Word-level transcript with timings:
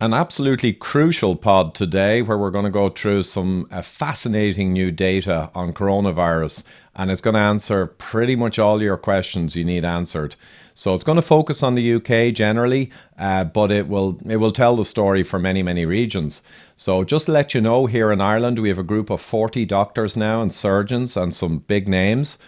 an 0.00 0.14
absolutely 0.14 0.72
crucial 0.72 1.34
pod 1.34 1.74
today 1.74 2.22
where 2.22 2.38
we're 2.38 2.52
going 2.52 2.64
to 2.64 2.70
go 2.70 2.88
through 2.88 3.24
some 3.24 3.66
uh, 3.72 3.82
fascinating 3.82 4.72
new 4.72 4.92
data 4.92 5.50
on 5.56 5.72
coronavirus 5.72 6.62
and 6.94 7.10
it's 7.10 7.20
going 7.20 7.34
to 7.34 7.40
answer 7.40 7.86
pretty 7.86 8.36
much 8.36 8.60
all 8.60 8.80
your 8.80 8.96
questions 8.96 9.56
you 9.56 9.64
need 9.64 9.84
answered. 9.84 10.36
So 10.74 10.94
it's 10.94 11.02
going 11.02 11.16
to 11.16 11.22
focus 11.22 11.64
on 11.64 11.74
the 11.74 11.94
UK 11.94 12.32
generally, 12.32 12.92
uh, 13.18 13.44
but 13.44 13.72
it 13.72 13.88
will 13.88 14.20
it 14.28 14.36
will 14.36 14.52
tell 14.52 14.76
the 14.76 14.84
story 14.84 15.24
for 15.24 15.40
many 15.40 15.64
many 15.64 15.84
regions. 15.84 16.42
So 16.76 17.02
just 17.02 17.26
to 17.26 17.32
let 17.32 17.52
you 17.52 17.60
know, 17.60 17.86
here 17.86 18.12
in 18.12 18.20
Ireland 18.20 18.60
we 18.60 18.68
have 18.68 18.78
a 18.78 18.84
group 18.84 19.10
of 19.10 19.20
40 19.20 19.64
doctors 19.64 20.16
now 20.16 20.40
and 20.42 20.52
surgeons 20.52 21.16
and 21.16 21.34
some 21.34 21.58
big 21.58 21.88
names 21.88 22.38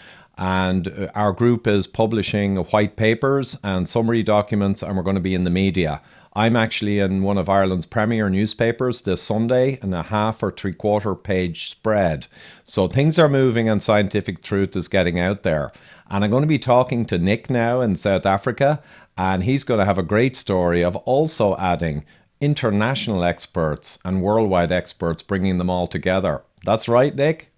and 0.41 0.88
uh, 0.88 1.07
our 1.14 1.32
group 1.32 1.68
is 1.68 1.86
publishing 1.86 2.56
white 2.56 2.96
papers 2.96 3.56
and 3.62 3.86
summary 3.86 4.25
documents 4.25 4.82
and 4.82 4.96
we're 4.96 5.05
going 5.05 5.14
to 5.14 5.20
be 5.20 5.34
in 5.34 5.45
the 5.45 5.50
media 5.50 6.00
I'm 6.34 6.55
actually 6.55 7.00
in 7.00 7.23
one 7.23 7.38
of 7.38 7.48
Ireland's 7.48 7.86
premier 7.86 8.30
newspapers 8.30 9.02
this 9.02 9.23
Sunday 9.23 9.80
in 9.82 9.92
a 9.92 10.05
half 10.05 10.42
or 10.42 10.52
three 10.52 10.73
quarter 10.73 11.15
page 11.16 11.70
spread. 11.70 12.29
So 12.65 12.87
things 12.87 13.18
are 13.18 13.29
moving 13.29 13.68
and 13.68 13.82
scientific 13.82 14.42
truth 14.42 14.77
is 14.77 14.87
getting 14.87 15.18
out 15.18 15.42
there. 15.42 15.70
And 16.09 16.23
I'm 16.23 16.30
going 16.30 16.43
to 16.43 16.48
be 16.48 16.59
talking 16.59 17.04
to 17.07 17.18
Nick 17.18 17.51
now 17.51 17.80
in 17.80 17.96
South 17.96 18.27
Africa, 18.27 18.80
and 19.18 19.43
he's 19.43 19.65
going 19.65 19.80
to 19.80 19.84
have 19.84 19.98
a 19.98 20.04
great 20.04 20.37
story 20.37 20.82
of 20.82 20.96
also 20.96 21.57
adding 21.57 22.04
international 22.41 23.24
experts 23.24 23.98
and 24.04 24.23
worldwide 24.23 24.73
experts, 24.73 25.23
bringing 25.23 25.57
them 25.57 25.70
all 25.70 25.87
together. 25.87 26.43
That's 26.65 26.88
right, 26.88 27.15
Nick? 27.15 27.51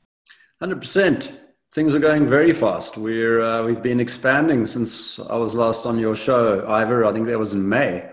100%. 0.63 1.33
Things 1.73 1.95
are 1.95 2.01
going 2.01 2.27
very 2.27 2.53
fast. 2.53 2.99
We're, 2.99 3.41
uh, 3.41 3.63
we've 3.63 3.81
been 3.81 3.99
expanding 3.99 4.67
since 4.67 5.19
I 5.19 5.37
was 5.37 5.55
last 5.55 5.87
on 5.87 5.99
your 5.99 6.15
show, 6.15 6.69
Ivor. 6.69 7.07
I 7.07 7.15
think 7.15 7.27
that 7.29 7.39
was 7.39 7.55
in 7.55 7.67
May. 7.67 8.11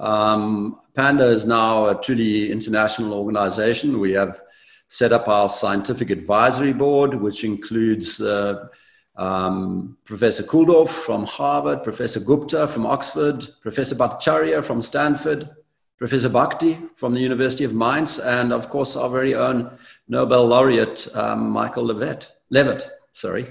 Um, 0.00 0.80
Panda 0.94 1.26
is 1.26 1.44
now 1.44 1.88
a 1.88 2.00
truly 2.00 2.50
international 2.50 3.12
organization. 3.12 4.00
We 4.00 4.12
have 4.12 4.40
set 4.88 5.12
up 5.12 5.28
our 5.28 5.46
scientific 5.46 6.08
advisory 6.08 6.72
board, 6.72 7.14
which 7.14 7.44
includes 7.44 8.18
uh, 8.18 8.68
um, 9.16 9.98
Professor 10.04 10.42
Kulldorff 10.42 10.88
from 10.88 11.26
Harvard, 11.26 11.84
Professor 11.84 12.20
Gupta 12.20 12.66
from 12.66 12.86
Oxford, 12.86 13.46
Professor 13.60 13.94
Bhattacharya 13.94 14.64
from 14.64 14.80
Stanford, 14.80 15.50
Professor 15.98 16.30
Bhakdi 16.30 16.88
from 16.96 17.12
the 17.12 17.20
University 17.20 17.64
of 17.64 17.74
Mainz, 17.74 18.18
and 18.18 18.54
of 18.54 18.70
course 18.70 18.96
our 18.96 19.10
very 19.10 19.34
own 19.34 19.70
Nobel 20.08 20.46
laureate 20.46 21.06
um, 21.14 21.50
Michael 21.50 21.84
Levitt. 21.84 22.32
Levitt, 22.50 22.88
sorry, 23.16 23.46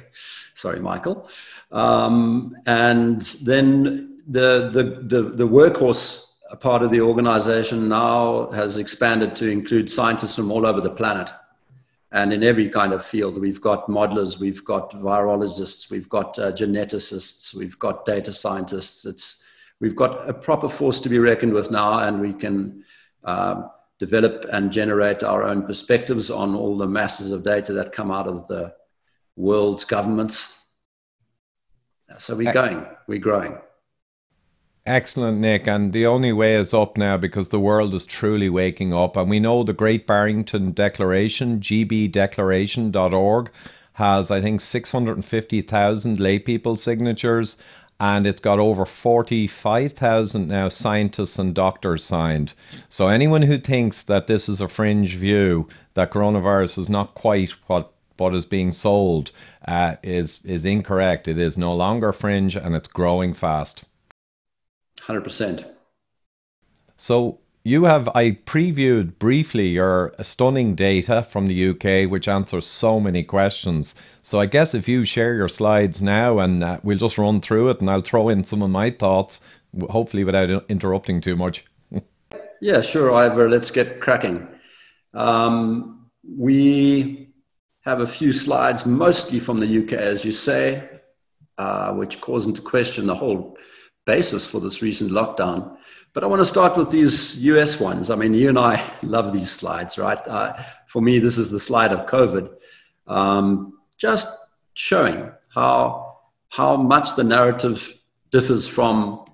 sorry, 0.53 0.80
Michael. 0.80 1.27
Um, 1.71 2.55
and 2.66 3.21
then 3.44 4.17
the, 4.27 4.69
the 4.72 4.83
the 5.07 5.30
the 5.30 5.47
workhorse 5.47 6.22
part 6.59 6.83
of 6.83 6.91
the 6.91 7.02
organization 7.02 7.89
now 7.89 8.49
has 8.52 8.77
expanded 8.77 9.35
to 9.35 9.49
include 9.49 9.89
scientists 9.89 10.35
from 10.35 10.52
all 10.52 10.66
over 10.66 10.80
the 10.80 10.91
planet 10.91 11.31
and 12.11 12.31
in 12.31 12.44
every 12.44 12.69
kind 12.69 12.94
of 12.94 13.03
field. 13.03 13.41
We've 13.41 13.59
got 13.59 13.88
modelers, 13.88 14.39
we've 14.39 14.63
got 14.63 14.91
virologists, 14.91 15.89
we've 15.89 16.07
got 16.07 16.38
uh, 16.39 16.52
geneticists, 16.52 17.53
we've 17.53 17.77
got 17.79 18.05
data 18.05 18.31
scientists. 18.31 19.05
It's, 19.05 19.44
we've 19.79 19.95
got 19.95 20.29
a 20.29 20.33
proper 20.33 20.69
force 20.69 21.00
to 21.02 21.09
be 21.09 21.19
reckoned 21.19 21.53
with 21.53 21.72
now, 21.72 22.00
and 22.00 22.22
we 22.22 22.33
can 22.33 22.85
uh, 23.23 23.63
develop 24.00 24.45
and 24.52 24.72
generate 24.72 25.23
our 25.23 25.44
own 25.44 25.63
perspectives 25.63 26.29
on 26.29 26.55
all 26.55 26.77
the 26.77 26.88
masses 26.88 27.31
of 27.31 27.44
data 27.44 27.73
that 27.73 27.91
come 27.91 28.11
out 28.11 28.27
of 28.27 28.47
the 28.47 28.73
world's 29.36 29.86
governments. 29.86 30.66
So 32.17 32.36
we're 32.36 32.53
going, 32.53 32.86
we're 33.08 33.19
growing. 33.19 33.58
Excellent, 34.86 35.39
Nick. 35.39 35.67
And 35.67 35.94
the 35.94 36.05
only 36.05 36.31
way 36.31 36.55
is 36.55 36.72
up 36.73 36.95
now 36.95 37.17
because 37.17 37.50
the 37.50 37.59
world 37.59 37.95
is 37.95 38.06
truly 38.06 38.50
waking 38.50 38.94
up. 38.94 39.17
And 39.17 39.30
we 39.30 39.39
know 39.39 39.63
the 39.63 39.73
Great 39.73 40.06
Barrington 40.06 40.73
Declaration, 40.73 41.59
gbdeclaration.org, 41.59 43.52
has, 43.94 44.30
I 44.30 44.41
think, 44.41 44.61
650,000 44.61 46.17
laypeople 46.17 46.78
signatures. 46.78 47.57
And 48.00 48.28
it's 48.28 48.41
got 48.41 48.59
over 48.59 48.85
45,000 48.85 50.47
now 50.50 50.69
scientists 50.69 51.40
and 51.40 51.56
doctors 51.56 52.03
signed. 52.03 52.53
So 52.88 53.07
anyone 53.07 53.41
who 53.44 53.57
thinks 53.57 54.03
that 54.03 54.28
this 54.28 54.47
is 54.47 54.62
a 54.62 54.67
fringe 54.67 55.16
view, 55.16 55.67
that 55.96 56.12
coronavirus 56.12 56.78
is 56.78 56.90
not 56.90 57.16
quite 57.16 57.52
what 57.67 57.94
what 58.18 58.36
is 58.36 58.46
being 58.46 58.72
sold 58.72 59.31
uh, 59.68 59.96
is 60.03 60.44
is 60.46 60.66
incorrect. 60.66 61.28
It 61.28 61.38
is 61.38 61.58
no 61.58 61.74
longer 61.74 62.14
fringe 62.14 62.56
and 62.56 62.76
it's 62.76 62.88
growing 62.88 63.34
fast. 63.34 63.84
100%. 65.02 65.66
So 66.98 67.40
you 67.64 67.86
have, 67.86 68.08
I 68.09 68.31
previewed 68.46 69.18
briefly 69.18 69.70
your 69.70 70.14
stunning 70.22 70.76
data 70.76 71.24
from 71.24 71.48
the 71.48 71.70
UK, 71.70 72.09
which 72.09 72.28
answers 72.28 72.68
so 72.68 73.00
many 73.00 73.24
questions. 73.24 73.96
So 74.22 74.40
I 74.40 74.46
guess 74.46 74.76
if 74.76 74.88
you 74.88 75.03
share 75.03 75.34
your 75.34 75.50
slides 75.50 76.00
now 76.02 76.40
and 76.40 76.64
uh, 76.64 76.80
we'll 76.84 77.00
just 77.00 77.18
run 77.18 77.42
through 77.42 77.70
it 77.70 77.82
and 77.82 77.90
I'll 77.90 78.02
throw 78.02 78.30
in 78.30 78.44
some 78.44 78.62
of 78.62 78.70
my 78.70 78.92
thoughts, 78.92 79.42
hopefully 79.90 80.24
without 80.24 80.66
interrupting 80.70 81.22
too 81.22 81.36
much. 81.36 81.66
yeah, 82.62 82.82
sure, 82.82 83.12
Ivor. 83.14 83.50
Let's 83.50 83.72
get 83.72 84.00
cracking. 84.00 84.47
Um, 85.16 86.06
we 86.38 87.25
have 87.85 88.01
a 88.01 88.07
few 88.07 88.34
slides, 88.34 88.85
mostly 88.85 89.40
from 89.40 89.59
the 89.59 89.84
UK, 89.84 89.94
as 89.94 90.25
you 90.25 90.31
say, 90.31 90.90
uh, 91.57 91.94
which 91.94 92.19
calls 92.19 92.47
into 92.47 92.62
question 92.62 93.06
the 93.06 93.16
whole 93.16 93.57
basis 94.06 94.46
for 94.46 94.59
this 94.59 94.81
recent 94.81 95.12
lockdown. 95.12 95.78
But 96.13 96.23
I 96.23 96.28
want 96.28 96.40
to 96.40 96.46
start 96.46 96.78
with 96.78 96.90
these 96.90 97.35
US 97.44 97.79
ones. 97.79 98.09
I 98.09 98.16
mean, 98.16 98.34
you 98.34 98.50
and 98.50 98.57
I 98.57 98.84
love 99.03 99.31
these 99.31 99.51
slides, 99.51 99.97
right? 99.97 100.19
Uh, 100.28 100.53
for 100.88 101.01
me, 101.01 101.19
this 101.19 101.38
is 101.38 101.51
the 101.51 101.59
slide 101.59 101.91
of 101.91 102.07
COVID, 102.07 102.51
um, 103.07 103.78
just 103.97 104.28
showing 104.73 105.29
how, 105.50 106.17
how 106.50 106.75
much 106.78 107.16
the 107.16 107.23
narrative 107.23 107.94
differs 108.31 108.67
from 108.67 109.25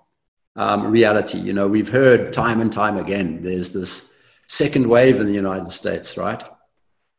um, 0.58 0.92
reality. 0.92 1.38
You 1.38 1.54
know, 1.54 1.68
we've 1.68 1.90
heard 1.90 2.34
time 2.34 2.60
and 2.60 2.72
time 2.72 2.98
again 2.98 3.42
there's 3.42 3.72
this 3.72 4.12
second 4.48 4.88
wave 4.88 5.22
in 5.22 5.28
the 5.28 5.34
United 5.34 5.72
States, 5.72 6.18
right? 6.18 6.44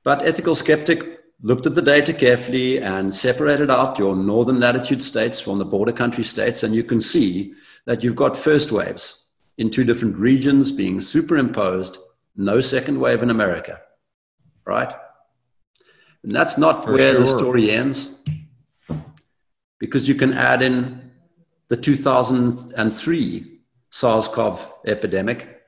But 0.05 0.27
ethical 0.27 0.55
skeptic 0.55 1.22
looked 1.43 1.67
at 1.67 1.75
the 1.75 1.83
data 1.83 2.13
carefully 2.13 2.81
and 2.81 3.13
separated 3.13 3.69
out 3.69 3.99
your 3.99 4.15
northern 4.15 4.61
latitude 4.61 5.03
states 5.03 5.41
from 5.41 5.59
the 5.59 5.65
border 5.65 5.93
country 5.93 6.23
states, 6.23 6.63
and 6.63 6.75
you 6.75 6.85
can 6.85 7.01
see 7.01 7.53
that 7.85 8.05
you've 8.05 8.17
got 8.17 8.37
first 8.37 8.71
waves 8.71 9.25
in 9.59 9.69
two 9.69 9.85
different 9.85 10.17
regions 10.17 10.71
being 10.71 11.01
superimposed, 11.01 11.99
no 12.37 12.61
second 12.61 12.99
wave 12.99 13.23
in 13.23 13.31
America, 13.31 13.81
right? 14.65 14.95
And 16.23 16.33
that's 16.33 16.57
not 16.57 16.85
For 16.85 16.93
where 16.93 17.13
sure. 17.13 17.21
the 17.21 17.27
story 17.27 17.71
ends, 17.73 18.23
because 19.81 20.09
you 20.09 20.15
can 20.15 20.33
add 20.33 20.63
in 20.63 21.11
the 21.69 21.77
2003 21.77 23.61
SARS 23.91 24.29
CoV 24.29 24.69
epidemic, 24.87 25.63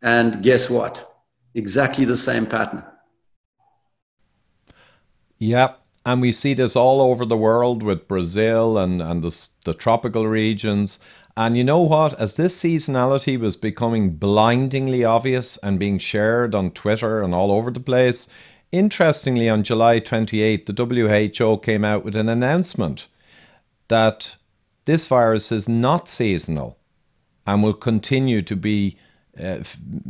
and 0.00 0.42
guess 0.42 0.70
what? 0.70 1.14
Exactly 1.54 2.06
the 2.06 2.16
same 2.16 2.46
pattern. 2.46 2.82
Yep. 5.40 5.80
And 6.06 6.20
we 6.20 6.32
see 6.32 6.54
this 6.54 6.76
all 6.76 7.00
over 7.00 7.24
the 7.24 7.36
world 7.36 7.82
with 7.82 8.08
Brazil 8.08 8.78
and, 8.78 9.02
and 9.02 9.22
the, 9.22 9.48
the 9.64 9.74
tropical 9.74 10.26
regions. 10.26 10.98
And 11.36 11.56
you 11.56 11.64
know 11.64 11.80
what? 11.80 12.18
As 12.20 12.36
this 12.36 12.56
seasonality 12.62 13.38
was 13.38 13.56
becoming 13.56 14.10
blindingly 14.10 15.04
obvious 15.04 15.56
and 15.58 15.78
being 15.78 15.98
shared 15.98 16.54
on 16.54 16.70
Twitter 16.70 17.22
and 17.22 17.34
all 17.34 17.50
over 17.50 17.70
the 17.70 17.80
place, 17.80 18.28
interestingly, 18.70 19.48
on 19.48 19.62
July 19.62 19.98
28, 19.98 20.66
the 20.66 20.84
WHO 21.38 21.58
came 21.58 21.84
out 21.84 22.04
with 22.04 22.16
an 22.16 22.28
announcement 22.28 23.08
that 23.88 24.36
this 24.84 25.06
virus 25.06 25.50
is 25.50 25.68
not 25.68 26.08
seasonal 26.08 26.78
and 27.46 27.62
will 27.62 27.74
continue 27.74 28.42
to 28.42 28.56
be 28.56 28.96
uh, 29.42 29.62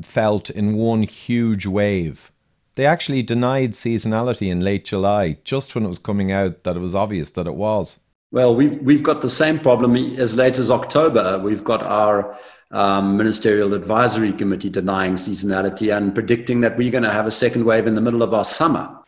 felt 0.02 0.50
in 0.50 0.74
one 0.74 1.02
huge 1.02 1.66
wave. 1.66 2.30
They 2.76 2.86
actually 2.86 3.22
denied 3.22 3.72
seasonality 3.72 4.50
in 4.50 4.60
late 4.60 4.84
July, 4.84 5.38
just 5.44 5.74
when 5.74 5.84
it 5.84 5.88
was 5.88 5.98
coming 5.98 6.32
out 6.32 6.62
that 6.64 6.76
it 6.76 6.80
was 6.80 6.94
obvious 6.94 7.32
that 7.32 7.46
it 7.46 7.54
was. 7.54 8.00
Well, 8.32 8.54
we've, 8.54 8.80
we've 8.80 9.02
got 9.02 9.22
the 9.22 9.30
same 9.30 9.58
problem 9.58 9.96
as 9.96 10.36
late 10.36 10.56
as 10.58 10.70
October. 10.70 11.38
We've 11.38 11.64
got 11.64 11.82
our 11.82 12.38
um, 12.70 13.16
Ministerial 13.16 13.74
Advisory 13.74 14.32
Committee 14.32 14.70
denying 14.70 15.14
seasonality 15.14 15.94
and 15.94 16.14
predicting 16.14 16.60
that 16.60 16.76
we're 16.76 16.92
going 16.92 17.02
to 17.02 17.12
have 17.12 17.26
a 17.26 17.32
second 17.32 17.64
wave 17.64 17.88
in 17.88 17.94
the 17.96 18.00
middle 18.00 18.22
of 18.22 18.32
our 18.32 18.44
summer. 18.44 18.98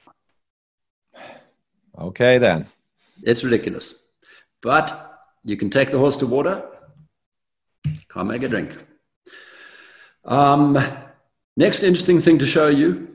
Okay, 1.98 2.38
then. 2.38 2.66
It's 3.22 3.44
ridiculous. 3.44 3.94
But 4.60 5.20
you 5.44 5.56
can 5.56 5.70
take 5.70 5.90
the 5.90 5.98
horse 5.98 6.16
to 6.18 6.26
water, 6.26 6.64
can't 8.08 8.28
make 8.28 8.42
a 8.42 8.48
drink. 8.48 8.76
Um, 10.24 10.78
next 11.56 11.82
interesting 11.82 12.20
thing 12.20 12.38
to 12.38 12.46
show 12.46 12.68
you 12.68 13.11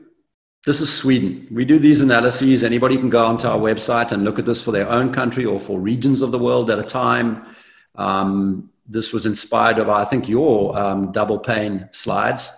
this 0.68 0.82
is 0.82 0.92
Sweden. 0.92 1.48
We 1.50 1.64
do 1.64 1.78
these 1.78 2.02
analyses. 2.02 2.62
Anybody 2.62 2.98
can 2.98 3.08
go 3.08 3.24
onto 3.24 3.48
our 3.48 3.56
website 3.56 4.12
and 4.12 4.22
look 4.22 4.38
at 4.38 4.44
this 4.44 4.62
for 4.62 4.70
their 4.70 4.86
own 4.86 5.14
country 5.14 5.46
or 5.46 5.58
for 5.58 5.80
regions 5.80 6.20
of 6.20 6.30
the 6.30 6.38
world 6.38 6.70
at 6.70 6.78
a 6.78 6.82
time. 6.82 7.46
Um, 7.94 8.68
this 8.86 9.10
was 9.10 9.24
inspired 9.24 9.78
by, 9.86 10.02
I 10.02 10.04
think, 10.04 10.28
your 10.28 10.78
um, 10.78 11.10
double 11.10 11.38
pane 11.38 11.88
slides. 11.92 12.52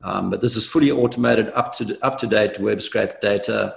Um, 0.00 0.28
but 0.28 0.40
this 0.40 0.56
is 0.56 0.66
fully 0.66 0.90
automated, 0.90 1.50
up 1.50 1.72
to 1.74 1.96
up 2.02 2.18
to 2.18 2.26
date 2.26 2.58
web 2.58 2.82
scrape 2.82 3.20
data. 3.20 3.76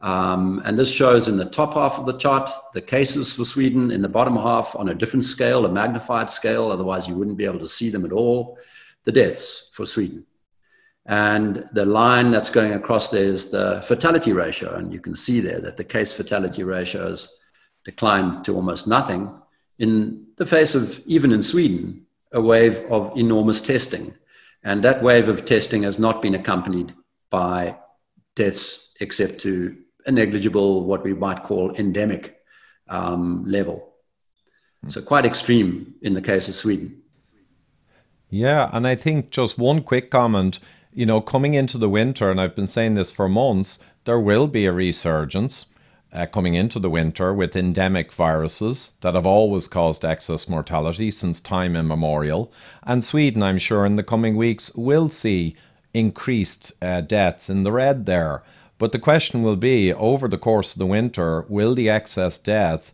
Um, 0.00 0.62
and 0.64 0.78
this 0.78 0.92
shows 0.92 1.26
in 1.26 1.36
the 1.36 1.44
top 1.44 1.74
half 1.74 1.98
of 1.98 2.06
the 2.06 2.16
chart 2.16 2.48
the 2.72 2.80
cases 2.80 3.34
for 3.34 3.44
Sweden, 3.44 3.90
in 3.90 4.00
the 4.00 4.08
bottom 4.08 4.36
half 4.36 4.76
on 4.76 4.90
a 4.90 4.94
different 4.94 5.24
scale, 5.24 5.66
a 5.66 5.68
magnified 5.68 6.30
scale, 6.30 6.70
otherwise 6.70 7.08
you 7.08 7.16
wouldn't 7.16 7.36
be 7.36 7.46
able 7.46 7.58
to 7.58 7.68
see 7.68 7.90
them 7.90 8.04
at 8.04 8.12
all, 8.12 8.58
the 9.02 9.10
deaths 9.10 9.70
for 9.72 9.86
Sweden. 9.86 10.24
And 11.06 11.68
the 11.72 11.84
line 11.84 12.30
that's 12.30 12.48
going 12.48 12.72
across 12.72 13.10
there 13.10 13.24
is 13.24 13.50
the 13.50 13.82
fatality 13.82 14.32
ratio. 14.32 14.74
And 14.74 14.92
you 14.92 15.00
can 15.00 15.14
see 15.14 15.40
there 15.40 15.60
that 15.60 15.76
the 15.76 15.84
case 15.84 16.12
fatality 16.12 16.64
ratio 16.64 17.08
has 17.08 17.30
declined 17.84 18.44
to 18.46 18.54
almost 18.54 18.86
nothing 18.86 19.30
in 19.78 20.26
the 20.36 20.46
face 20.46 20.74
of, 20.74 21.00
even 21.06 21.32
in 21.32 21.42
Sweden, 21.42 22.06
a 22.32 22.40
wave 22.40 22.80
of 22.90 23.16
enormous 23.16 23.60
testing. 23.60 24.14
And 24.62 24.82
that 24.82 25.02
wave 25.02 25.28
of 25.28 25.44
testing 25.44 25.82
has 25.82 25.98
not 25.98 26.22
been 26.22 26.34
accompanied 26.34 26.94
by 27.28 27.76
deaths 28.34 28.92
except 29.00 29.40
to 29.40 29.76
a 30.06 30.12
negligible, 30.12 30.84
what 30.84 31.04
we 31.04 31.12
might 31.12 31.42
call 31.42 31.74
endemic 31.76 32.38
um, 32.88 33.44
level. 33.46 33.92
So 34.88 35.00
quite 35.00 35.26
extreme 35.26 35.94
in 36.02 36.14
the 36.14 36.20
case 36.20 36.48
of 36.48 36.54
Sweden. 36.54 37.02
Yeah, 38.30 38.68
and 38.72 38.86
I 38.86 38.96
think 38.96 39.30
just 39.30 39.58
one 39.58 39.82
quick 39.82 40.10
comment 40.10 40.60
you 40.94 41.04
know, 41.04 41.20
coming 41.20 41.54
into 41.54 41.76
the 41.76 41.88
winter, 41.88 42.30
and 42.30 42.40
I've 42.40 42.54
been 42.54 42.68
saying 42.68 42.94
this 42.94 43.10
for 43.10 43.28
months, 43.28 43.80
there 44.04 44.20
will 44.20 44.46
be 44.46 44.64
a 44.64 44.72
resurgence 44.72 45.66
uh, 46.12 46.26
coming 46.26 46.54
into 46.54 46.78
the 46.78 46.90
winter 46.90 47.34
with 47.34 47.56
endemic 47.56 48.12
viruses 48.12 48.92
that 49.00 49.14
have 49.14 49.26
always 49.26 49.66
caused 49.66 50.04
excess 50.04 50.48
mortality 50.48 51.10
since 51.10 51.40
time 51.40 51.74
immemorial. 51.74 52.52
And 52.84 53.02
Sweden, 53.02 53.42
I'm 53.42 53.58
sure, 53.58 53.84
in 53.84 53.96
the 53.96 54.04
coming 54.04 54.36
weeks 54.36 54.72
will 54.76 55.08
see 55.08 55.56
increased 55.92 56.72
uh, 56.80 57.00
deaths 57.00 57.50
in 57.50 57.64
the 57.64 57.72
red 57.72 58.06
there. 58.06 58.44
But 58.78 58.92
the 58.92 58.98
question 59.00 59.42
will 59.42 59.56
be 59.56 59.92
over 59.92 60.28
the 60.28 60.38
course 60.38 60.74
of 60.74 60.78
the 60.78 60.86
winter, 60.86 61.44
will 61.48 61.74
the 61.74 61.90
excess 61.90 62.38
death 62.38 62.92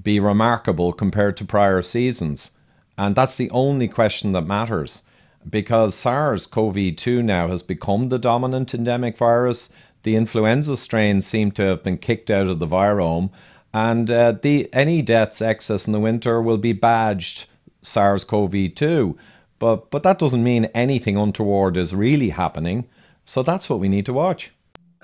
be 0.00 0.20
remarkable 0.20 0.92
compared 0.92 1.36
to 1.38 1.44
prior 1.44 1.82
seasons? 1.82 2.52
And 2.96 3.16
that's 3.16 3.36
the 3.36 3.50
only 3.50 3.88
question 3.88 4.32
that 4.32 4.42
matters 4.42 5.02
because 5.50 5.94
SARS 5.94 6.46
CoV 6.46 6.96
2 6.96 7.22
now 7.22 7.48
has 7.48 7.62
become 7.62 8.08
the 8.08 8.18
dominant 8.18 8.74
endemic 8.74 9.16
virus. 9.16 9.70
The 10.02 10.16
influenza 10.16 10.76
strains 10.76 11.26
seem 11.26 11.50
to 11.52 11.62
have 11.62 11.82
been 11.82 11.98
kicked 11.98 12.30
out 12.30 12.46
of 12.46 12.58
the 12.58 12.66
virome, 12.66 13.30
and 13.72 14.10
uh, 14.10 14.32
the, 14.32 14.72
any 14.72 15.02
deaths 15.02 15.42
excess 15.42 15.86
in 15.86 15.92
the 15.92 16.00
winter 16.00 16.40
will 16.40 16.58
be 16.58 16.72
badged 16.72 17.46
SARS 17.82 18.24
CoV 18.24 18.74
2. 18.74 19.16
But, 19.58 19.90
but 19.90 20.02
that 20.02 20.18
doesn't 20.18 20.42
mean 20.42 20.66
anything 20.66 21.16
untoward 21.16 21.76
is 21.76 21.94
really 21.94 22.30
happening. 22.30 22.88
So 23.24 23.42
that's 23.42 23.68
what 23.68 23.78
we 23.78 23.88
need 23.88 24.06
to 24.06 24.12
watch. 24.12 24.52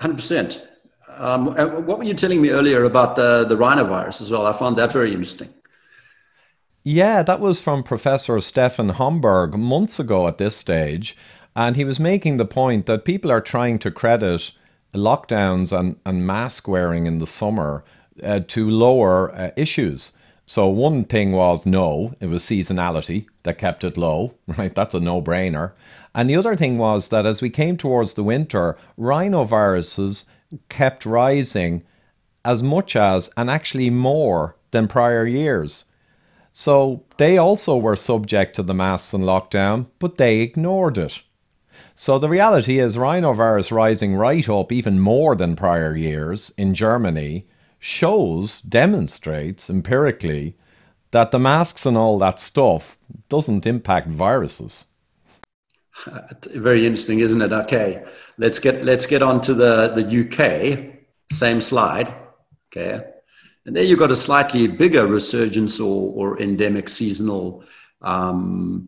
100%. 0.01 0.61
Um, 1.17 1.47
what 1.85 1.97
were 1.97 2.03
you 2.03 2.13
telling 2.13 2.41
me 2.41 2.49
earlier 2.49 2.83
about 2.83 3.15
the, 3.15 3.45
the 3.45 3.55
rhinovirus 3.55 4.21
as 4.21 4.29
well? 4.29 4.45
I 4.45 4.53
found 4.53 4.77
that 4.77 4.91
very 4.91 5.11
interesting. 5.11 5.49
Yeah, 6.89 7.21
that 7.23 7.41
was 7.41 7.59
from 7.59 7.83
Professor 7.83 8.39
Stefan 8.39 8.87
Homburg 8.87 9.55
months 9.55 9.99
ago 9.99 10.25
at 10.25 10.37
this 10.37 10.55
stage. 10.55 11.17
And 11.53 11.75
he 11.75 11.83
was 11.83 11.99
making 11.99 12.37
the 12.37 12.45
point 12.45 12.85
that 12.85 13.03
people 13.03 13.29
are 13.29 13.41
trying 13.41 13.77
to 13.79 13.91
credit 13.91 14.51
lockdowns 14.95 15.77
and, 15.77 15.97
and 16.05 16.25
mask 16.25 16.65
wearing 16.65 17.05
in 17.05 17.19
the 17.19 17.27
summer 17.27 17.83
uh, 18.23 18.39
to 18.47 18.69
lower 18.69 19.35
uh, 19.35 19.51
issues. 19.57 20.13
So 20.45 20.69
one 20.69 21.03
thing 21.03 21.33
was 21.33 21.65
no, 21.65 22.15
it 22.21 22.27
was 22.27 22.43
seasonality 22.43 23.25
that 23.43 23.57
kept 23.57 23.83
it 23.83 23.97
low, 23.97 24.35
right? 24.47 24.73
That's 24.73 24.95
a 24.95 25.01
no-brainer. 25.01 25.73
And 26.15 26.29
the 26.29 26.37
other 26.37 26.55
thing 26.55 26.77
was 26.77 27.09
that 27.09 27.25
as 27.25 27.41
we 27.41 27.49
came 27.49 27.75
towards 27.75 28.13
the 28.13 28.23
winter, 28.23 28.77
rhinoviruses 28.97 30.23
kept 30.69 31.05
rising 31.05 31.83
as 32.45 32.63
much 32.63 32.95
as 32.95 33.29
and 33.35 33.49
actually 33.49 33.89
more 33.89 34.55
than 34.71 34.87
prior 34.87 35.27
years. 35.27 35.83
So 36.57 37.03
they 37.17 37.37
also 37.37 37.77
were 37.77 37.95
subject 37.95 38.55
to 38.55 38.63
the 38.63 38.73
masks 38.73 39.13
and 39.13 39.23
lockdown, 39.23 39.85
but 39.99 40.17
they 40.17 40.39
ignored 40.39 40.97
it. 40.97 41.21
So 41.93 42.17
the 42.17 42.27
reality 42.27 42.79
is 42.79 42.97
rhinovirus 42.97 43.71
rising 43.71 44.15
right 44.15 44.49
up 44.49 44.71
even 44.71 44.99
more 44.99 45.35
than 45.35 45.55
prior 45.55 45.95
years 45.95 46.51
in 46.57 46.73
Germany 46.73 47.45
shows, 47.77 48.59
demonstrates 48.61 49.69
empirically 49.69 50.57
that 51.11 51.29
the 51.29 51.37
masks 51.37 51.85
and 51.85 51.95
all 51.95 52.17
that 52.17 52.39
stuff 52.39 52.97
doesn't 53.29 53.67
impact 53.67 54.07
viruses. 54.07 54.85
Very 56.55 56.87
interesting, 56.87 57.19
isn't 57.19 57.43
it? 57.43 57.53
Okay, 57.53 58.03
let's 58.39 58.57
get 58.57 58.83
let's 58.83 59.05
get 59.05 59.21
on 59.21 59.41
to 59.41 59.53
the 59.53 59.89
the 59.89 60.05
UK. 60.23 61.05
Same 61.31 61.61
slide. 61.61 62.11
Okay, 62.71 63.03
and 63.67 63.75
there 63.75 63.83
you've 63.83 63.99
got 63.99 64.11
a 64.11 64.15
slightly 64.15 64.65
bigger 64.65 65.05
resurgence 65.05 65.77
or, 65.77 66.13
or 66.15 66.41
endemic 66.41 66.87
seasonal 66.87 67.65
um, 68.01 68.87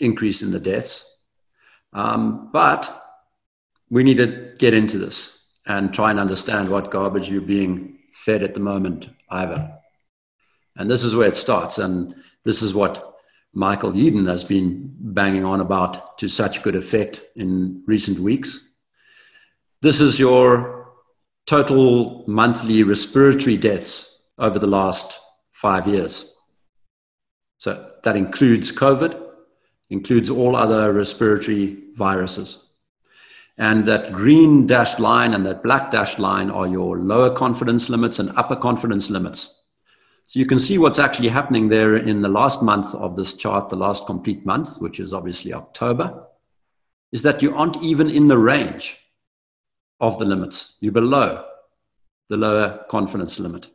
increase 0.00 0.40
in 0.40 0.50
the 0.50 0.58
deaths. 0.58 1.04
Um, 1.92 2.48
but 2.50 2.90
we 3.90 4.02
need 4.02 4.16
to 4.16 4.54
get 4.58 4.72
into 4.72 4.96
this 4.96 5.44
and 5.66 5.92
try 5.92 6.10
and 6.10 6.18
understand 6.18 6.70
what 6.70 6.90
garbage 6.90 7.28
you're 7.28 7.42
being 7.42 7.98
fed 8.14 8.42
at 8.42 8.54
the 8.54 8.60
moment, 8.60 9.10
Ivor. 9.28 9.78
And 10.76 10.90
this 10.90 11.04
is 11.04 11.14
where 11.14 11.28
it 11.28 11.34
starts. 11.34 11.76
And 11.76 12.14
this 12.44 12.62
is 12.62 12.72
what 12.72 13.14
Michael 13.52 13.92
Yeadon 13.92 14.26
has 14.26 14.42
been 14.42 14.90
banging 14.98 15.44
on 15.44 15.60
about 15.60 16.16
to 16.18 16.30
such 16.30 16.62
good 16.62 16.76
effect 16.76 17.20
in 17.36 17.82
recent 17.86 18.18
weeks. 18.18 18.70
This 19.82 20.00
is 20.00 20.18
your 20.18 20.77
total 21.48 22.24
monthly 22.26 22.82
respiratory 22.82 23.56
deaths 23.56 24.20
over 24.36 24.58
the 24.58 24.66
last 24.66 25.18
five 25.52 25.88
years. 25.88 26.36
So 27.56 27.90
that 28.04 28.16
includes 28.16 28.70
COVID, 28.70 29.18
includes 29.88 30.28
all 30.28 30.54
other 30.54 30.92
respiratory 30.92 31.78
viruses. 31.94 32.66
And 33.56 33.86
that 33.86 34.12
green 34.12 34.66
dashed 34.66 35.00
line 35.00 35.32
and 35.32 35.44
that 35.46 35.62
black 35.62 35.90
dashed 35.90 36.18
line 36.18 36.50
are 36.50 36.68
your 36.68 36.98
lower 36.98 37.34
confidence 37.34 37.88
limits 37.88 38.18
and 38.18 38.30
upper 38.36 38.54
confidence 38.54 39.08
limits. 39.08 39.64
So 40.26 40.38
you 40.38 40.44
can 40.44 40.58
see 40.58 40.76
what's 40.76 40.98
actually 40.98 41.28
happening 41.28 41.70
there 41.70 41.96
in 41.96 42.20
the 42.20 42.28
last 42.28 42.62
month 42.62 42.94
of 42.94 43.16
this 43.16 43.32
chart, 43.32 43.70
the 43.70 43.76
last 43.76 44.04
complete 44.04 44.44
month, 44.44 44.76
which 44.80 45.00
is 45.00 45.14
obviously 45.14 45.54
October, 45.54 46.26
is 47.10 47.22
that 47.22 47.42
you 47.42 47.56
aren't 47.56 47.82
even 47.82 48.10
in 48.10 48.28
the 48.28 48.36
range 48.36 48.98
of 50.00 50.18
the 50.18 50.24
limits. 50.24 50.76
You're 50.80 50.92
below 50.92 51.44
the 52.28 52.36
lower 52.36 52.84
confidence 52.88 53.40
limit 53.40 53.68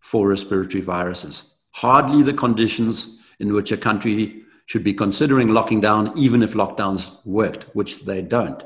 for 0.00 0.28
respiratory 0.28 0.82
viruses. 0.82 1.54
Hardly 1.72 2.22
the 2.22 2.32
conditions 2.32 3.18
in 3.38 3.52
which 3.52 3.72
a 3.72 3.76
country 3.76 4.42
should 4.66 4.84
be 4.84 4.92
considering 4.92 5.48
locking 5.48 5.80
down, 5.80 6.16
even 6.16 6.42
if 6.42 6.54
lockdowns 6.54 7.24
worked, 7.24 7.64
which 7.74 8.04
they 8.04 8.20
don't. 8.20 8.62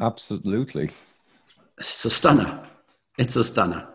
Absolutely. 0.00 0.90
It's 1.78 2.04
a 2.04 2.10
stunner. 2.10 2.66
It's 3.18 3.36
a 3.36 3.44
stunner. 3.44 3.88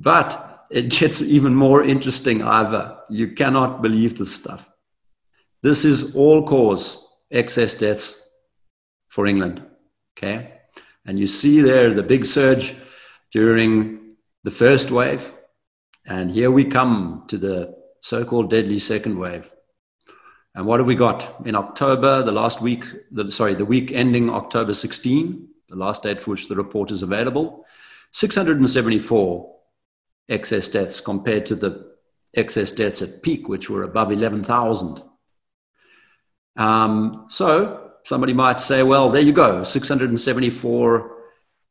But 0.00 0.66
it 0.70 0.90
gets 0.90 1.22
even 1.22 1.54
more 1.54 1.82
interesting, 1.82 2.42
Ivor. 2.42 2.98
You 3.08 3.28
cannot 3.28 3.80
believe 3.80 4.18
this 4.18 4.34
stuff. 4.34 4.68
This 5.62 5.84
is 5.84 6.14
all 6.14 6.46
cause 6.46 7.06
excess 7.30 7.74
deaths 7.74 8.23
for 9.14 9.26
England. 9.28 9.62
Okay. 10.18 10.54
And 11.06 11.20
you 11.20 11.28
see 11.28 11.60
there 11.60 11.94
the 11.94 12.02
big 12.02 12.24
surge 12.24 12.74
during 13.30 14.16
the 14.42 14.50
first 14.50 14.90
wave. 14.90 15.32
And 16.04 16.28
here 16.28 16.50
we 16.50 16.64
come 16.64 17.22
to 17.28 17.38
the 17.38 17.76
so 18.00 18.24
called 18.24 18.50
deadly 18.50 18.80
second 18.80 19.16
wave. 19.16 19.48
And 20.56 20.66
what 20.66 20.80
have 20.80 20.88
we 20.88 20.96
got 20.96 21.46
in 21.46 21.54
October, 21.54 22.24
the 22.24 22.32
last 22.32 22.60
week, 22.60 22.84
the, 23.12 23.30
sorry, 23.30 23.54
the 23.54 23.64
week 23.64 23.92
ending 23.92 24.30
October 24.30 24.74
16, 24.74 25.48
the 25.68 25.76
last 25.76 26.02
date 26.02 26.20
for 26.20 26.32
which 26.32 26.48
the 26.48 26.56
report 26.56 26.90
is 26.90 27.04
available? 27.04 27.64
674 28.10 29.54
excess 30.28 30.68
deaths 30.68 31.00
compared 31.00 31.46
to 31.46 31.54
the 31.54 31.94
excess 32.34 32.72
deaths 32.72 33.00
at 33.00 33.22
peak, 33.22 33.48
which 33.48 33.70
were 33.70 33.84
above 33.84 34.10
11,000. 34.10 35.02
Um, 36.56 37.26
so 37.28 37.83
somebody 38.04 38.32
might 38.32 38.60
say, 38.60 38.82
well, 38.82 39.08
there 39.08 39.22
you 39.22 39.32
go, 39.32 39.64
674 39.64 41.16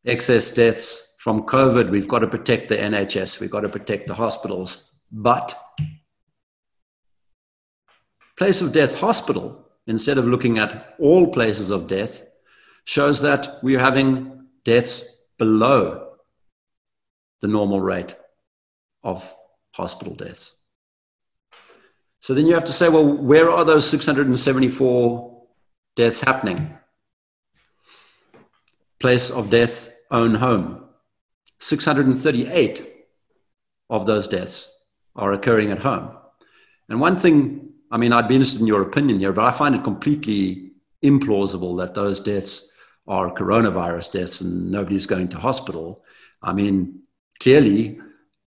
excess 0.05 0.51
deaths 0.51 1.13
from 1.19 1.43
COVID. 1.43 1.89
We've 1.89 2.07
got 2.07 2.19
to 2.19 2.27
protect 2.27 2.69
the 2.69 2.77
NHS, 2.77 3.39
we've 3.39 3.51
got 3.51 3.61
to 3.61 3.69
protect 3.69 4.07
the 4.07 4.15
hospitals. 4.15 4.91
But 5.11 5.57
place 8.35 8.61
of 8.61 8.73
death 8.73 8.99
hospital, 8.99 9.69
instead 9.87 10.17
of 10.17 10.25
looking 10.25 10.57
at 10.57 10.95
all 10.99 11.31
places 11.31 11.69
of 11.69 11.87
death, 11.87 12.25
shows 12.85 13.21
that 13.21 13.59
we're 13.61 13.79
having 13.79 14.47
deaths 14.65 15.21
below 15.37 16.15
the 17.41 17.47
normal 17.47 17.79
rate 17.79 18.15
of 19.03 19.33
hospital 19.73 20.15
deaths. 20.15 20.55
So 22.21 22.33
then 22.33 22.47
you 22.47 22.53
have 22.53 22.63
to 22.65 22.71
say, 22.71 22.89
well, 22.89 23.05
where 23.05 23.51
are 23.51 23.65
those 23.65 23.87
674 23.87 25.32
deaths 25.95 26.21
happening? 26.21 26.77
Place 28.99 29.29
of 29.29 29.49
death, 29.49 29.89
own 30.11 30.35
home. 30.35 30.85
638 31.59 32.85
of 33.89 34.05
those 34.05 34.27
deaths 34.27 34.71
are 35.15 35.33
occurring 35.33 35.71
at 35.71 35.79
home. 35.79 36.11
And 36.89 36.99
one 36.99 37.17
thing, 37.17 37.69
I 37.91 37.97
mean, 37.97 38.11
I'd 38.11 38.27
be 38.27 38.35
interested 38.35 38.61
in 38.61 38.67
your 38.67 38.81
opinion 38.81 39.19
here, 39.19 39.33
but 39.33 39.45
I 39.45 39.51
find 39.51 39.75
it 39.75 39.83
completely 39.83 40.71
implausible 41.03 41.77
that 41.77 41.93
those 41.93 42.19
deaths 42.19 42.69
are 43.07 43.33
coronavirus 43.33 44.11
deaths 44.11 44.41
and 44.41 44.71
nobody's 44.71 45.05
going 45.05 45.27
to 45.29 45.37
hospital. 45.37 46.03
I 46.41 46.53
mean, 46.53 47.03
clearly, 47.39 47.99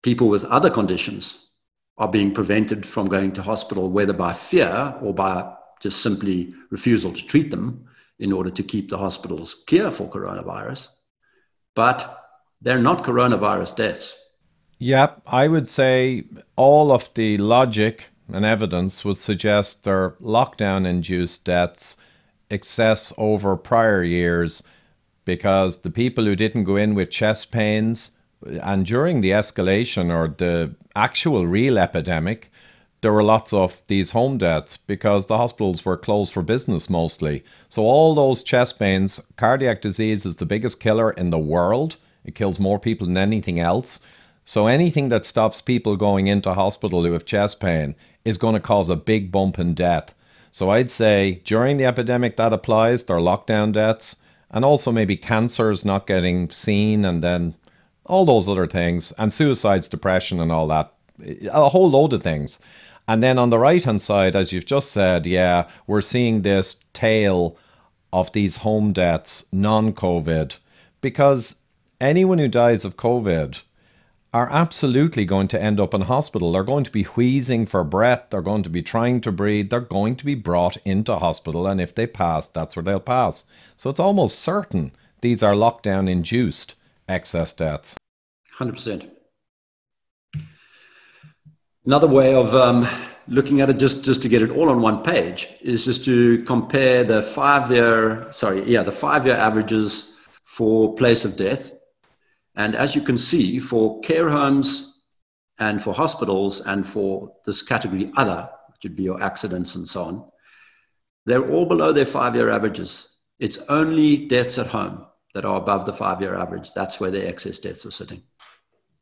people 0.03 0.29
with 0.29 0.45
other 0.45 0.71
conditions 0.71 1.51
are 1.99 2.09
being 2.09 2.35
prevented 2.35 2.87
from 2.87 3.07
going 3.07 3.33
to 3.33 3.43
hospital, 3.43 3.91
whether 3.91 4.13
by 4.13 4.33
fear 4.33 4.95
or 5.01 5.15
by 5.15 5.55
just 5.83 6.03
simply 6.03 6.55
refusal 6.71 7.13
to 7.13 7.27
treat 7.27 7.51
them 7.51 7.85
in 8.19 8.33
order 8.33 8.51
to 8.51 8.63
keep 8.63 8.89
the 8.89 8.99
hospitals 8.99 9.65
clear 9.67 9.91
for 9.91 10.09
coronavirus. 10.09 10.89
But 11.75 12.25
they're 12.61 12.81
not 12.81 13.05
coronavirus 13.05 13.77
deaths. 13.77 14.17
Yep, 14.79 15.23
I 15.27 15.49
would 15.49 15.69
say 15.69 16.25
all 16.57 16.93
of 16.93 17.13
the 17.15 17.39
logic 17.39 18.07
and 18.33 18.45
evidence 18.45 19.05
would 19.05 19.19
suggest 19.19 19.85
they're 19.85 20.11
lockdown 20.21 20.87
induced 20.87 21.45
deaths 21.45 21.97
excess 22.51 23.13
over 23.17 23.57
prior 23.57 24.03
years 24.03 24.63
because 25.25 25.83
the 25.83 25.91
people 25.91 26.25
who 26.25 26.37
didn't 26.37 26.65
go 26.65 26.77
in 26.77 26.95
with 26.95 27.11
chest 27.11 27.53
pains 27.53 28.13
and 28.45 28.85
during 28.85 29.21
the 29.21 29.31
escalation 29.31 30.13
or 30.13 30.29
the 30.29 30.75
actual 30.95 31.47
real 31.47 31.79
epidemic, 31.79 32.51
there 33.03 33.13
were 33.13 33.23
lots 33.23 33.53
of 33.53 33.83
these 33.89 34.13
home 34.13 34.39
deaths 34.39 34.77
because 34.77 35.27
the 35.27 35.37
hospitals 35.37 35.85
were 35.85 35.97
closed 35.97 36.33
for 36.33 36.43
business 36.43 36.89
mostly. 36.89 37.45
So, 37.69 37.83
all 37.83 38.15
those 38.15 38.43
chest 38.43 38.79
pains, 38.79 39.21
cardiac 39.37 39.83
disease 39.83 40.25
is 40.25 40.37
the 40.37 40.47
biggest 40.47 40.81
killer 40.81 41.11
in 41.11 41.31
the 41.31 41.39
world. 41.39 41.97
It 42.25 42.35
kills 42.35 42.59
more 42.59 42.79
people 42.79 43.07
than 43.07 43.17
anything 43.19 43.61
else. 43.61 44.01
So, 44.45 44.67
anything 44.67 45.11
that 45.11 45.27
stops 45.27 45.61
people 45.61 45.97
going 45.97 46.27
into 46.27 46.55
hospital 46.55 47.05
who 47.05 47.13
have 47.13 47.25
chest 47.27 47.61
pain 47.61 47.95
is 48.25 48.39
going 48.39 48.55
to 48.55 48.61
cause 48.61 48.89
a 48.89 48.97
big 48.97 49.31
bump 49.31 49.59
in 49.59 49.75
death. 49.75 50.15
So 50.53 50.71
I'd 50.71 50.91
say 50.91 51.41
during 51.45 51.79
the 51.79 51.87
epidemic 51.87 52.37
that 52.37 52.53
applies, 52.53 53.05
there 53.05 53.17
are 53.17 53.21
lockdown 53.21 53.73
deaths, 53.73 54.17
and 54.51 54.65
also 54.65 54.93
maybe 54.93 55.17
cancers 55.17 55.85
not 55.85 56.07
getting 56.07 56.51
seen, 56.51 57.07
and 57.07 57.25
then 57.25 57.55
all 58.05 58.27
those 58.27 58.49
other 58.49 58.67
things, 58.67 59.13
and 59.19 59.33
suicides, 59.33 59.89
depression, 59.89 60.41
and 60.41 60.53
all 60.53 60.67
that. 60.69 60.93
A 61.51 61.69
whole 61.71 61.91
load 61.91 62.13
of 62.13 62.23
things. 62.23 62.59
And 63.09 63.23
then 63.23 63.39
on 63.39 63.51
the 63.51 63.59
right 63.59 63.83
hand 63.83 64.01
side, 64.01 64.37
as 64.37 64.53
you've 64.53 64.67
just 64.67 64.93
said, 64.93 65.27
yeah, 65.27 65.69
we're 65.87 66.01
seeing 66.01 66.43
this 66.43 66.81
tail 66.93 67.57
of 68.13 68.33
these 68.33 68.57
home 68.57 68.93
deaths, 68.93 69.47
non 69.53 69.93
COVID, 69.93 70.59
because 71.01 71.57
anyone 72.01 72.39
who 72.39 72.49
dies 72.49 72.85
of 72.85 72.97
COVID 72.97 73.63
are 74.35 74.51
absolutely 74.51 75.25
going 75.25 75.49
to 75.49 75.63
end 75.63 75.79
up 75.79 75.93
in 75.93 76.03
hospital. 76.03 76.53
They're 76.53 76.65
going 76.65 76.85
to 76.85 76.91
be 76.91 77.03
wheezing 77.03 77.67
for 77.67 77.85
breath. 77.85 78.29
They're 78.31 78.41
going 78.41 78.63
to 78.63 78.71
be 78.71 78.83
trying 78.83 79.21
to 79.23 79.33
breathe. 79.33 79.69
They're 79.69 79.81
going 79.81 80.17
to 80.17 80.25
be 80.25 80.35
brought 80.35 80.79
into 80.79 81.17
hospital. 81.17 81.67
And 81.67 81.81
if 81.81 81.95
they 81.95 82.07
pass, 82.07 82.49
that's 82.49 82.75
where 82.75 82.83
they'll 82.83 83.01
pass. 83.01 83.45
So 83.77 83.91
it's 83.91 84.01
almost 84.01 84.39
certain 84.39 84.93
these 85.21 85.43
are 85.43 85.55
lockdown 85.55 86.09
induced 86.09 86.77
excess 87.09 87.53
deaths. 87.53 87.95
100%. 88.59 89.11
Another 91.85 92.07
way 92.07 92.35
of 92.35 92.55
um, 92.55 92.87
looking 93.27 93.61
at 93.61 93.71
it, 93.71 93.79
just, 93.79 94.05
just 94.05 94.23
to 94.23 94.29
get 94.29 94.43
it 94.43 94.51
all 94.51 94.71
on 94.71 94.81
one 94.81 95.03
page, 95.03 95.49
is 95.61 95.85
just 95.85 96.05
to 96.05 96.43
compare 96.45 97.05
the 97.05 97.23
five 97.23 97.71
year, 97.71 98.27
sorry, 98.31 98.63
yeah, 98.65 98.83
the 98.83 98.93
five 98.93 99.27
year 99.27 99.37
averages 99.37 100.17
for 100.45 100.95
place 100.95 101.25
of 101.25 101.37
death 101.37 101.73
and 102.55 102.75
as 102.75 102.95
you 102.95 103.01
can 103.01 103.17
see, 103.17 103.59
for 103.59 104.01
care 104.01 104.29
homes 104.29 105.03
and 105.59 105.83
for 105.83 105.95
hospitals 105.95 106.61
and 106.61 106.87
for 106.87 107.33
this 107.47 107.63
category 107.63 108.11
other, 108.17 108.49
which 108.69 108.83
would 108.85 108.97
be 108.97 109.05
your 109.05 109.23
accidents 109.23 109.75
and 109.75 109.89
so 109.89 110.03
on, 110.03 110.31
they're 111.25 111.49
all 111.49 111.67
below 111.67 111.93
their 111.93 112.07
five 112.07 112.35
year 112.35 112.51
averages. 112.51 113.17
It's 113.39 113.59
only 113.69 114.29
deaths 114.29 114.59
at 114.59 114.67
home 114.67 115.07
that 115.35 115.45
are 115.45 115.57
above 115.57 115.87
the 115.87 115.93
five 115.93 116.21
year 116.21 116.35
average. 116.35 116.73
That's 116.75 117.01
where 117.01 117.11
the 117.11 117.27
excess 117.27 117.59
deaths 117.59 117.87
are 117.87 117.91
sitting. 117.91 118.23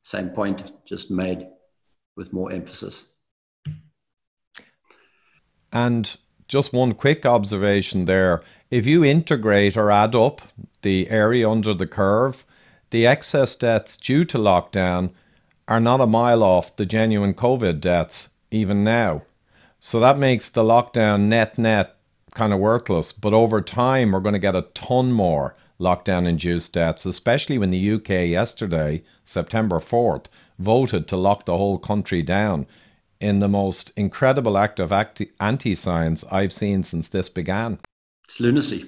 Same 0.03 0.31
point, 0.31 0.73
just 0.87 1.11
made 1.11 1.47
with 2.17 2.33
more 2.33 2.53
emphasis. 2.53 3.07
And 5.73 6.17
just 6.49 6.73
one 6.73 6.95
quick 6.95 7.25
observation 7.25 8.07
there. 8.07 8.43
If 8.71 8.87
you 8.87 9.05
integrate 9.05 9.77
or 9.77 9.91
add 9.91 10.17
up 10.17 10.43
the 10.83 11.09
area 11.09 11.49
under 11.49 11.75
the 11.75 11.87
curve, 11.87 12.45
the 12.91 13.07
excess 13.07 13.55
deaths 13.55 13.97
due 13.97 14.25
to 14.25 14.39
lockdown 14.39 15.11
are 15.69 15.81
not 15.81 16.01
a 16.01 16.07
mile 16.07 16.43
off 16.43 16.75
the 16.75 16.87
genuine 16.87 17.35
COVID 17.35 17.81
deaths, 17.81 18.31
even 18.51 18.83
now. 18.83 19.23
So 19.79 20.01
that 20.01 20.19
makes 20.19 20.51
the 20.51 20.65
lockdown 20.65 21.23
net 21.23 21.57
net 21.57 21.97
kind 22.35 22.53
of 22.53 22.59
worthless. 22.59 23.13
But 23.13 23.33
over 23.33 23.61
time, 23.61 24.13
we're 24.13 24.21
going 24.21 24.35
to 24.35 24.41
get 24.41 24.57
a 24.57 24.67
ton 24.75 25.13
more 25.13 25.57
lockdown 25.79 26.27
induced 26.27 26.73
deaths, 26.73 27.07
especially 27.07 27.59
when 27.59 27.71
the 27.71 27.93
UK 27.93 28.09
yesterday, 28.29 29.03
September 29.25 29.79
4th, 29.79 30.27
voted 30.61 31.09
to 31.09 31.17
lock 31.17 31.47
the 31.47 31.57
whole 31.57 31.79
country 31.79 32.23
down 32.23 32.67
in 33.21 33.39
the 33.41 33.49
most 33.49 33.93
incredible 33.97 34.57
act 34.57 34.81
of 34.81 34.93
anti 34.93 35.75
science 35.75 36.25
I've 36.31 36.53
seen 36.53 36.83
since 36.83 37.09
this 37.09 37.29
began. 37.29 37.79
It's 38.25 38.41
lunacy. 38.41 38.87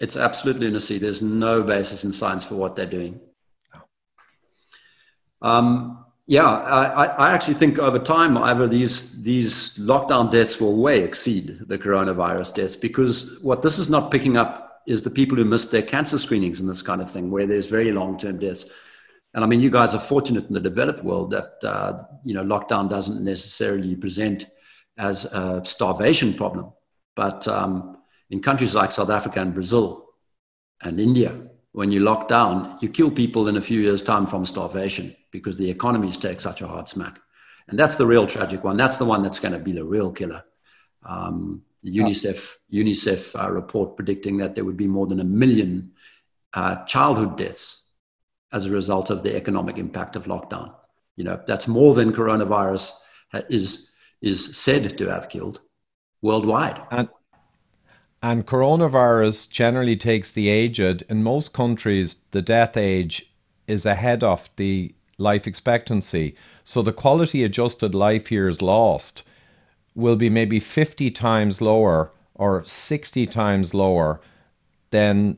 It's 0.00 0.16
absolute 0.16 0.58
lunacy. 0.58 0.98
There's 0.98 1.22
no 1.22 1.62
basis 1.62 2.04
in 2.04 2.12
science 2.12 2.44
for 2.44 2.54
what 2.54 2.74
they're 2.74 2.86
doing. 2.86 3.20
Um, 5.42 6.04
yeah, 6.26 6.46
I, 6.46 7.06
I, 7.06 7.32
actually 7.32 7.54
think 7.54 7.78
over 7.80 7.98
time, 7.98 8.38
either 8.38 8.68
these 8.68 9.22
these 9.22 9.76
lockdown 9.76 10.30
deaths 10.30 10.60
will 10.60 10.80
way 10.80 11.00
exceed 11.00 11.58
the 11.66 11.76
coronavirus 11.76 12.54
deaths 12.54 12.76
because 12.76 13.40
what 13.42 13.60
this 13.60 13.78
is 13.78 13.90
not 13.90 14.12
picking 14.12 14.36
up 14.36 14.82
is 14.86 15.02
the 15.02 15.10
people 15.10 15.36
who 15.36 15.44
missed 15.44 15.72
their 15.72 15.82
cancer 15.82 16.18
screenings 16.18 16.60
and 16.60 16.68
this 16.68 16.80
kind 16.82 17.02
of 17.02 17.10
thing, 17.10 17.30
where 17.30 17.46
there's 17.46 17.66
very 17.66 17.90
long 17.90 18.16
term 18.16 18.38
deaths. 18.38 18.66
And 19.34 19.42
I 19.42 19.46
mean, 19.46 19.60
you 19.60 19.70
guys 19.70 19.94
are 19.94 20.00
fortunate 20.00 20.46
in 20.48 20.54
the 20.54 20.60
developed 20.60 21.02
world 21.02 21.30
that 21.30 21.52
uh, 21.64 22.04
you 22.24 22.34
know 22.34 22.44
lockdown 22.44 22.88
doesn't 22.88 23.24
necessarily 23.24 23.96
present 23.96 24.46
as 24.98 25.24
a 25.24 25.62
starvation 25.64 26.34
problem, 26.34 26.72
but 27.16 27.48
um, 27.48 27.96
in 28.30 28.42
countries 28.42 28.74
like 28.74 28.90
South 28.90 29.10
Africa 29.10 29.40
and 29.40 29.54
Brazil 29.54 30.10
and 30.82 31.00
India, 31.00 31.40
when 31.72 31.90
you 31.90 32.00
lock 32.00 32.28
down, 32.28 32.78
you 32.82 32.90
kill 32.90 33.10
people 33.10 33.48
in 33.48 33.56
a 33.56 33.60
few 33.60 33.80
years' 33.80 34.02
time 34.02 34.26
from 34.26 34.44
starvation 34.44 35.16
because 35.30 35.56
the 35.56 35.70
economies 35.70 36.18
take 36.18 36.40
such 36.40 36.60
a 36.60 36.68
hard 36.68 36.88
smack. 36.88 37.18
And 37.68 37.78
that's 37.78 37.96
the 37.96 38.06
real 38.06 38.26
tragic 38.26 38.64
one. 38.64 38.76
That's 38.76 38.98
the 38.98 39.06
one 39.06 39.22
that's 39.22 39.38
going 39.38 39.52
to 39.52 39.58
be 39.58 39.72
the 39.72 39.84
real 39.84 40.12
killer. 40.12 40.44
Um, 41.04 41.62
the 41.82 41.96
UNICEF, 41.96 42.56
UNICEF 42.72 43.42
uh, 43.42 43.50
report 43.50 43.96
predicting 43.96 44.36
that 44.38 44.54
there 44.54 44.64
would 44.64 44.76
be 44.76 44.86
more 44.86 45.06
than 45.06 45.20
a 45.20 45.24
million 45.24 45.92
uh, 46.52 46.84
childhood 46.84 47.38
deaths 47.38 47.81
as 48.52 48.66
a 48.66 48.70
result 48.70 49.10
of 49.10 49.22
the 49.22 49.34
economic 49.36 49.78
impact 49.78 50.16
of 50.16 50.24
lockdown. 50.24 50.72
You 51.16 51.24
know, 51.24 51.40
that's 51.46 51.68
more 51.68 51.94
than 51.94 52.12
coronavirus 52.12 52.92
is, 53.48 53.90
is 54.20 54.56
said 54.56 54.96
to 54.98 55.08
have 55.08 55.28
killed 55.28 55.60
worldwide. 56.22 56.80
And 56.90 57.08
and 58.22 58.46
coronavirus 58.46 59.50
generally 59.50 59.96
takes 59.96 60.30
the 60.30 60.48
aged. 60.48 61.02
In 61.08 61.24
most 61.24 61.52
countries, 61.52 62.22
the 62.30 62.40
death 62.40 62.76
age 62.76 63.32
is 63.66 63.84
ahead 63.84 64.22
of 64.22 64.48
the 64.56 64.94
life 65.18 65.48
expectancy. 65.48 66.36
So 66.62 66.82
the 66.82 66.92
quality 66.92 67.42
adjusted 67.42 67.96
life 67.96 68.30
years 68.30 68.62
lost 68.62 69.24
will 69.96 70.14
be 70.14 70.30
maybe 70.30 70.60
50 70.60 71.10
times 71.10 71.60
lower 71.60 72.12
or 72.34 72.64
60 72.64 73.26
times 73.26 73.74
lower 73.74 74.20
than, 74.90 75.36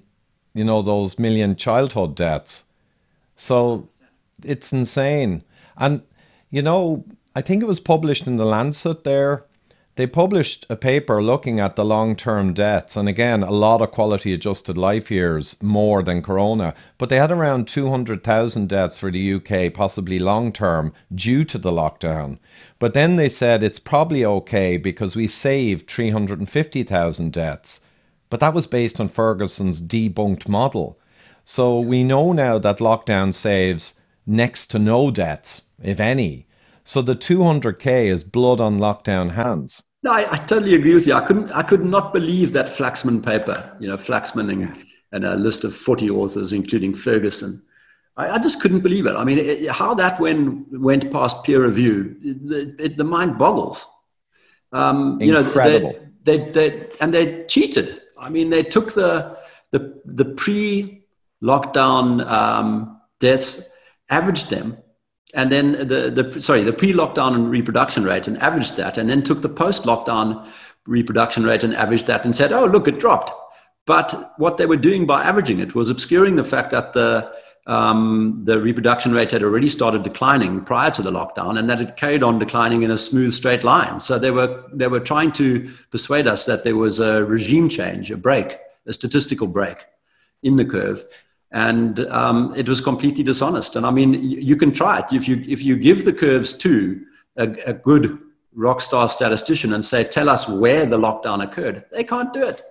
you 0.52 0.64
know, 0.64 0.82
those 0.82 1.18
million 1.18 1.56
childhood 1.56 2.14
deaths. 2.14 2.64
So 3.36 3.88
it's 4.42 4.72
insane. 4.72 5.44
And, 5.76 6.02
you 6.50 6.62
know, 6.62 7.04
I 7.34 7.40
think 7.42 7.62
it 7.62 7.66
was 7.66 7.80
published 7.80 8.26
in 8.26 8.36
the 8.36 8.44
Lancet 8.44 9.04
there 9.04 9.44
they 9.96 10.08
published 10.08 10.66
a 10.68 10.74
paper 10.74 11.22
looking 11.22 11.60
at 11.60 11.76
the 11.76 11.84
long 11.84 12.16
term 12.16 12.52
deaths, 12.52 12.96
and 12.96 13.08
again, 13.08 13.44
a 13.44 13.52
lot 13.52 13.80
of 13.80 13.92
quality 13.92 14.32
adjusted 14.34 14.76
life 14.76 15.08
years 15.08 15.62
more 15.62 16.02
than 16.02 16.20
Corona, 16.20 16.74
but 16.98 17.10
they 17.10 17.18
had 17.18 17.30
around 17.30 17.68
200,000 17.68 18.68
deaths 18.68 18.96
for 18.96 19.12
the 19.12 19.34
UK, 19.34 19.72
possibly 19.72 20.18
long 20.18 20.50
term, 20.52 20.92
due 21.14 21.44
to 21.44 21.58
the 21.58 21.70
lockdown. 21.70 22.38
But 22.80 22.94
then 22.94 23.14
they 23.14 23.28
said 23.28 23.62
it's 23.62 23.78
probably 23.78 24.24
okay 24.24 24.78
because 24.78 25.14
we 25.14 25.28
saved 25.28 25.88
350,000 25.88 27.32
deaths. 27.32 27.80
But 28.30 28.40
that 28.40 28.54
was 28.54 28.66
based 28.66 29.00
on 29.00 29.06
Ferguson's 29.06 29.80
debunked 29.80 30.48
model. 30.48 30.98
So 31.44 31.78
we 31.78 32.02
know 32.02 32.32
now 32.32 32.58
that 32.58 32.78
lockdown 32.78 33.32
saves 33.34 34.00
next 34.26 34.68
to 34.68 34.78
no 34.78 35.10
deaths, 35.10 35.62
if 35.82 36.00
any. 36.00 36.46
So 36.84 37.02
the 37.02 37.14
200k 37.14 38.06
is 38.06 38.24
blood 38.24 38.60
on 38.60 38.78
lockdown 38.78 39.32
hands. 39.32 39.84
No, 40.02 40.12
I, 40.12 40.30
I, 40.30 40.36
totally 40.36 40.74
agree 40.74 40.92
with 40.92 41.06
you. 41.06 41.14
I 41.14 41.22
couldn't, 41.22 41.50
I 41.52 41.62
could 41.62 41.84
not 41.84 42.12
believe 42.12 42.52
that 42.52 42.66
Flaxman 42.66 43.24
paper. 43.24 43.74
You 43.80 43.88
know, 43.88 43.96
Flaxman 43.96 44.52
and, 44.52 44.84
and 45.12 45.24
a 45.24 45.34
list 45.34 45.64
of 45.64 45.74
40 45.74 46.10
authors, 46.10 46.52
including 46.52 46.94
Ferguson. 46.94 47.62
I, 48.16 48.30
I 48.32 48.38
just 48.38 48.60
couldn't 48.60 48.80
believe 48.80 49.06
it. 49.06 49.16
I 49.16 49.24
mean, 49.24 49.38
it, 49.38 49.70
how 49.70 49.94
that 49.94 50.20
when 50.20 50.66
went 50.70 51.10
past 51.10 51.42
peer 51.44 51.64
review, 51.64 52.16
it, 52.22 52.80
it, 52.80 52.96
the 52.98 53.04
mind 53.04 53.38
boggles. 53.38 53.86
Um, 54.72 55.18
Incredible. 55.22 55.92
You 55.92 55.94
know, 55.94 56.00
they, 56.24 56.38
they, 56.38 56.50
they, 56.50 56.90
and 57.00 57.14
they 57.14 57.44
cheated. 57.46 58.02
I 58.18 58.28
mean, 58.28 58.50
they 58.50 58.62
took 58.62 58.92
the 58.92 59.38
the 59.70 60.00
the 60.04 60.24
pre-lockdown 61.44 62.26
um, 62.26 63.00
deaths, 63.20 63.68
averaged 64.08 64.50
them, 64.50 64.76
and 65.34 65.50
then 65.50 65.72
the 65.72 66.10
the 66.10 66.40
sorry 66.40 66.64
the 66.64 66.72
pre-lockdown 66.72 67.34
and 67.34 67.50
reproduction 67.50 68.04
rate 68.04 68.28
and 68.28 68.38
averaged 68.38 68.76
that, 68.76 68.98
and 68.98 69.08
then 69.08 69.22
took 69.22 69.42
the 69.42 69.48
post-lockdown 69.48 70.46
reproduction 70.86 71.44
rate 71.44 71.64
and 71.64 71.74
averaged 71.74 72.06
that, 72.06 72.24
and 72.24 72.34
said, 72.34 72.52
oh 72.52 72.66
look, 72.66 72.88
it 72.88 73.00
dropped. 73.00 73.32
But 73.86 74.34
what 74.38 74.56
they 74.56 74.66
were 74.66 74.76
doing 74.76 75.06
by 75.06 75.22
averaging 75.22 75.60
it 75.60 75.74
was 75.74 75.90
obscuring 75.90 76.36
the 76.36 76.44
fact 76.44 76.70
that 76.70 76.92
the 76.92 77.30
um, 77.66 78.42
the 78.44 78.60
reproduction 78.60 79.12
rate 79.12 79.30
had 79.30 79.42
already 79.42 79.68
started 79.68 80.02
declining 80.02 80.60
prior 80.64 80.90
to 80.90 81.02
the 81.02 81.10
lockdown, 81.10 81.58
and 81.58 81.68
that 81.68 81.80
it 81.80 81.96
carried 81.96 82.22
on 82.22 82.38
declining 82.38 82.82
in 82.82 82.90
a 82.90 82.98
smooth 82.98 83.32
straight 83.32 83.64
line. 83.64 84.00
So 84.00 84.18
they 84.18 84.30
were 84.30 84.64
they 84.72 84.88
were 84.88 85.00
trying 85.00 85.32
to 85.32 85.70
persuade 85.90 86.26
us 86.26 86.44
that 86.46 86.64
there 86.64 86.76
was 86.76 87.00
a 87.00 87.24
regime 87.24 87.68
change, 87.68 88.10
a 88.10 88.16
break, 88.16 88.58
a 88.86 88.92
statistical 88.92 89.46
break 89.46 89.86
in 90.42 90.56
the 90.56 90.64
curve, 90.64 91.04
and 91.54 92.00
um, 92.10 92.52
it 92.54 92.68
was 92.68 92.82
completely 92.82 93.24
dishonest. 93.24 93.76
And 93.76 93.86
I 93.86 93.90
mean, 93.90 94.22
you 94.22 94.56
can 94.56 94.72
try 94.72 94.98
it 94.98 95.06
if 95.12 95.26
you 95.26 95.42
if 95.48 95.62
you 95.62 95.76
give 95.76 96.04
the 96.04 96.12
curves 96.12 96.52
to 96.58 97.00
a, 97.36 97.48
a 97.66 97.72
good 97.72 98.18
rock 98.54 98.82
star 98.82 99.08
statistician 99.08 99.72
and 99.72 99.82
say, 99.82 100.04
"Tell 100.04 100.28
us 100.28 100.46
where 100.46 100.84
the 100.84 100.98
lockdown 100.98 101.42
occurred," 101.42 101.84
they 101.90 102.04
can't 102.04 102.32
do 102.32 102.44
it. 102.44 102.62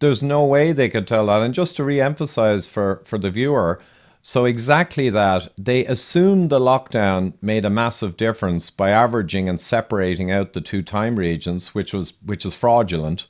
There's 0.00 0.22
no 0.22 0.44
way 0.44 0.72
they 0.72 0.90
could 0.90 1.08
tell 1.08 1.26
that. 1.26 1.40
And 1.40 1.54
just 1.54 1.76
to 1.76 1.84
re-emphasize 1.84 2.66
for 2.66 3.00
for 3.04 3.16
the 3.18 3.30
viewer 3.30 3.80
so, 4.24 4.44
exactly 4.44 5.10
that. 5.10 5.48
They 5.58 5.84
assumed 5.84 6.48
the 6.48 6.60
lockdown 6.60 7.34
made 7.42 7.64
a 7.64 7.70
massive 7.70 8.16
difference 8.16 8.70
by 8.70 8.90
averaging 8.90 9.48
and 9.48 9.58
separating 9.58 10.30
out 10.30 10.52
the 10.52 10.60
two 10.60 10.80
time 10.80 11.16
regions, 11.16 11.74
which 11.74 11.92
was 11.92 12.14
which 12.24 12.46
is 12.46 12.54
fraudulent. 12.54 13.26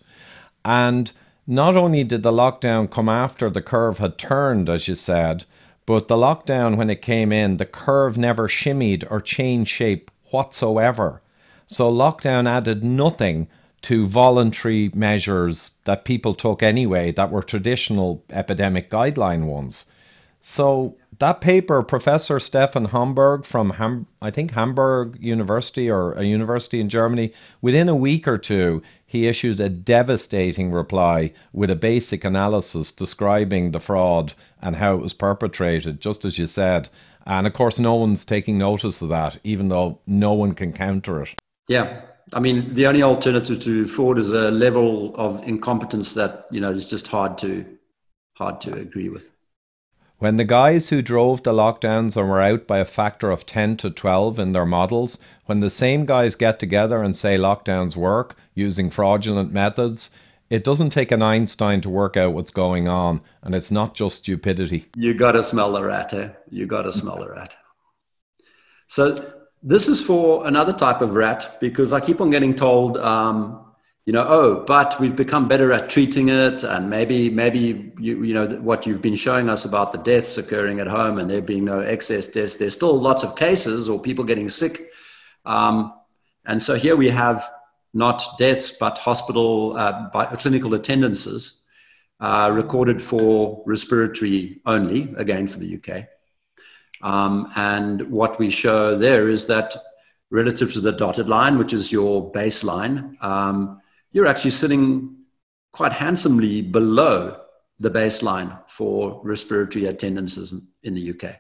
And 0.67 1.11
not 1.47 1.77
only 1.77 2.05
did 2.05 2.23
the 2.23 2.33
lockdown 2.33 2.91
come 2.91 3.09
after 3.09 3.51
the 3.51 3.63
curve 3.63 3.99
had 3.99 4.19
turned, 4.19 4.69
as 4.69 4.89
you 4.89 4.95
said, 4.95 5.45
but 5.87 6.09
the 6.09 6.17
lockdown, 6.17 6.77
when 6.77 6.91
it 6.91 7.03
came 7.03 7.33
in, 7.33 7.57
the 7.57 7.67
curve 7.67 8.17
never 8.17 8.49
shimmied 8.49 9.05
or 9.11 9.21
changed 9.21 9.71
shape 9.71 10.11
whatsoever. 10.31 11.21
So, 11.67 11.93
lockdown 11.93 12.49
added 12.49 12.85
nothing 12.85 13.49
to 13.83 14.07
voluntary 14.07 14.91
measures 14.95 15.73
that 15.85 16.05
people 16.05 16.35
took 16.35 16.63
anyway 16.63 17.11
that 17.13 17.31
were 17.31 17.43
traditional 17.43 18.25
epidemic 18.31 18.91
guideline 18.91 19.47
ones. 19.47 19.87
So 20.41 20.97
that 21.19 21.41
paper, 21.41 21.83
Professor 21.83 22.41
Stefan 22.41 22.87
Homburg 22.87 23.45
from 23.45 23.71
Ham, 23.71 24.07
I 24.21 24.31
think 24.31 24.53
Hamburg 24.53 25.17
University 25.21 25.89
or 25.89 26.13
a 26.13 26.25
university 26.25 26.81
in 26.81 26.89
Germany, 26.89 27.33
within 27.61 27.89
a 27.89 27.95
week 27.95 28.27
or 28.27 28.39
two, 28.39 28.83
he 29.13 29.29
issued 29.29 29.61
a 29.61 29.69
devastating 29.69 30.73
reply 30.73 31.35
with 31.53 31.71
a 31.71 31.77
basic 31.77 32.25
analysis 32.25 32.91
describing 32.91 33.71
the 33.71 33.79
fraud 33.79 34.33
and 34.63 34.77
how 34.77 34.95
it 34.95 35.03
was 35.03 35.13
perpetrated, 35.13 36.01
just 36.01 36.25
as 36.25 36.39
you 36.39 36.47
said. 36.47 36.89
And 37.27 37.47
of 37.47 37.53
course, 37.53 37.79
no 37.79 37.95
one's 37.95 38.25
taking 38.25 38.57
notice 38.57 39.03
of 39.03 39.11
that, 39.11 39.37
even 39.45 39.69
though 39.69 39.99
no 40.07 40.33
one 40.33 40.55
can 40.55 40.73
counter 40.73 41.21
it. 41.21 41.35
Yeah. 41.69 42.01
I 42.33 42.41
mean, 42.41 42.73
the 42.73 42.87
only 42.87 43.03
alternative 43.03 43.61
to 43.65 43.87
fraud 43.87 44.19
is 44.19 44.33
a 44.33 44.51
level 44.51 45.15
of 45.17 45.47
incompetence 45.47 46.15
that, 46.15 46.47
you 46.51 46.63
know, 46.63 46.71
is 46.71 46.87
just 46.87 47.09
hard 47.09 47.37
to 47.39 47.67
hard 48.33 48.63
to 48.63 48.73
agree 48.73 49.11
with. 49.11 49.31
When 50.23 50.37
the 50.37 50.45
guys 50.45 50.89
who 50.89 51.03
drove 51.03 51.43
the 51.43 51.53
lockdowns 51.53 52.17
and 52.17 52.29
were 52.29 52.41
out 52.41 52.69
by 52.69 52.79
a 52.79 52.85
factor 52.85 53.33
of 53.33 53.45
10 53.45 53.77
to 53.79 53.91
12 53.91 54.39
in 54.39 54.53
their 54.53 54.65
models, 54.65 55.19
when 55.47 55.59
the 55.59 55.69
same 55.69 56.07
guys 56.07 56.37
get 56.37 56.61
together 56.61 57.03
and 57.03 57.17
say 57.17 57.37
lockdowns 57.37 57.97
work 57.97 58.37
using 58.55 58.89
fraudulent 58.89 59.53
methods, 59.53 60.13
it 60.49 60.63
doesn't 60.63 60.91
take 60.91 61.11
an 61.11 61.23
Einstein 61.23 61.81
to 61.81 61.91
work 61.91 62.17
out 62.17 62.35
what's 62.35 62.53
going 62.53 62.87
on, 62.87 63.21
and 63.43 63.53
it's 63.53 63.73
not 63.73 63.97
just 63.97 64.19
stupidity. 64.19 64.89
You 64.95 65.13
gotta 65.13 65.43
smell 65.43 65.73
the 65.73 65.83
rat, 65.83 66.15
eh? 66.15 66.29
You 66.49 66.67
gotta 66.67 66.93
smell 66.93 67.19
the 67.19 67.29
rat. 67.29 67.57
So, 68.87 69.29
this 69.61 69.89
is 69.89 70.01
for 70.01 70.47
another 70.47 70.73
type 70.73 71.01
of 71.01 71.15
rat 71.15 71.57
because 71.61 71.93
I 71.93 71.99
keep 71.99 72.21
on 72.21 72.31
getting 72.31 72.55
told 72.55 72.97
um, 72.99 73.72
you 74.05 74.13
know, 74.13 74.27
oh, 74.29 74.65
but 74.67 74.99
we've 74.99 75.15
become 75.15 75.47
better 75.47 75.73
at 75.73 75.89
treating 75.89 76.29
it, 76.29 76.65
and 76.65 76.91
maybe, 76.91 77.31
maybe 77.31 77.93
you, 77.99 78.25
you 78.25 78.35
know, 78.35 78.49
what 78.57 78.85
you've 78.85 79.03
been 79.03 79.15
showing 79.15 79.49
us 79.49 79.65
about 79.65 79.93
the 79.93 79.99
deaths 79.99 80.39
occurring 80.39 80.81
at 80.81 80.89
home, 80.89 81.19
and 81.19 81.31
there 81.31 81.41
being 81.41 81.65
no 81.65 81.81
excess 81.81 82.27
deaths. 82.27 82.57
There's 82.57 82.75
still 82.75 82.99
lots 82.99 83.23
of 83.23 83.37
cases 83.37 83.89
or 83.89 84.01
people 84.01 84.25
getting 84.25 84.49
sick, 84.49 84.91
um, 85.45 85.93
and 86.45 86.61
so 86.61 86.75
here 86.75 86.97
we 86.97 87.09
have 87.11 87.49
not 87.95 88.39
deaths 88.39 88.71
but 88.71 88.99
hospital 88.99 89.77
uh, 89.77 90.09
clinical 90.37 90.75
attendances 90.75 91.63
uh, 92.21 92.51
recorded 92.53 93.03
for 93.03 93.63
respiratory 93.67 94.61
only, 94.67 95.15
again 95.17 95.47
for 95.47 95.59
the 95.59 95.77
UK. 95.77 96.07
Um, 97.03 97.51
and 97.57 98.11
what 98.11 98.39
we 98.39 98.49
show 98.49 98.97
there 98.97 99.29
is 99.29 99.47
that 99.49 99.75
relative 100.31 100.73
to 100.73 100.81
the 100.81 100.93
dotted 100.93 101.29
line, 101.29 101.59
which 101.59 101.73
is 101.73 101.93
your 101.93 102.33
baseline. 102.33 103.23
Um, 103.23 103.82
you're 104.13 104.27
actually 104.27 104.51
sitting 104.53 105.17
quite 105.73 105.93
handsomely 105.93 106.63
below 106.63 107.39
the 107.79 107.91
baseline 107.91 108.59
for 108.69 109.21
respiratory 109.25 109.87
attendances 109.87 110.55
in, 110.83 110.95
the 110.95 111.11
UK. 111.11 111.37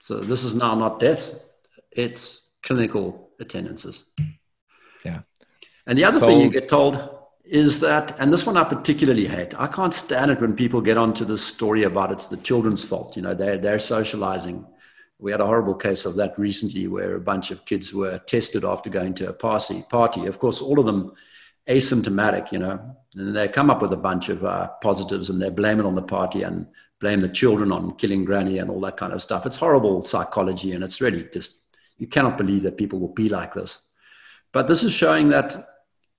So 0.00 0.20
this 0.20 0.44
is 0.44 0.54
now 0.54 0.74
not 0.74 0.98
deaths, 0.98 1.38
it's 1.90 2.48
clinical 2.62 3.30
attendances. 3.40 4.04
Yeah. 5.04 5.20
And 5.86 5.98
the 5.98 6.04
other 6.04 6.20
so, 6.20 6.26
thing 6.26 6.40
you 6.40 6.50
get 6.50 6.68
told 6.68 7.10
is 7.44 7.80
that, 7.80 8.18
and 8.18 8.32
this 8.32 8.46
one 8.46 8.56
I 8.56 8.64
particularly 8.64 9.26
hate, 9.26 9.58
I 9.58 9.66
can't 9.66 9.92
stand 9.92 10.30
it 10.30 10.40
when 10.40 10.54
people 10.54 10.80
get 10.80 10.96
onto 10.96 11.24
this 11.24 11.44
story 11.44 11.82
about 11.82 12.12
it's 12.12 12.28
the 12.28 12.36
children's 12.38 12.84
fault. 12.84 13.16
You 13.16 13.22
know, 13.22 13.34
they're, 13.34 13.58
they're 13.58 13.78
socializing. 13.78 14.64
We 15.20 15.30
had 15.30 15.40
a 15.40 15.46
horrible 15.46 15.74
case 15.74 16.06
of 16.06 16.16
that 16.16 16.38
recently 16.38 16.88
where 16.88 17.14
a 17.14 17.20
bunch 17.20 17.50
of 17.50 17.64
kids 17.66 17.92
were 17.92 18.18
tested 18.18 18.64
after 18.64 18.88
going 18.88 19.14
to 19.14 19.28
a 19.28 19.32
party. 19.32 19.84
Party, 19.90 20.26
of 20.26 20.38
course, 20.38 20.60
all 20.60 20.80
of 20.80 20.86
them 20.86 21.12
asymptomatic, 21.68 22.50
you 22.52 22.58
know, 22.58 22.96
and 23.14 23.36
they 23.36 23.48
come 23.48 23.70
up 23.70 23.82
with 23.82 23.92
a 23.92 23.96
bunch 23.96 24.28
of 24.28 24.44
uh, 24.44 24.68
positives 24.82 25.30
and 25.30 25.40
they 25.40 25.50
blame 25.50 25.78
it 25.78 25.86
on 25.86 25.94
the 25.94 26.02
party 26.02 26.42
and 26.42 26.66
blame 27.00 27.20
the 27.20 27.28
children 27.28 27.72
on 27.72 27.94
killing 27.96 28.24
granny 28.24 28.58
and 28.58 28.70
all 28.70 28.80
that 28.80 28.96
kind 28.96 29.12
of 29.12 29.22
stuff. 29.22 29.46
It's 29.46 29.56
horrible 29.56 30.02
psychology, 30.02 30.72
and 30.72 30.84
it's 30.84 31.00
really 31.00 31.24
just 31.32 31.76
you 31.98 32.06
cannot 32.06 32.38
believe 32.38 32.62
that 32.62 32.78
people 32.78 32.98
will 32.98 33.14
be 33.14 33.28
like 33.28 33.54
this. 33.54 33.78
But 34.52 34.68
this 34.68 34.82
is 34.82 34.92
showing 34.92 35.28
that 35.28 35.68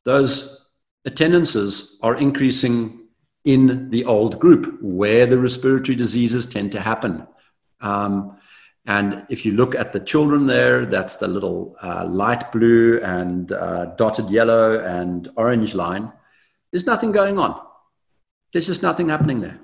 those 0.03 0.67
attendances 1.05 1.97
are 2.01 2.17
increasing 2.17 3.07
in 3.45 3.89
the 3.89 4.05
old 4.05 4.39
group 4.39 4.77
where 4.81 5.25
the 5.25 5.37
respiratory 5.37 5.95
diseases 5.95 6.45
tend 6.45 6.71
to 6.71 6.79
happen. 6.79 7.27
Um, 7.79 8.37
and 8.85 9.25
if 9.29 9.45
you 9.45 9.51
look 9.51 9.75
at 9.75 9.93
the 9.93 9.99
children 9.99 10.47
there, 10.47 10.85
that's 10.85 11.17
the 11.17 11.27
little 11.27 11.75
uh, 11.83 12.05
light 12.05 12.51
blue 12.51 12.99
and 13.01 13.51
uh, 13.51 13.85
dotted 13.97 14.29
yellow 14.29 14.79
and 14.79 15.29
orange 15.35 15.75
line. 15.75 16.11
There's 16.71 16.87
nothing 16.87 17.11
going 17.11 17.37
on. 17.37 17.59
There's 18.51 18.65
just 18.65 18.81
nothing 18.81 19.09
happening 19.09 19.41
there. 19.41 19.59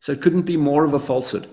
So 0.00 0.12
it 0.12 0.20
couldn't 0.20 0.42
be 0.42 0.56
more 0.56 0.84
of 0.84 0.92
a 0.92 1.00
falsehood. 1.00 1.48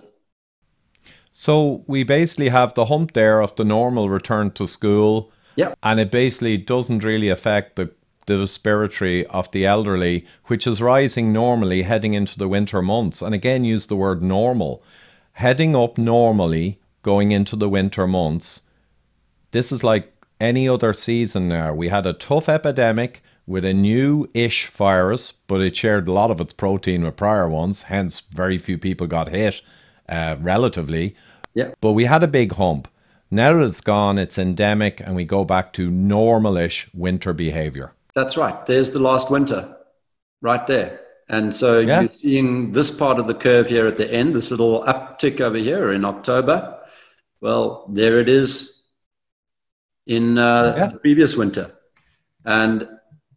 So 1.31 1.83
we 1.87 2.03
basically 2.03 2.49
have 2.49 2.73
the 2.73 2.85
hump 2.85 3.13
there 3.13 3.41
of 3.41 3.55
the 3.55 3.65
normal 3.65 4.09
return 4.09 4.51
to 4.51 4.67
school. 4.67 5.31
Yeah. 5.55 5.73
And 5.81 5.99
it 5.99 6.11
basically 6.11 6.57
doesn't 6.57 7.03
really 7.03 7.29
affect 7.29 7.77
the, 7.77 7.91
the 8.25 8.37
respiratory 8.37 9.25
of 9.27 9.49
the 9.51 9.65
elderly, 9.65 10.25
which 10.45 10.67
is 10.67 10.81
rising 10.81 11.31
normally 11.31 11.83
heading 11.83 12.13
into 12.13 12.37
the 12.37 12.49
winter 12.49 12.81
months. 12.81 13.21
And 13.21 13.33
again, 13.33 13.63
use 13.63 13.87
the 13.87 13.95
word 13.95 14.21
normal 14.21 14.83
heading 15.35 15.75
up 15.75 15.97
normally 15.97 16.79
going 17.01 17.31
into 17.31 17.55
the 17.55 17.69
winter 17.69 18.07
months. 18.07 18.61
This 19.51 19.71
is 19.71 19.83
like 19.83 20.11
any 20.39 20.67
other 20.67 20.93
season 20.93 21.49
now. 21.49 21.73
We 21.73 21.89
had 21.89 22.05
a 22.05 22.13
tough 22.13 22.47
epidemic 22.47 23.21
with 23.45 23.65
a 23.65 23.73
new 23.73 24.27
ish 24.33 24.67
virus, 24.67 25.31
but 25.31 25.61
it 25.61 25.75
shared 25.75 26.07
a 26.07 26.11
lot 26.13 26.31
of 26.31 26.39
its 26.39 26.53
protein 26.53 27.03
with 27.03 27.17
prior 27.17 27.49
ones, 27.49 27.83
hence, 27.83 28.21
very 28.21 28.57
few 28.57 28.77
people 28.77 29.07
got 29.07 29.27
hit 29.27 29.61
uh, 30.07 30.37
relatively. 30.39 31.15
Yeah. 31.53 31.71
But 31.81 31.91
we 31.91 32.05
had 32.05 32.23
a 32.23 32.27
big 32.27 32.53
hump. 32.53 32.87
Now 33.29 33.53
that 33.53 33.65
it's 33.65 33.81
gone, 33.81 34.17
it's 34.17 34.37
endemic, 34.37 35.01
and 35.01 35.15
we 35.15 35.25
go 35.25 35.43
back 35.43 35.73
to 35.73 35.91
normalish 35.91 36.87
winter 36.93 37.33
behavior. 37.33 37.91
That's 38.13 38.37
right. 38.37 38.65
There's 38.65 38.91
the 38.91 38.99
last 38.99 39.29
winter 39.29 39.75
right 40.41 40.65
there. 40.65 41.01
And 41.27 41.55
so 41.55 41.79
yeah. 41.79 42.01
you're 42.01 42.11
seeing 42.11 42.71
this 42.71 42.91
part 42.91 43.19
of 43.19 43.27
the 43.27 43.33
curve 43.33 43.67
here 43.67 43.87
at 43.87 43.97
the 43.97 44.11
end, 44.11 44.35
this 44.35 44.51
little 44.51 44.83
uptick 44.83 45.41
over 45.41 45.57
here 45.57 45.91
in 45.91 46.05
October. 46.05 46.79
Well, 47.41 47.89
there 47.89 48.19
it 48.19 48.29
is 48.29 48.83
in 50.05 50.37
uh, 50.37 50.75
yeah. 50.77 50.87
the 50.87 50.99
previous 50.99 51.35
winter. 51.35 51.71
And, 52.45 52.87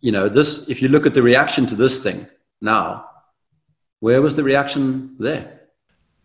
you 0.00 0.12
know, 0.12 0.28
this, 0.28 0.68
if 0.68 0.82
you 0.82 0.88
look 0.88 1.06
at 1.06 1.14
the 1.14 1.22
reaction 1.22 1.66
to 1.66 1.74
this 1.74 2.02
thing 2.02 2.26
now, 2.60 3.08
where 4.00 4.20
was 4.20 4.36
the 4.36 4.44
reaction 4.44 5.16
there? 5.18 5.58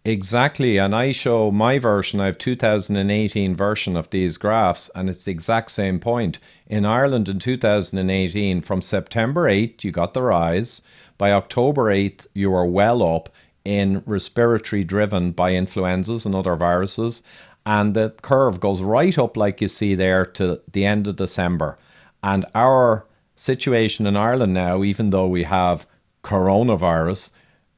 Exactly. 0.06 0.78
And 0.78 0.94
I 0.94 1.14
show 1.14 1.50
my 1.50 1.80
version. 1.80 2.20
I 2.20 2.26
have 2.26 2.38
2018 2.38 3.56
version 3.56 3.96
of 3.96 4.10
these 4.10 4.38
graphs, 4.38 4.92
and 4.96 5.10
it's 5.10 5.24
the 5.24 5.32
exact 5.32 5.72
same 5.72 5.98
point. 6.00 6.40
In 6.68 6.86
Ireland 6.86 7.30
in 7.30 7.40
2018, 7.40 8.62
from 8.62 8.82
September 8.82 9.44
8th, 9.44 9.86
you 9.86 9.92
got 9.92 10.14
the 10.14 10.22
rise. 10.22 10.82
By 11.18 11.32
October 11.32 11.86
8th, 11.86 12.28
you 12.34 12.54
are 12.54 12.66
well 12.66 13.02
up 13.16 13.30
in 13.66 14.04
respiratory 14.06 14.84
driven 14.84 15.32
by 15.32 15.54
influenzas 15.54 16.26
and 16.26 16.36
other 16.36 16.56
viruses. 16.56 17.24
And 17.66 17.94
the 17.94 18.10
curve 18.22 18.60
goes 18.60 18.82
right 18.82 19.18
up, 19.18 19.38
like 19.38 19.62
you 19.62 19.68
see 19.68 19.96
there, 19.96 20.26
to 20.26 20.62
the 20.72 20.86
end 20.86 21.08
of 21.08 21.16
December. 21.16 21.78
And 22.22 22.46
our 22.54 23.06
situation 23.36 24.06
in 24.06 24.18
Ireland 24.18 24.54
now, 24.54 24.84
even 24.84 25.12
though 25.12 25.28
we 25.28 25.44
have 25.44 25.88
coronavirus, 26.24 27.32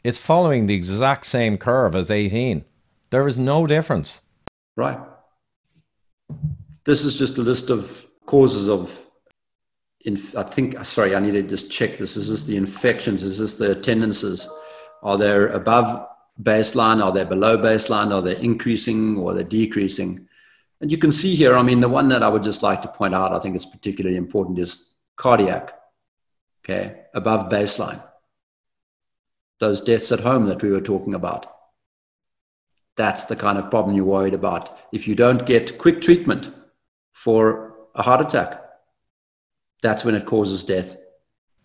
it's 0.04 0.18
following 0.18 0.66
the 0.66 0.76
exact 0.76 1.26
same 1.26 1.58
curve 1.58 1.96
as 1.96 2.12
18. 2.12 2.66
There 3.10 3.28
is 3.28 3.38
no 3.38 3.68
difference. 3.68 4.22
Right. 4.76 5.00
This 6.86 7.06
is 7.06 7.18
just 7.18 7.38
a 7.38 7.42
list 7.42 7.70
of 7.70 8.06
causes 8.26 8.70
of, 8.70 9.00
I 10.08 10.44
think, 10.44 10.80
uh, 10.80 10.84
sorry, 10.84 11.16
I 11.16 11.20
need 11.20 11.32
to 11.32 11.44
just 11.44 11.72
check 11.72 11.98
this. 11.98 12.16
Is 12.16 12.30
this 12.30 12.44
the 12.44 12.58
infections? 12.58 13.24
Is 13.24 13.40
this 13.40 13.56
the 13.56 13.72
attendances? 13.72 14.48
Are 15.02 15.18
they 15.18 15.34
above 15.48 16.08
baseline? 16.42 17.04
Are 17.04 17.12
they 17.12 17.24
below 17.24 17.58
baseline? 17.58 18.14
Are 18.14 18.22
they 18.22 18.38
increasing 18.38 19.18
or 19.18 19.32
are 19.32 19.36
they 19.36 19.44
decreasing? 19.44 20.28
And 20.82 20.92
you 20.92 20.98
can 20.98 21.12
see 21.12 21.36
here, 21.36 21.58
I 21.58 21.64
mean, 21.64 21.80
the 21.80 21.90
one 21.90 22.10
that 22.10 22.22
I 22.22 22.28
would 22.28 22.44
just 22.44 22.62
like 22.62 22.82
to 22.84 22.88
point 22.88 23.16
out, 23.16 23.34
I 23.34 23.40
think 23.40 23.56
is 23.56 23.66
particularly 23.66 24.18
important, 24.18 24.60
is 24.60 24.96
cardiac, 25.16 25.74
okay, 26.64 27.06
above 27.14 27.50
baseline 27.50 28.02
those 29.60 29.82
deaths 29.82 30.12
at 30.12 30.20
home 30.20 30.46
that 30.48 30.62
we 30.62 30.72
were 30.72 30.82
talking 30.82 31.14
about. 31.14 31.52
That's 32.98 33.26
the 33.26 33.36
kind 33.36 33.58
of 33.58 33.70
problem 33.70 33.96
you're 33.96 34.06
worried 34.06 34.34
about. 34.34 34.78
If 34.92 35.08
you 35.08 35.16
don't 35.16 35.46
get 35.46 35.78
quick 35.78 36.02
treatment 36.02 36.52
for 37.14 37.76
a 37.96 38.04
heart 38.04 38.22
attack, 38.22 38.62
that's 39.86 40.04
when 40.04 40.16
it 40.16 40.26
causes 40.26 40.64
death. 40.64 40.98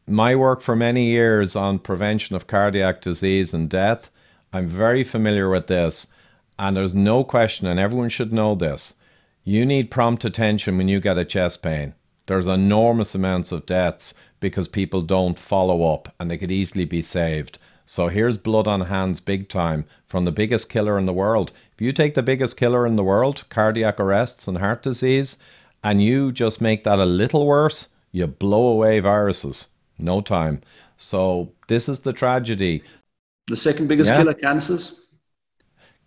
My 0.06 0.36
work 0.36 0.60
for 0.60 0.76
many 0.76 1.06
years 1.06 1.56
on 1.56 1.78
prevention 1.78 2.36
of 2.36 2.46
cardiac 2.46 3.00
disease 3.00 3.54
and 3.54 3.70
death, 3.70 4.10
I'm 4.52 4.66
very 4.66 5.04
familiar 5.04 5.48
with 5.48 5.68
this. 5.68 6.06
And 6.58 6.76
there's 6.76 6.94
no 6.94 7.24
question, 7.24 7.66
and 7.66 7.80
everyone 7.80 8.10
should 8.10 8.32
know 8.32 8.54
this 8.54 8.94
you 9.42 9.64
need 9.64 9.90
prompt 9.90 10.24
attention 10.26 10.76
when 10.76 10.88
you 10.88 11.00
get 11.00 11.16
a 11.16 11.24
chest 11.24 11.62
pain. 11.62 11.94
There's 12.26 12.46
enormous 12.46 13.14
amounts 13.14 13.52
of 13.52 13.64
deaths 13.64 14.12
because 14.38 14.68
people 14.68 15.00
don't 15.00 15.38
follow 15.38 15.92
up 15.92 16.14
and 16.20 16.30
they 16.30 16.36
could 16.36 16.52
easily 16.52 16.84
be 16.84 17.00
saved. 17.00 17.58
So 17.86 18.08
here's 18.08 18.36
blood 18.36 18.68
on 18.68 18.82
hands 18.82 19.18
big 19.18 19.48
time 19.48 19.86
from 20.06 20.26
the 20.26 20.30
biggest 20.30 20.68
killer 20.68 20.98
in 20.98 21.06
the 21.06 21.12
world. 21.12 21.52
If 21.72 21.80
you 21.80 21.92
take 21.92 22.14
the 22.14 22.22
biggest 22.22 22.58
killer 22.58 22.86
in 22.86 22.96
the 22.96 23.02
world, 23.02 23.44
cardiac 23.48 23.98
arrests 23.98 24.46
and 24.46 24.58
heart 24.58 24.82
disease, 24.82 25.38
and 25.82 26.02
you 26.02 26.30
just 26.30 26.60
make 26.60 26.84
that 26.84 26.98
a 26.98 27.06
little 27.06 27.46
worse, 27.46 27.88
you 28.12 28.26
blow 28.26 28.68
away 28.68 29.00
viruses. 29.00 29.68
No 29.98 30.20
time. 30.20 30.62
So 30.96 31.52
this 31.68 31.88
is 31.88 32.00
the 32.00 32.12
tragedy. 32.12 32.82
The 33.46 33.56
second 33.56 33.88
biggest 33.88 34.10
yeah. 34.10 34.18
killer, 34.18 34.34
cancers? 34.34 35.06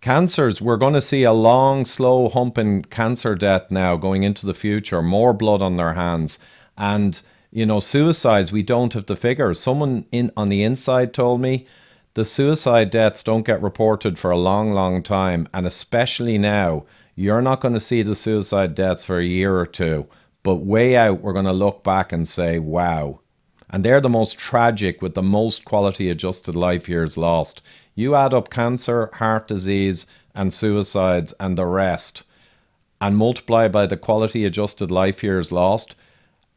Cancers, 0.00 0.60
we're 0.60 0.76
going 0.76 0.94
to 0.94 1.00
see 1.00 1.22
a 1.22 1.32
long, 1.32 1.86
slow 1.86 2.28
hump 2.28 2.58
in 2.58 2.84
cancer 2.84 3.34
death 3.34 3.70
now 3.70 3.96
going 3.96 4.22
into 4.22 4.46
the 4.46 4.54
future, 4.54 5.02
more 5.02 5.32
blood 5.32 5.62
on 5.62 5.76
their 5.76 5.94
hands. 5.94 6.38
And 6.76 7.20
you 7.54 7.64
know, 7.64 7.78
suicides, 7.78 8.50
we 8.50 8.64
don't 8.64 8.92
have 8.94 9.06
the 9.06 9.14
figures. 9.14 9.60
Someone 9.60 10.06
in 10.10 10.32
on 10.36 10.48
the 10.48 10.64
inside 10.64 11.14
told 11.14 11.40
me 11.40 11.68
the 12.14 12.24
suicide 12.24 12.90
deaths 12.90 13.22
don't 13.22 13.46
get 13.46 13.62
reported 13.62 14.18
for 14.18 14.32
a 14.32 14.36
long, 14.36 14.72
long 14.72 15.04
time, 15.04 15.48
and 15.54 15.64
especially 15.64 16.36
now, 16.36 16.84
you're 17.14 17.40
not 17.40 17.60
going 17.60 17.74
to 17.74 17.80
see 17.80 18.02
the 18.02 18.16
suicide 18.16 18.74
deaths 18.74 19.04
for 19.04 19.20
a 19.20 19.24
year 19.24 19.56
or 19.56 19.66
two. 19.66 20.06
But 20.44 20.56
way 20.56 20.96
out, 20.96 21.22
we're 21.22 21.32
going 21.32 21.46
to 21.46 21.52
look 21.52 21.82
back 21.82 22.12
and 22.12 22.28
say, 22.28 22.60
wow. 22.60 23.20
And 23.70 23.84
they're 23.84 24.00
the 24.00 24.08
most 24.08 24.38
tragic 24.38 25.02
with 25.02 25.14
the 25.14 25.22
most 25.22 25.64
quality 25.64 26.10
adjusted 26.10 26.54
life 26.54 26.88
years 26.88 27.16
lost. 27.16 27.62
You 27.96 28.14
add 28.14 28.32
up 28.32 28.50
cancer, 28.50 29.10
heart 29.14 29.48
disease, 29.48 30.06
and 30.34 30.52
suicides 30.52 31.32
and 31.40 31.56
the 31.56 31.66
rest, 31.66 32.24
and 33.00 33.16
multiply 33.16 33.68
by 33.68 33.86
the 33.86 33.96
quality 33.96 34.44
adjusted 34.44 34.90
life 34.90 35.22
years 35.22 35.50
lost, 35.50 35.94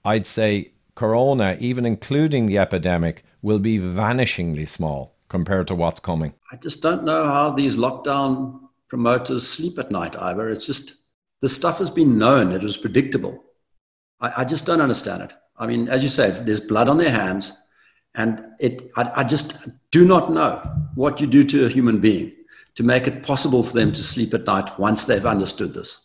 I'd 0.04 0.26
say 0.26 0.72
corona, 0.96 1.58
even 1.60 1.86
including 1.86 2.46
the 2.46 2.58
epidemic, 2.58 3.24
will 3.42 3.60
be 3.60 3.80
vanishingly 3.80 4.68
small 4.68 5.16
compared 5.30 5.68
to 5.68 5.76
what's 5.76 6.00
coming. 6.00 6.34
I 6.52 6.58
just 6.58 6.82
don't 6.82 7.04
know 7.04 7.26
how 7.26 7.52
these 7.52 7.78
lockdown 7.78 8.60
promoters 8.90 9.48
sleep 9.48 9.78
at 9.80 9.92
night, 9.92 10.16
Ivor. 10.16 10.50
It's 10.50 10.66
just 10.66 10.96
the 11.42 11.50
stuff 11.50 11.78
has 11.80 11.90
been 11.90 12.18
known, 12.18 12.52
it 12.52 12.64
was 12.64 12.78
predictable. 12.78 13.44
I, 14.20 14.42
I 14.42 14.46
just 14.46 14.66
don't 14.66 14.82
understand 14.82 15.24
it. 15.24 15.34
I 15.58 15.68
mean, 15.68 15.88
as 15.88 16.04
you 16.04 16.10
say, 16.10 16.30
there's 16.32 16.60
blood 16.60 16.90
on 16.90 16.98
their 16.98 17.12
hands, 17.12 17.54
and 18.16 18.44
it, 18.60 18.82
I, 18.96 19.12
I 19.18 19.24
just 19.24 19.58
do 19.92 20.06
not 20.06 20.32
know 20.32 20.62
what 20.96 21.20
you 21.20 21.28
do 21.28 21.44
to 21.46 21.66
a 21.66 21.70
human 21.70 22.00
being 22.00 22.34
to 22.76 22.84
make 22.84 23.08
it 23.08 23.24
possible 23.24 23.64
for 23.64 23.74
them 23.74 23.92
to 23.92 24.04
sleep 24.04 24.34
at 24.34 24.46
night 24.46 24.78
once 24.78 25.06
they've 25.06 25.26
understood 25.26 25.74
this. 25.74 26.00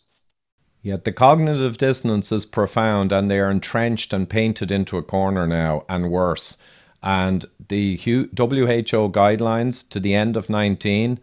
Yet 0.81 1.05
the 1.05 1.11
cognitive 1.13 1.77
dissonance 1.77 2.31
is 2.31 2.45
profound 2.45 3.11
and 3.11 3.31
they 3.31 3.39
are 3.39 3.49
entrenched 3.49 4.11
and 4.11 4.29
painted 4.29 4.71
into 4.71 4.97
a 4.97 5.03
corner 5.03 5.47
now 5.47 5.85
and 5.87 6.11
worse. 6.11 6.57
And 7.01 7.45
the 7.69 7.95
WHO 7.97 9.09
guidelines 9.11 9.87
to 9.89 9.99
the 9.99 10.13
end 10.13 10.35
of 10.35 10.49
19, 10.49 11.19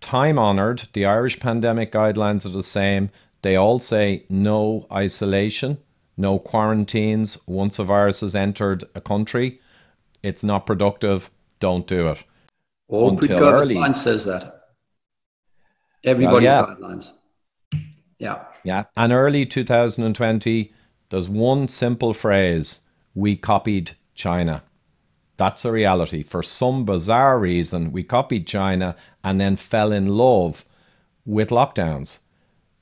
time 0.00 0.38
honoured, 0.38 0.88
the 0.92 1.04
Irish 1.04 1.40
pandemic 1.40 1.92
guidelines 1.92 2.46
are 2.46 2.50
the 2.50 2.62
same. 2.62 3.10
They 3.42 3.56
all 3.56 3.78
say 3.78 4.24
no 4.30 4.86
isolation, 4.90 5.78
no 6.16 6.38
quarantines 6.38 7.38
once 7.46 7.78
a 7.78 7.84
virus 7.84 8.20
has 8.20 8.34
entered 8.34 8.84
a 8.94 9.00
country. 9.00 9.60
It's 10.22 10.42
not 10.42 10.66
productive, 10.66 11.30
don't 11.60 11.86
do 11.86 12.08
it. 12.08 12.24
All 12.88 13.10
Until 13.10 13.44
early. 13.44 13.92
says 13.92 14.24
that. 14.24 14.70
Everybody's 16.04 16.46
yeah. 16.46 16.62
guidelines. 16.62 17.10
Yeah. 18.18 18.44
Yeah. 18.64 18.84
And 18.96 19.12
early 19.12 19.44
2020, 19.44 20.72
there's 21.10 21.28
one 21.28 21.68
simple 21.68 22.14
phrase 22.14 22.80
we 23.14 23.36
copied 23.36 23.96
China. 24.14 24.62
That's 25.36 25.64
a 25.64 25.72
reality. 25.72 26.22
For 26.22 26.42
some 26.42 26.84
bizarre 26.84 27.38
reason, 27.38 27.92
we 27.92 28.02
copied 28.02 28.46
China 28.46 28.96
and 29.22 29.40
then 29.40 29.56
fell 29.56 29.92
in 29.92 30.06
love 30.06 30.64
with 31.26 31.50
lockdowns. 31.50 32.20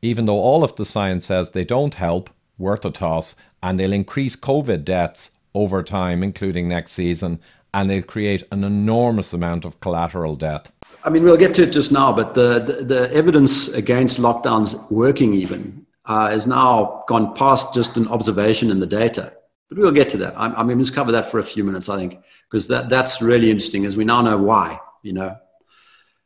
Even 0.02 0.26
though 0.26 0.38
all 0.38 0.62
of 0.62 0.76
the 0.76 0.84
science 0.84 1.24
says 1.24 1.50
they 1.50 1.64
don't 1.64 1.94
help, 1.94 2.30
worth 2.58 2.84
a 2.84 2.90
toss, 2.90 3.36
and 3.62 3.78
they'll 3.78 3.92
increase 3.92 4.36
COVID 4.36 4.84
deaths 4.84 5.32
over 5.54 5.82
time, 5.82 6.22
including 6.22 6.68
next 6.68 6.92
season, 6.92 7.40
and 7.72 7.88
they'll 7.88 8.02
create 8.02 8.44
an 8.52 8.64
enormous 8.64 9.32
amount 9.32 9.64
of 9.64 9.80
collateral 9.80 10.36
debt. 10.36 10.70
I 11.04 11.10
mean, 11.10 11.24
we'll 11.24 11.36
get 11.36 11.54
to 11.54 11.64
it 11.64 11.70
just 11.70 11.92
now, 11.92 12.12
but 12.12 12.34
the, 12.34 12.60
the, 12.60 12.84
the 12.84 13.12
evidence 13.12 13.68
against 13.68 14.18
lockdowns 14.18 14.90
working 14.90 15.34
even 15.34 15.84
uh, 16.06 16.30
has 16.30 16.46
now 16.46 17.04
gone 17.08 17.34
past 17.34 17.74
just 17.74 17.96
an 17.96 18.08
observation 18.08 18.70
in 18.70 18.80
the 18.80 18.86
data. 18.86 19.32
But 19.68 19.78
we'll 19.78 19.90
get 19.92 20.08
to 20.10 20.16
that. 20.18 20.38
I, 20.38 20.46
I 20.46 20.62
mean, 20.62 20.78
let's 20.78 20.90
cover 20.90 21.12
that 21.12 21.30
for 21.30 21.38
a 21.38 21.44
few 21.44 21.64
minutes, 21.64 21.88
I 21.88 21.96
think, 21.96 22.22
because 22.50 22.68
that, 22.68 22.88
that's 22.88 23.20
really 23.20 23.50
interesting 23.50 23.86
as 23.86 23.96
we 23.96 24.04
now 24.04 24.22
know 24.22 24.38
why, 24.38 24.78
you 25.02 25.12
know. 25.12 25.36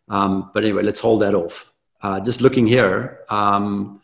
Um, 0.08 0.50
but 0.54 0.64
anyway, 0.64 0.82
let's 0.82 1.00
hold 1.00 1.22
that 1.22 1.34
off. 1.34 1.72
Uh, 2.00 2.20
just 2.20 2.40
looking 2.40 2.66
here, 2.66 3.20
um, 3.28 4.00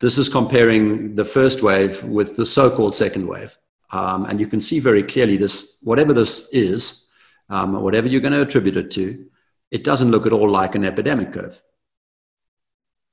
this 0.00 0.18
is 0.18 0.28
comparing 0.28 1.14
the 1.14 1.24
first 1.24 1.62
wave 1.62 2.02
with 2.04 2.36
the 2.36 2.46
so-called 2.46 2.94
second 2.94 3.26
wave. 3.26 3.56
Um, 3.90 4.26
and 4.26 4.38
you 4.38 4.46
can 4.46 4.60
see 4.60 4.78
very 4.78 5.02
clearly 5.02 5.36
this, 5.36 5.78
whatever 5.82 6.12
this 6.12 6.48
is, 6.52 7.08
um, 7.48 7.80
whatever 7.82 8.06
you're 8.06 8.20
going 8.20 8.32
to 8.32 8.42
attribute 8.42 8.76
it 8.76 8.90
to, 8.92 9.26
it 9.70 9.84
doesn't 9.84 10.10
look 10.10 10.26
at 10.26 10.32
all 10.32 10.48
like 10.48 10.74
an 10.74 10.84
epidemic 10.84 11.32
curve. 11.32 11.60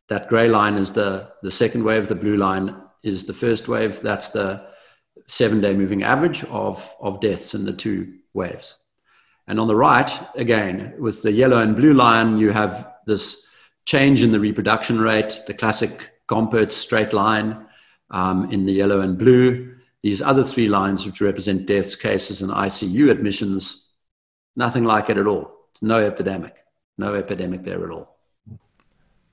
That 0.10 0.30
gray 0.30 0.50
line 0.50 0.76
is 0.76 0.92
the, 0.92 1.32
the 1.42 1.52
second 1.52 1.84
wave, 1.84 2.08
the 2.08 2.16
blue 2.16 2.38
line 2.38 2.76
is 3.04 3.26
the 3.26 3.34
first 3.34 3.68
wave. 3.68 4.02
That's 4.02 4.30
the 4.30 4.68
seven 5.28 5.62
day 5.62 5.74
moving 5.74 6.04
average 6.04 6.44
of, 6.46 6.94
of 7.00 7.20
deaths 7.20 7.56
in 7.56 7.66
the 7.66 7.74
two 7.74 8.20
waves. 8.34 8.78
And 9.48 9.60
on 9.60 9.68
the 9.68 9.76
right, 9.76 10.12
again, 10.36 10.94
with 11.00 11.24
the 11.24 11.32
yellow 11.32 11.60
and 11.60 11.76
blue 11.76 11.94
line, 11.94 12.38
you 12.38 12.52
have 12.52 12.94
this 13.06 13.46
change 13.86 14.24
in 14.24 14.32
the 14.32 14.40
reproduction 14.40 15.00
rate, 15.00 15.42
the 15.48 15.54
classic 15.54 16.12
Gompertz 16.28 16.72
straight 16.72 17.14
line 17.14 17.66
um, 18.12 18.52
in 18.52 18.66
the 18.66 18.74
yellow 18.74 19.02
and 19.02 19.18
blue. 19.18 19.76
These 20.04 20.22
other 20.22 20.44
three 20.44 20.68
lines, 20.68 21.06
which 21.06 21.22
represent 21.22 21.66
deaths, 21.66 21.96
cases, 21.96 22.42
and 22.42 22.52
ICU 22.52 23.10
admissions, 23.10 23.90
nothing 24.56 24.84
like 24.84 25.10
it 25.10 25.18
at 25.18 25.28
all. 25.28 25.52
It's 25.72 25.82
no 25.82 26.00
epidemic, 26.00 26.58
no 26.98 27.16
epidemic 27.16 27.64
there 27.64 27.84
at 27.84 27.92
all. 27.92 28.18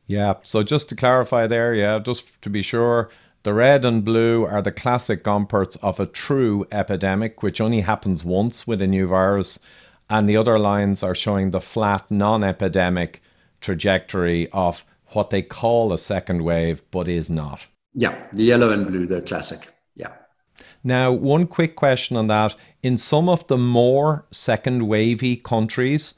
Yeah. 0.06 0.34
So 0.42 0.62
just 0.62 0.88
to 0.90 0.96
clarify 0.96 1.46
there, 1.46 1.74
yeah, 1.74 1.98
just 1.98 2.40
to 2.42 2.50
be 2.50 2.62
sure, 2.62 3.10
The 3.44 3.54
red 3.54 3.84
and 3.84 4.04
blue 4.04 4.44
are 4.44 4.62
the 4.62 4.70
classic 4.70 5.24
Gompertz 5.24 5.76
of 5.82 5.98
a 5.98 6.06
true 6.06 6.66
epidemic, 6.70 7.42
which 7.42 7.60
only 7.60 7.80
happens 7.80 8.24
once 8.24 8.66
with 8.68 8.80
a 8.80 8.86
new 8.86 9.06
virus. 9.08 9.58
And 10.08 10.28
the 10.28 10.36
other 10.36 10.58
lines 10.60 11.02
are 11.02 11.14
showing 11.14 11.50
the 11.50 11.60
flat, 11.60 12.08
non 12.10 12.44
epidemic 12.44 13.20
trajectory 13.60 14.48
of 14.52 14.84
what 15.14 15.30
they 15.30 15.42
call 15.42 15.92
a 15.92 15.98
second 15.98 16.42
wave, 16.42 16.82
but 16.90 17.08
is 17.08 17.30
not. 17.30 17.60
Yeah, 17.94 18.16
the 18.32 18.44
yellow 18.44 18.70
and 18.70 18.86
blue, 18.86 19.06
they're 19.06 19.20
classic. 19.20 19.68
Yeah. 19.94 20.12
Now, 20.82 21.12
one 21.12 21.46
quick 21.46 21.76
question 21.76 22.16
on 22.16 22.26
that. 22.28 22.56
In 22.82 22.96
some 22.96 23.28
of 23.28 23.46
the 23.46 23.58
more 23.58 24.24
second 24.30 24.88
wavy 24.88 25.36
countries 25.36 26.14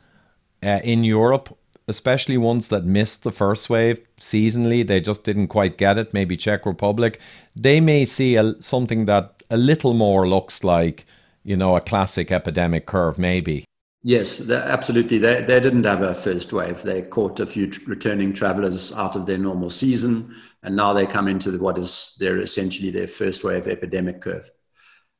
uh, 0.62 0.80
in 0.84 1.04
Europe, 1.04 1.56
especially 1.88 2.38
ones 2.38 2.68
that 2.68 2.84
missed 2.84 3.24
the 3.24 3.32
first 3.32 3.68
wave 3.68 4.00
seasonally, 4.20 4.86
they 4.86 5.00
just 5.00 5.24
didn't 5.24 5.48
quite 5.48 5.76
get 5.76 5.98
it, 5.98 6.14
maybe 6.14 6.36
Czech 6.36 6.64
Republic, 6.64 7.20
they 7.54 7.80
may 7.80 8.04
see 8.04 8.36
a, 8.36 8.54
something 8.62 9.04
that 9.06 9.42
a 9.50 9.56
little 9.56 9.92
more 9.92 10.26
looks 10.28 10.64
like, 10.64 11.04
you 11.42 11.56
know, 11.56 11.76
a 11.76 11.80
classic 11.80 12.32
epidemic 12.32 12.86
curve, 12.86 13.18
maybe. 13.18 13.64
Yes, 14.06 14.50
absolutely. 14.50 15.16
They, 15.16 15.40
they 15.42 15.60
didn't 15.60 15.84
have 15.84 16.02
a 16.02 16.14
first 16.14 16.52
wave. 16.52 16.82
They 16.82 17.00
caught 17.00 17.40
a 17.40 17.46
few 17.46 17.72
returning 17.86 18.34
travelers 18.34 18.92
out 18.92 19.16
of 19.16 19.24
their 19.24 19.38
normal 19.38 19.70
season, 19.70 20.34
and 20.62 20.76
now 20.76 20.92
they 20.92 21.06
come 21.06 21.26
into 21.26 21.56
what 21.58 21.78
is 21.78 22.14
their 22.18 22.38
essentially 22.42 22.90
their 22.90 23.06
first 23.06 23.42
wave 23.44 23.66
epidemic 23.66 24.20
curve. 24.20 24.50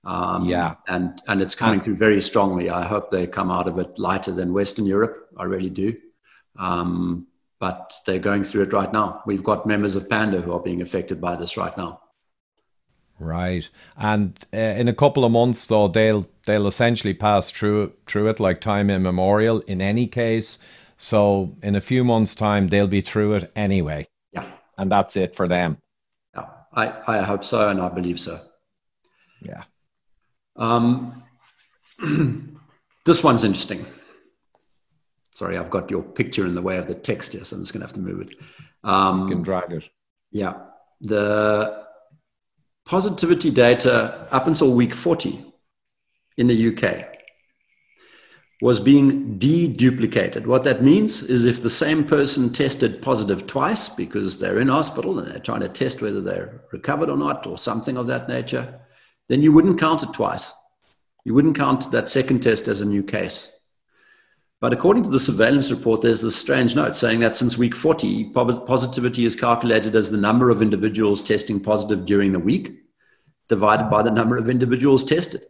Um, 0.04 0.44
yeah, 0.44 0.74
and 0.86 1.18
and 1.26 1.40
it's 1.40 1.54
coming 1.54 1.80
through 1.80 1.96
very 1.96 2.20
strongly. 2.20 2.68
I 2.68 2.84
hope 2.84 3.08
they 3.08 3.26
come 3.26 3.50
out 3.50 3.68
of 3.68 3.78
it 3.78 3.98
lighter 3.98 4.32
than 4.32 4.52
Western 4.52 4.84
Europe. 4.84 5.30
I 5.34 5.44
really 5.44 5.70
do. 5.70 5.96
Um, 6.58 7.26
but 7.58 7.94
they're 8.04 8.18
going 8.18 8.44
through 8.44 8.64
it 8.64 8.74
right 8.74 8.92
now. 8.92 9.22
We've 9.24 9.42
got 9.42 9.64
members 9.64 9.96
of 9.96 10.10
Panda 10.10 10.42
who 10.42 10.52
are 10.52 10.60
being 10.60 10.82
affected 10.82 11.22
by 11.22 11.36
this 11.36 11.56
right 11.56 11.74
now. 11.78 12.02
Right, 13.20 13.68
and 13.96 14.36
uh, 14.52 14.58
in 14.58 14.88
a 14.88 14.92
couple 14.92 15.24
of 15.24 15.30
months, 15.30 15.66
though, 15.66 15.86
they'll 15.86 16.26
they'll 16.46 16.66
essentially 16.66 17.14
pass 17.14 17.50
through 17.50 17.92
through 18.06 18.28
it 18.28 18.40
like 18.40 18.60
time 18.60 18.90
immemorial. 18.90 19.60
In 19.60 19.80
any 19.80 20.08
case, 20.08 20.58
so 20.96 21.54
in 21.62 21.76
a 21.76 21.80
few 21.80 22.02
months' 22.02 22.34
time, 22.34 22.68
they'll 22.68 22.88
be 22.88 23.00
through 23.00 23.34
it 23.34 23.52
anyway. 23.54 24.08
Yeah, 24.32 24.44
and 24.78 24.90
that's 24.90 25.16
it 25.16 25.36
for 25.36 25.46
them. 25.46 25.78
Yeah, 26.34 26.46
I 26.72 27.18
I 27.18 27.22
hope 27.22 27.44
so, 27.44 27.68
and 27.68 27.80
I 27.80 27.88
believe 27.88 28.18
so. 28.18 28.40
Yeah. 29.40 29.62
Um, 30.56 31.22
this 33.04 33.22
one's 33.22 33.44
interesting. 33.44 33.86
Sorry, 35.30 35.56
I've 35.58 35.70
got 35.70 35.90
your 35.90 36.02
picture 36.02 36.46
in 36.46 36.54
the 36.54 36.62
way 36.62 36.78
of 36.78 36.88
the 36.88 36.94
text 36.94 37.32
here, 37.32 37.44
so 37.44 37.56
I'm 37.56 37.62
just 37.62 37.72
going 37.72 37.80
to 37.80 37.86
have 37.86 37.94
to 37.94 38.00
move 38.00 38.20
it. 38.22 38.36
Um, 38.84 39.22
you 39.22 39.34
can 39.34 39.42
drag 39.42 39.72
it. 39.72 39.88
Yeah. 40.30 40.54
The 41.00 41.83
positivity 42.84 43.50
data 43.50 44.28
up 44.30 44.46
until 44.46 44.74
week 44.74 44.94
40 44.94 45.44
in 46.36 46.46
the 46.46 46.76
UK 46.76 47.14
was 48.60 48.80
being 48.80 49.38
deduplicated. 49.38 50.46
What 50.46 50.64
that 50.64 50.82
means 50.82 51.22
is 51.22 51.44
if 51.44 51.60
the 51.60 51.70
same 51.70 52.04
person 52.04 52.52
tested 52.52 53.02
positive 53.02 53.46
twice 53.46 53.88
because 53.88 54.38
they're 54.38 54.60
in 54.60 54.68
hospital 54.68 55.18
and 55.18 55.30
they're 55.30 55.38
trying 55.38 55.60
to 55.60 55.68
test 55.68 56.00
whether 56.00 56.20
they're 56.20 56.62
recovered 56.72 57.10
or 57.10 57.16
not 57.16 57.46
or 57.46 57.58
something 57.58 57.96
of 57.96 58.06
that 58.06 58.28
nature, 58.28 58.80
then 59.28 59.42
you 59.42 59.52
wouldn't 59.52 59.80
count 59.80 60.02
it 60.02 60.12
twice. 60.12 60.52
You 61.24 61.34
wouldn't 61.34 61.56
count 61.56 61.90
that 61.90 62.08
second 62.08 62.42
test 62.42 62.68
as 62.68 62.80
a 62.80 62.86
new 62.86 63.02
case. 63.02 63.53
But 64.64 64.72
according 64.72 65.02
to 65.02 65.10
the 65.10 65.20
surveillance 65.20 65.70
report, 65.70 66.00
there's 66.00 66.22
this 66.22 66.34
strange 66.36 66.74
note 66.74 66.96
saying 66.96 67.20
that 67.20 67.36
since 67.36 67.58
week 67.58 67.74
40, 67.74 68.30
positivity 68.32 69.26
is 69.26 69.36
calculated 69.36 69.94
as 69.94 70.10
the 70.10 70.16
number 70.16 70.48
of 70.48 70.62
individuals 70.62 71.20
testing 71.20 71.60
positive 71.60 72.06
during 72.06 72.32
the 72.32 72.38
week 72.38 72.72
divided 73.50 73.90
by 73.90 74.02
the 74.02 74.10
number 74.10 74.38
of 74.38 74.48
individuals 74.48 75.04
tested. 75.04 75.42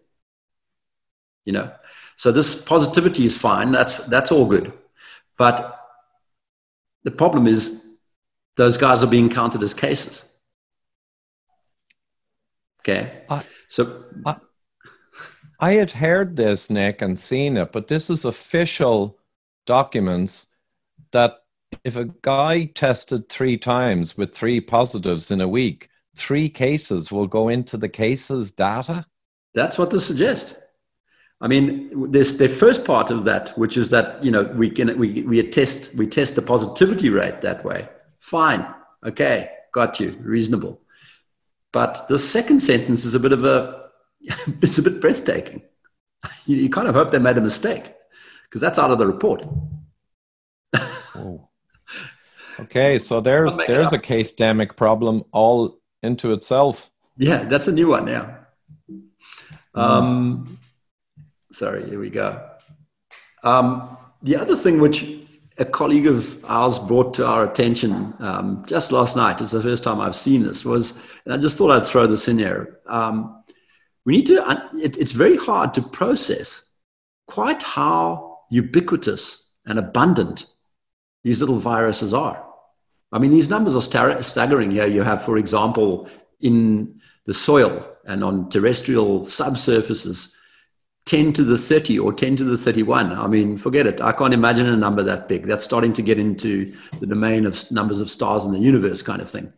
You 1.44 1.52
know, 1.52 1.72
so 2.16 2.32
this 2.32 2.60
positivity 2.60 3.24
is 3.24 3.36
fine. 3.36 3.70
That's 3.70 3.98
that's 4.08 4.32
all 4.32 4.46
good, 4.46 4.72
but 5.38 5.80
the 7.04 7.12
problem 7.12 7.46
is 7.46 7.86
those 8.56 8.76
guys 8.76 9.04
are 9.04 9.12
being 9.16 9.28
counted 9.28 9.62
as 9.62 9.74
cases. 9.74 10.24
Okay, 12.80 13.22
so. 13.68 14.06
I, 15.60 15.72
had 15.72 15.90
heard 15.90 16.36
this, 16.36 16.70
Nick, 16.70 17.02
and 17.02 17.18
seen 17.18 17.56
it, 17.56 17.72
but 17.72 17.88
this 17.88 18.10
is 18.10 18.24
official 18.24 19.18
documents 19.66 20.48
that 21.12 21.44
if 21.84 21.96
a 21.96 22.06
guy 22.22 22.66
tested 22.66 23.28
three 23.28 23.56
times 23.56 24.16
with 24.16 24.34
three 24.34 24.60
positives 24.60 25.30
in 25.30 25.40
a 25.40 25.48
week, 25.48 25.88
three 26.16 26.48
cases 26.48 27.10
will 27.10 27.26
go 27.26 27.48
into 27.48 27.76
the 27.76 27.88
cases 27.88 28.52
data? 28.52 29.06
That's 29.54 29.78
what 29.78 29.90
this 29.90 30.06
suggests. 30.06 30.54
I 31.40 31.48
mean, 31.48 32.10
there's 32.10 32.38
the 32.38 32.48
first 32.48 32.84
part 32.84 33.10
of 33.10 33.24
that, 33.24 33.56
which 33.58 33.76
is 33.76 33.90
that 33.90 34.22
you 34.22 34.30
know 34.30 34.44
we 34.44 34.70
can 34.70 34.96
we 34.98 35.22
we 35.22 35.42
test 35.42 35.94
we 35.94 36.06
test 36.06 36.36
the 36.36 36.42
positivity 36.42 37.10
rate 37.10 37.40
that 37.42 37.64
way. 37.64 37.88
Fine, 38.20 38.66
okay, 39.04 39.50
got 39.72 40.00
you, 40.00 40.16
reasonable. 40.20 40.80
But 41.72 42.06
the 42.08 42.18
second 42.18 42.60
sentence 42.60 43.04
is 43.04 43.14
a 43.14 43.20
bit 43.20 43.32
of 43.32 43.44
a 43.44 43.83
it's 44.62 44.78
a 44.78 44.82
bit 44.82 45.00
breathtaking. 45.00 45.62
You, 46.46 46.56
you 46.56 46.70
kind 46.70 46.88
of 46.88 46.94
hope 46.94 47.10
they 47.10 47.18
made 47.18 47.36
a 47.36 47.42
mistake 47.42 47.94
because 48.44 48.60
that's 48.60 48.78
out 48.78 48.90
of 48.90 48.98
the 48.98 49.06
report. 49.06 49.44
okay, 52.60 52.98
so 52.98 53.20
there's 53.20 53.56
there's 53.66 53.92
a 53.92 53.98
case 53.98 54.34
demic 54.34 54.76
problem 54.76 55.24
all 55.32 55.78
into 56.02 56.32
itself. 56.32 56.90
Yeah, 57.16 57.44
that's 57.44 57.68
a 57.68 57.72
new 57.72 57.88
one 57.88 58.06
now. 58.06 58.38
Um, 59.74 60.58
sorry, 61.52 61.88
here 61.88 62.00
we 62.00 62.10
go. 62.10 62.48
Um, 63.42 63.96
the 64.22 64.36
other 64.36 64.56
thing 64.56 64.80
which 64.80 65.04
a 65.58 65.64
colleague 65.64 66.06
of 66.06 66.42
ours 66.44 66.78
brought 66.78 67.14
to 67.14 67.26
our 67.26 67.44
attention 67.44 68.14
um, 68.18 68.64
just 68.66 68.90
last 68.90 69.16
night, 69.16 69.40
it's 69.40 69.52
the 69.52 69.62
first 69.62 69.84
time 69.84 70.00
I've 70.00 70.16
seen 70.16 70.42
this, 70.42 70.64
was, 70.64 70.94
and 71.24 71.34
I 71.34 71.36
just 71.36 71.56
thought 71.56 71.70
I'd 71.70 71.86
throw 71.86 72.06
this 72.06 72.26
in 72.26 72.38
here. 72.38 72.80
Um, 72.86 73.44
we 74.04 74.12
need 74.12 74.26
to, 74.26 74.68
it, 74.74 74.96
it's 74.98 75.12
very 75.12 75.36
hard 75.36 75.72
to 75.74 75.82
process 75.82 76.62
quite 77.26 77.62
how 77.62 78.40
ubiquitous 78.50 79.52
and 79.66 79.78
abundant 79.78 80.46
these 81.22 81.40
little 81.40 81.58
viruses 81.58 82.12
are. 82.12 82.44
I 83.12 83.18
mean, 83.18 83.30
these 83.30 83.48
numbers 83.48 83.74
are 83.76 84.22
staggering 84.22 84.70
here. 84.70 84.86
You 84.86 85.02
have, 85.02 85.24
for 85.24 85.38
example, 85.38 86.08
in 86.40 87.00
the 87.24 87.32
soil 87.32 87.88
and 88.04 88.22
on 88.22 88.50
terrestrial 88.50 89.20
subsurfaces, 89.20 90.34
10 91.06 91.32
to 91.34 91.44
the 91.44 91.56
30 91.56 91.98
or 91.98 92.12
10 92.12 92.36
to 92.36 92.44
the 92.44 92.56
31. 92.56 93.12
I 93.12 93.26
mean, 93.26 93.56
forget 93.56 93.86
it. 93.86 94.00
I 94.00 94.12
can't 94.12 94.34
imagine 94.34 94.66
a 94.66 94.76
number 94.76 95.02
that 95.02 95.28
big. 95.28 95.46
That's 95.46 95.64
starting 95.64 95.92
to 95.94 96.02
get 96.02 96.18
into 96.18 96.74
the 96.98 97.06
domain 97.06 97.46
of 97.46 97.70
numbers 97.70 98.00
of 98.00 98.10
stars 98.10 98.44
in 98.44 98.52
the 98.52 98.58
universe 98.58 99.00
kind 99.00 99.22
of 99.22 99.30
thing 99.30 99.52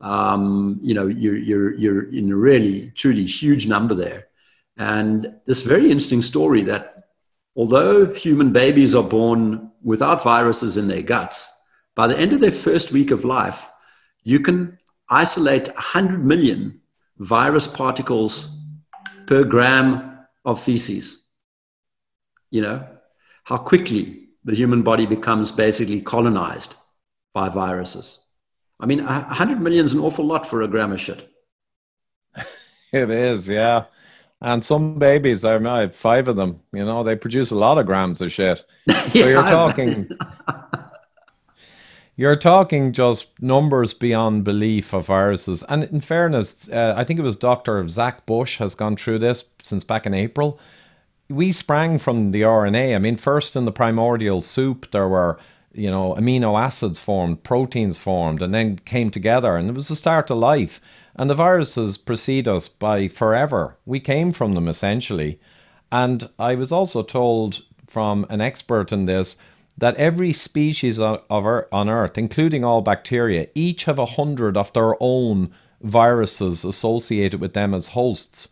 um, 0.00 0.78
you 0.80 0.94
know, 0.94 1.06
you're, 1.06 1.36
you're, 1.36 1.74
you're 1.74 2.12
in 2.14 2.30
a 2.30 2.36
really, 2.36 2.90
truly 2.92 3.24
huge 3.24 3.66
number 3.66 3.94
there. 3.94 4.28
And 4.76 5.34
this 5.46 5.62
very 5.62 5.90
interesting 5.90 6.22
story 6.22 6.62
that 6.62 7.08
although 7.56 8.12
human 8.14 8.52
babies 8.52 8.94
are 8.94 9.02
born 9.02 9.72
without 9.82 10.22
viruses 10.22 10.76
in 10.76 10.86
their 10.86 11.02
guts, 11.02 11.50
by 11.96 12.06
the 12.06 12.18
end 12.18 12.32
of 12.32 12.40
their 12.40 12.52
first 12.52 12.92
week 12.92 13.10
of 13.10 13.24
life, 13.24 13.66
you 14.22 14.38
can 14.38 14.78
isolate 15.08 15.68
100 15.68 16.24
million 16.24 16.80
virus 17.18 17.66
particles 17.66 18.48
per 19.26 19.42
gram 19.42 20.26
of 20.44 20.62
feces. 20.62 21.24
You 22.50 22.62
know, 22.62 22.86
how 23.44 23.56
quickly 23.56 24.28
the 24.44 24.54
human 24.54 24.82
body 24.82 25.06
becomes 25.06 25.50
basically 25.50 26.00
colonized 26.00 26.76
by 27.34 27.48
viruses. 27.48 28.20
I 28.80 28.86
mean, 28.86 29.04
100 29.04 29.60
million 29.60 29.84
is 29.84 29.92
an 29.92 30.00
awful 30.00 30.24
lot 30.24 30.46
for 30.46 30.62
a 30.62 30.68
gram 30.68 30.92
of 30.92 31.00
shit. 31.00 31.28
It 32.90 33.10
is, 33.10 33.46
yeah. 33.46 33.84
And 34.40 34.64
some 34.64 34.98
babies, 34.98 35.44
I, 35.44 35.56
I 35.56 35.80
have 35.80 35.94
five 35.94 36.26
of 36.26 36.36
them, 36.36 36.60
you 36.72 36.86
know, 36.86 37.04
they 37.04 37.16
produce 37.16 37.50
a 37.50 37.56
lot 37.56 37.76
of 37.76 37.84
grams 37.84 38.22
of 38.22 38.32
shit. 38.32 38.64
So 38.88 39.18
yeah, 39.18 39.26
you're 39.26 39.42
talking. 39.42 40.08
you're 42.16 42.36
talking 42.36 42.92
just 42.92 43.28
numbers 43.42 43.92
beyond 43.92 44.44
belief 44.44 44.94
of 44.94 45.06
viruses. 45.06 45.62
And 45.68 45.84
in 45.84 46.00
fairness, 46.00 46.68
uh, 46.70 46.94
I 46.96 47.04
think 47.04 47.18
it 47.18 47.22
was 47.22 47.36
Dr. 47.36 47.86
Zach 47.88 48.24
Bush 48.24 48.56
has 48.58 48.74
gone 48.74 48.96
through 48.96 49.18
this 49.18 49.44
since 49.62 49.84
back 49.84 50.06
in 50.06 50.14
April. 50.14 50.58
We 51.28 51.52
sprang 51.52 51.98
from 51.98 52.30
the 52.30 52.42
RNA. 52.42 52.94
I 52.94 52.98
mean, 52.98 53.16
first 53.18 53.54
in 53.54 53.66
the 53.66 53.72
primordial 53.72 54.40
soup, 54.40 54.90
there 54.92 55.08
were 55.08 55.38
you 55.78 55.90
know, 55.90 56.14
amino 56.14 56.60
acids 56.60 56.98
formed, 56.98 57.42
proteins 57.44 57.96
formed, 57.96 58.42
and 58.42 58.52
then 58.52 58.78
came 58.78 59.10
together, 59.10 59.56
and 59.56 59.68
it 59.68 59.74
was 59.74 59.88
the 59.88 59.96
start 59.96 60.30
of 60.30 60.38
life. 60.38 60.80
And 61.16 61.28
the 61.28 61.34
viruses 61.34 61.98
precede 61.98 62.46
us 62.46 62.68
by 62.68 63.08
forever. 63.08 63.76
We 63.86 64.00
came 64.00 64.30
from 64.30 64.54
them 64.54 64.68
essentially. 64.68 65.40
And 65.90 66.28
I 66.38 66.54
was 66.54 66.70
also 66.70 67.02
told 67.02 67.62
from 67.86 68.26
an 68.28 68.40
expert 68.40 68.92
in 68.92 69.06
this 69.06 69.36
that 69.76 69.96
every 69.96 70.32
species 70.32 70.98
of, 70.98 71.22
on 71.30 71.88
Earth, 71.88 72.18
including 72.18 72.64
all 72.64 72.82
bacteria, 72.82 73.48
each 73.54 73.84
have 73.84 73.98
a 73.98 74.06
hundred 74.06 74.56
of 74.56 74.72
their 74.72 74.94
own 75.00 75.50
viruses 75.80 76.64
associated 76.64 77.40
with 77.40 77.54
them 77.54 77.72
as 77.74 77.88
hosts. 77.88 78.48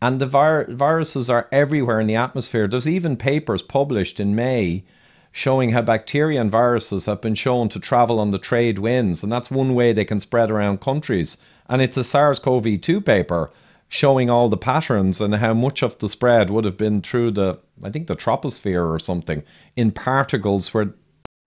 And 0.00 0.20
the 0.20 0.26
vir- 0.26 0.66
viruses 0.70 1.30
are 1.30 1.48
everywhere 1.52 2.00
in 2.00 2.06
the 2.06 2.16
atmosphere. 2.16 2.68
There's 2.68 2.88
even 2.88 3.16
papers 3.16 3.62
published 3.62 4.20
in 4.20 4.34
May 4.34 4.84
showing 5.32 5.70
how 5.70 5.82
bacteria 5.82 6.40
and 6.40 6.50
viruses 6.50 7.06
have 7.06 7.20
been 7.20 7.34
shown 7.34 7.68
to 7.70 7.80
travel 7.80 8.20
on 8.20 8.30
the 8.30 8.38
trade 8.38 8.78
winds, 8.78 9.22
and 9.22 9.32
that's 9.32 9.50
one 9.50 9.74
way 9.74 9.92
they 9.92 10.04
can 10.04 10.20
spread 10.20 10.50
around 10.50 10.80
countries. 10.80 11.38
And 11.68 11.80
it's 11.80 11.96
a 11.96 12.04
SARS 12.04 12.38
CoV 12.38 12.80
2 12.80 13.00
paper 13.00 13.50
showing 13.88 14.30
all 14.30 14.48
the 14.48 14.56
patterns 14.56 15.20
and 15.20 15.34
how 15.34 15.52
much 15.52 15.82
of 15.82 15.98
the 15.98 16.08
spread 16.08 16.48
would 16.48 16.64
have 16.64 16.78
been 16.78 17.02
through 17.02 17.30
the, 17.30 17.58
I 17.84 17.90
think, 17.90 18.06
the 18.06 18.16
troposphere 18.16 18.90
or 18.90 18.98
something 18.98 19.42
in 19.76 19.90
particles 19.90 20.72
where. 20.72 20.94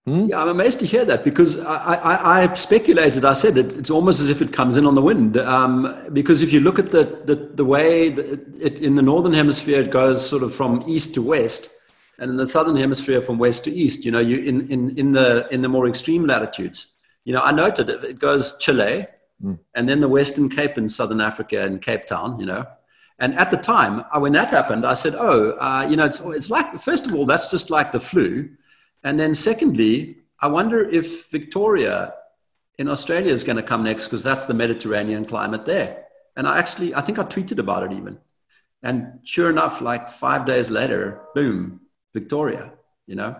Hmm? 0.06 0.26
Yeah, 0.26 0.40
I'm 0.40 0.48
amazed 0.48 0.78
to 0.80 0.86
hear 0.86 1.04
that 1.04 1.24
because 1.24 1.58
I, 1.58 1.94
I, 1.94 2.42
I 2.44 2.54
speculated. 2.54 3.24
I 3.24 3.32
said 3.32 3.58
it, 3.58 3.74
it's 3.74 3.90
almost 3.90 4.20
as 4.20 4.30
if 4.30 4.40
it 4.40 4.52
comes 4.52 4.76
in 4.76 4.86
on 4.86 4.94
the 4.94 5.02
wind. 5.02 5.36
Um, 5.38 6.08
because 6.12 6.40
if 6.40 6.52
you 6.52 6.60
look 6.60 6.78
at 6.78 6.92
the, 6.92 7.20
the, 7.24 7.34
the 7.34 7.64
way 7.64 8.08
it, 8.10 8.80
in 8.80 8.94
the 8.94 9.02
northern 9.02 9.32
hemisphere, 9.32 9.80
it 9.80 9.90
goes 9.90 10.24
sort 10.24 10.44
of 10.44 10.54
from 10.54 10.84
east 10.86 11.14
to 11.14 11.22
west, 11.22 11.68
and 12.18 12.30
in 12.30 12.36
the 12.36 12.46
southern 12.46 12.76
hemisphere, 12.76 13.22
from 13.22 13.38
west 13.38 13.64
to 13.64 13.70
east. 13.70 14.04
You 14.04 14.10
know, 14.12 14.20
you 14.20 14.38
in, 14.38 14.68
in, 14.68 14.98
in 14.98 15.12
the 15.12 15.48
in 15.50 15.62
the 15.62 15.68
more 15.68 15.88
extreme 15.88 16.26
latitudes. 16.26 16.88
You 17.24 17.32
know, 17.32 17.42
I 17.42 17.52
noted 17.52 17.88
it, 17.88 18.04
it 18.04 18.18
goes 18.18 18.56
Chile, 18.58 19.06
Mm. 19.42 19.58
And 19.74 19.88
then 19.88 20.00
the 20.00 20.08
Western 20.08 20.48
Cape 20.48 20.78
in 20.78 20.88
Southern 20.88 21.20
Africa 21.20 21.62
and 21.62 21.82
Cape 21.82 22.06
Town, 22.06 22.38
you 22.38 22.46
know. 22.46 22.66
And 23.18 23.34
at 23.34 23.50
the 23.50 23.56
time, 23.56 24.04
uh, 24.12 24.20
when 24.20 24.32
that 24.32 24.50
happened, 24.50 24.84
I 24.84 24.94
said, 24.94 25.14
oh, 25.14 25.52
uh, 25.52 25.86
you 25.88 25.96
know, 25.96 26.04
it's, 26.04 26.20
it's 26.20 26.50
like, 26.50 26.78
first 26.80 27.06
of 27.06 27.14
all, 27.14 27.24
that's 27.24 27.50
just 27.50 27.70
like 27.70 27.92
the 27.92 28.00
flu. 28.00 28.50
And 29.04 29.18
then 29.18 29.34
secondly, 29.34 30.18
I 30.40 30.48
wonder 30.48 30.88
if 30.88 31.30
Victoria 31.30 32.14
in 32.78 32.88
Australia 32.88 33.32
is 33.32 33.42
going 33.42 33.56
to 33.56 33.62
come 33.62 33.84
next 33.84 34.04
because 34.04 34.22
that's 34.22 34.44
the 34.44 34.54
Mediterranean 34.54 35.24
climate 35.24 35.64
there. 35.64 36.04
And 36.36 36.46
I 36.46 36.58
actually, 36.58 36.94
I 36.94 37.00
think 37.00 37.18
I 37.18 37.24
tweeted 37.24 37.58
about 37.58 37.82
it 37.84 37.92
even. 37.96 38.18
And 38.82 39.20
sure 39.24 39.48
enough, 39.48 39.80
like 39.80 40.10
five 40.10 40.44
days 40.44 40.70
later, 40.70 41.22
boom, 41.34 41.80
Victoria, 42.20 42.72
you 43.06 43.16
know. 43.20 43.32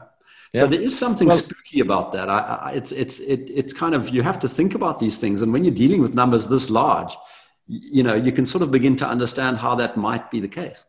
Yeah. 0.52 0.60
So 0.62 0.66
there 0.72 0.80
is 0.88 0.96
something 1.04 1.28
well, 1.28 1.36
spooky 1.36 1.80
about 1.80 2.12
that. 2.12 2.28
I, 2.28 2.38
I, 2.38 2.70
it's 2.72 2.92
it's 2.92 3.18
it, 3.20 3.50
it's 3.60 3.72
kind 3.72 3.94
of 3.94 4.08
you 4.14 4.22
have 4.22 4.38
to 4.44 4.48
think 4.48 4.74
about 4.74 4.98
these 4.98 5.18
things, 5.18 5.42
and 5.42 5.52
when 5.52 5.64
you're 5.64 5.80
dealing 5.84 6.00
with 6.02 6.14
numbers 6.14 6.46
this 6.48 6.70
large, 6.70 7.12
you 7.66 8.02
know 8.02 8.14
you 8.14 8.32
can 8.32 8.46
sort 8.46 8.62
of 8.62 8.70
begin 8.70 8.96
to 8.96 9.06
understand 9.06 9.58
how 9.58 9.74
that 9.76 9.96
might 9.96 10.30
be 10.30 10.40
the 10.40 10.52
case. 10.60 10.84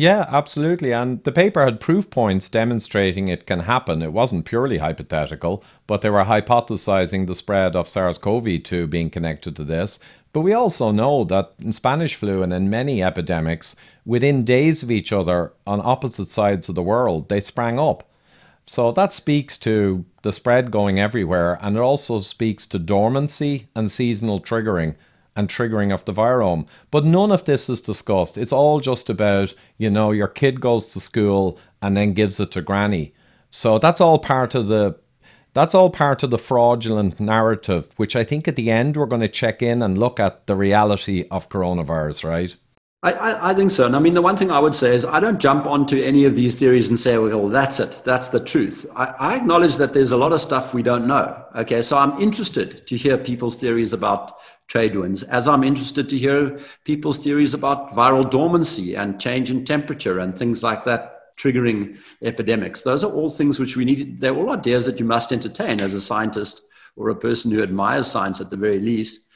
Yeah, 0.00 0.26
absolutely. 0.28 0.92
And 0.92 1.24
the 1.24 1.32
paper 1.32 1.64
had 1.64 1.80
proof 1.80 2.08
points 2.08 2.48
demonstrating 2.48 3.26
it 3.26 3.46
can 3.46 3.58
happen. 3.58 4.00
It 4.00 4.12
wasn't 4.12 4.44
purely 4.44 4.78
hypothetical, 4.78 5.64
but 5.88 6.02
they 6.02 6.10
were 6.10 6.24
hypothesizing 6.24 7.26
the 7.26 7.34
spread 7.34 7.74
of 7.74 7.88
SARS 7.88 8.16
CoV 8.16 8.62
2 8.62 8.86
being 8.86 9.10
connected 9.10 9.56
to 9.56 9.64
this. 9.64 9.98
But 10.32 10.40
we 10.40 10.52
also 10.52 10.90
know 10.90 11.24
that 11.24 11.54
in 11.58 11.72
Spanish 11.72 12.14
flu 12.14 12.42
and 12.42 12.52
in 12.52 12.70
many 12.70 13.02
epidemics, 13.02 13.74
within 14.04 14.44
days 14.44 14.82
of 14.82 14.90
each 14.90 15.12
other 15.12 15.52
on 15.66 15.80
opposite 15.82 16.28
sides 16.28 16.68
of 16.68 16.74
the 16.74 16.82
world, 16.82 17.28
they 17.28 17.40
sprang 17.40 17.78
up. 17.78 18.08
So 18.66 18.92
that 18.92 19.14
speaks 19.14 19.56
to 19.58 20.04
the 20.22 20.32
spread 20.32 20.70
going 20.70 21.00
everywhere, 21.00 21.58
and 21.62 21.74
it 21.74 21.80
also 21.80 22.20
speaks 22.20 22.66
to 22.66 22.78
dormancy 22.78 23.68
and 23.74 23.90
seasonal 23.90 24.40
triggering 24.40 24.94
and 25.34 25.48
triggering 25.48 25.94
of 25.94 26.04
the 26.04 26.12
virome. 26.12 26.66
But 26.90 27.06
none 27.06 27.32
of 27.32 27.44
this 27.44 27.70
is 27.70 27.80
discussed. 27.80 28.36
It's 28.36 28.52
all 28.52 28.80
just 28.80 29.08
about, 29.08 29.54
you 29.78 29.88
know, 29.88 30.10
your 30.10 30.28
kid 30.28 30.60
goes 30.60 30.86
to 30.86 31.00
school 31.00 31.58
and 31.80 31.96
then 31.96 32.12
gives 32.12 32.38
it 32.40 32.50
to 32.52 32.60
granny. 32.60 33.14
So 33.50 33.78
that's 33.78 34.00
all 34.00 34.18
part 34.18 34.54
of 34.54 34.68
the 34.68 34.98
that's 35.58 35.74
all 35.74 35.90
part 35.90 36.22
of 36.22 36.30
the 36.30 36.38
fraudulent 36.38 37.18
narrative, 37.18 37.88
which 37.96 38.14
I 38.14 38.22
think 38.22 38.46
at 38.46 38.54
the 38.54 38.70
end 38.70 38.96
we're 38.96 39.06
going 39.06 39.22
to 39.22 39.28
check 39.28 39.60
in 39.60 39.82
and 39.82 39.98
look 39.98 40.20
at 40.20 40.46
the 40.46 40.54
reality 40.54 41.26
of 41.32 41.48
coronavirus, 41.48 42.22
right? 42.22 42.56
I, 43.02 43.12
I, 43.12 43.50
I, 43.50 43.54
think 43.54 43.72
so. 43.72 43.84
And 43.84 43.96
I 43.96 43.98
mean, 43.98 44.14
the 44.14 44.22
one 44.22 44.36
thing 44.36 44.52
I 44.52 44.60
would 44.60 44.74
say 44.74 44.94
is 44.94 45.04
I 45.04 45.18
don't 45.18 45.40
jump 45.40 45.66
onto 45.66 46.00
any 46.00 46.24
of 46.24 46.36
these 46.36 46.54
theories 46.54 46.88
and 46.88 46.98
say, 46.98 47.18
well, 47.18 47.48
that's 47.48 47.80
it. 47.80 48.02
That's 48.04 48.28
the 48.28 48.38
truth. 48.38 48.86
I, 48.94 49.06
I 49.18 49.36
acknowledge 49.36 49.76
that 49.76 49.92
there's 49.92 50.12
a 50.12 50.16
lot 50.16 50.32
of 50.32 50.40
stuff 50.40 50.74
we 50.74 50.82
don't 50.82 51.08
know. 51.08 51.44
Okay. 51.56 51.82
So 51.82 51.98
I'm 51.98 52.20
interested 52.20 52.86
to 52.86 52.96
hear 52.96 53.18
people's 53.18 53.56
theories 53.56 53.92
about 53.92 54.38
trade 54.68 54.96
winds, 54.96 55.24
as 55.24 55.48
I'm 55.48 55.64
interested 55.64 56.08
to 56.08 56.18
hear 56.18 56.58
people's 56.84 57.18
theories 57.18 57.54
about 57.54 57.94
viral 57.94 58.28
dormancy 58.30 58.94
and 58.94 59.20
change 59.20 59.50
in 59.50 59.64
temperature 59.64 60.20
and 60.20 60.38
things 60.38 60.62
like 60.62 60.84
that 60.84 61.17
triggering 61.38 61.96
epidemics. 62.22 62.82
Those 62.82 63.04
are 63.04 63.12
all 63.12 63.30
things 63.30 63.58
which 63.58 63.76
we 63.76 63.84
need. 63.84 64.20
They're 64.20 64.36
all 64.36 64.50
ideas 64.50 64.86
that 64.86 64.98
you 64.98 65.06
must 65.06 65.32
entertain 65.32 65.80
as 65.80 65.94
a 65.94 66.00
scientist 66.00 66.62
or 66.96 67.08
a 67.10 67.16
person 67.16 67.50
who 67.50 67.62
admires 67.62 68.10
science 68.10 68.40
at 68.40 68.50
the 68.50 68.56
very 68.56 68.80
least. 68.80 69.28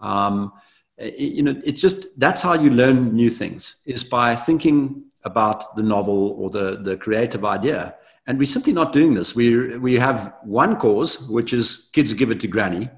Um, 0.00 0.52
you 1.00 1.42
know 1.42 1.58
it's 1.64 1.80
just 1.80 2.06
that's 2.18 2.42
how 2.42 2.54
you 2.54 2.70
learn 2.70 3.14
new 3.14 3.30
things 3.30 3.76
is 3.86 4.04
by 4.04 4.36
thinking 4.36 5.02
about 5.24 5.74
the 5.76 5.82
novel 5.82 6.34
or 6.38 6.50
the 6.50 6.78
the 6.82 6.96
creative 6.96 7.44
idea 7.44 7.94
and 8.26 8.38
we're 8.38 8.44
simply 8.44 8.72
not 8.72 8.92
doing 8.92 9.14
this 9.14 9.34
we 9.34 9.78
we 9.78 9.94
have 9.94 10.34
one 10.42 10.76
cause 10.76 11.28
which 11.28 11.52
is 11.52 11.88
kids 11.92 12.12
give 12.12 12.30
it 12.30 12.40
to 12.40 12.46
granny 12.46 12.88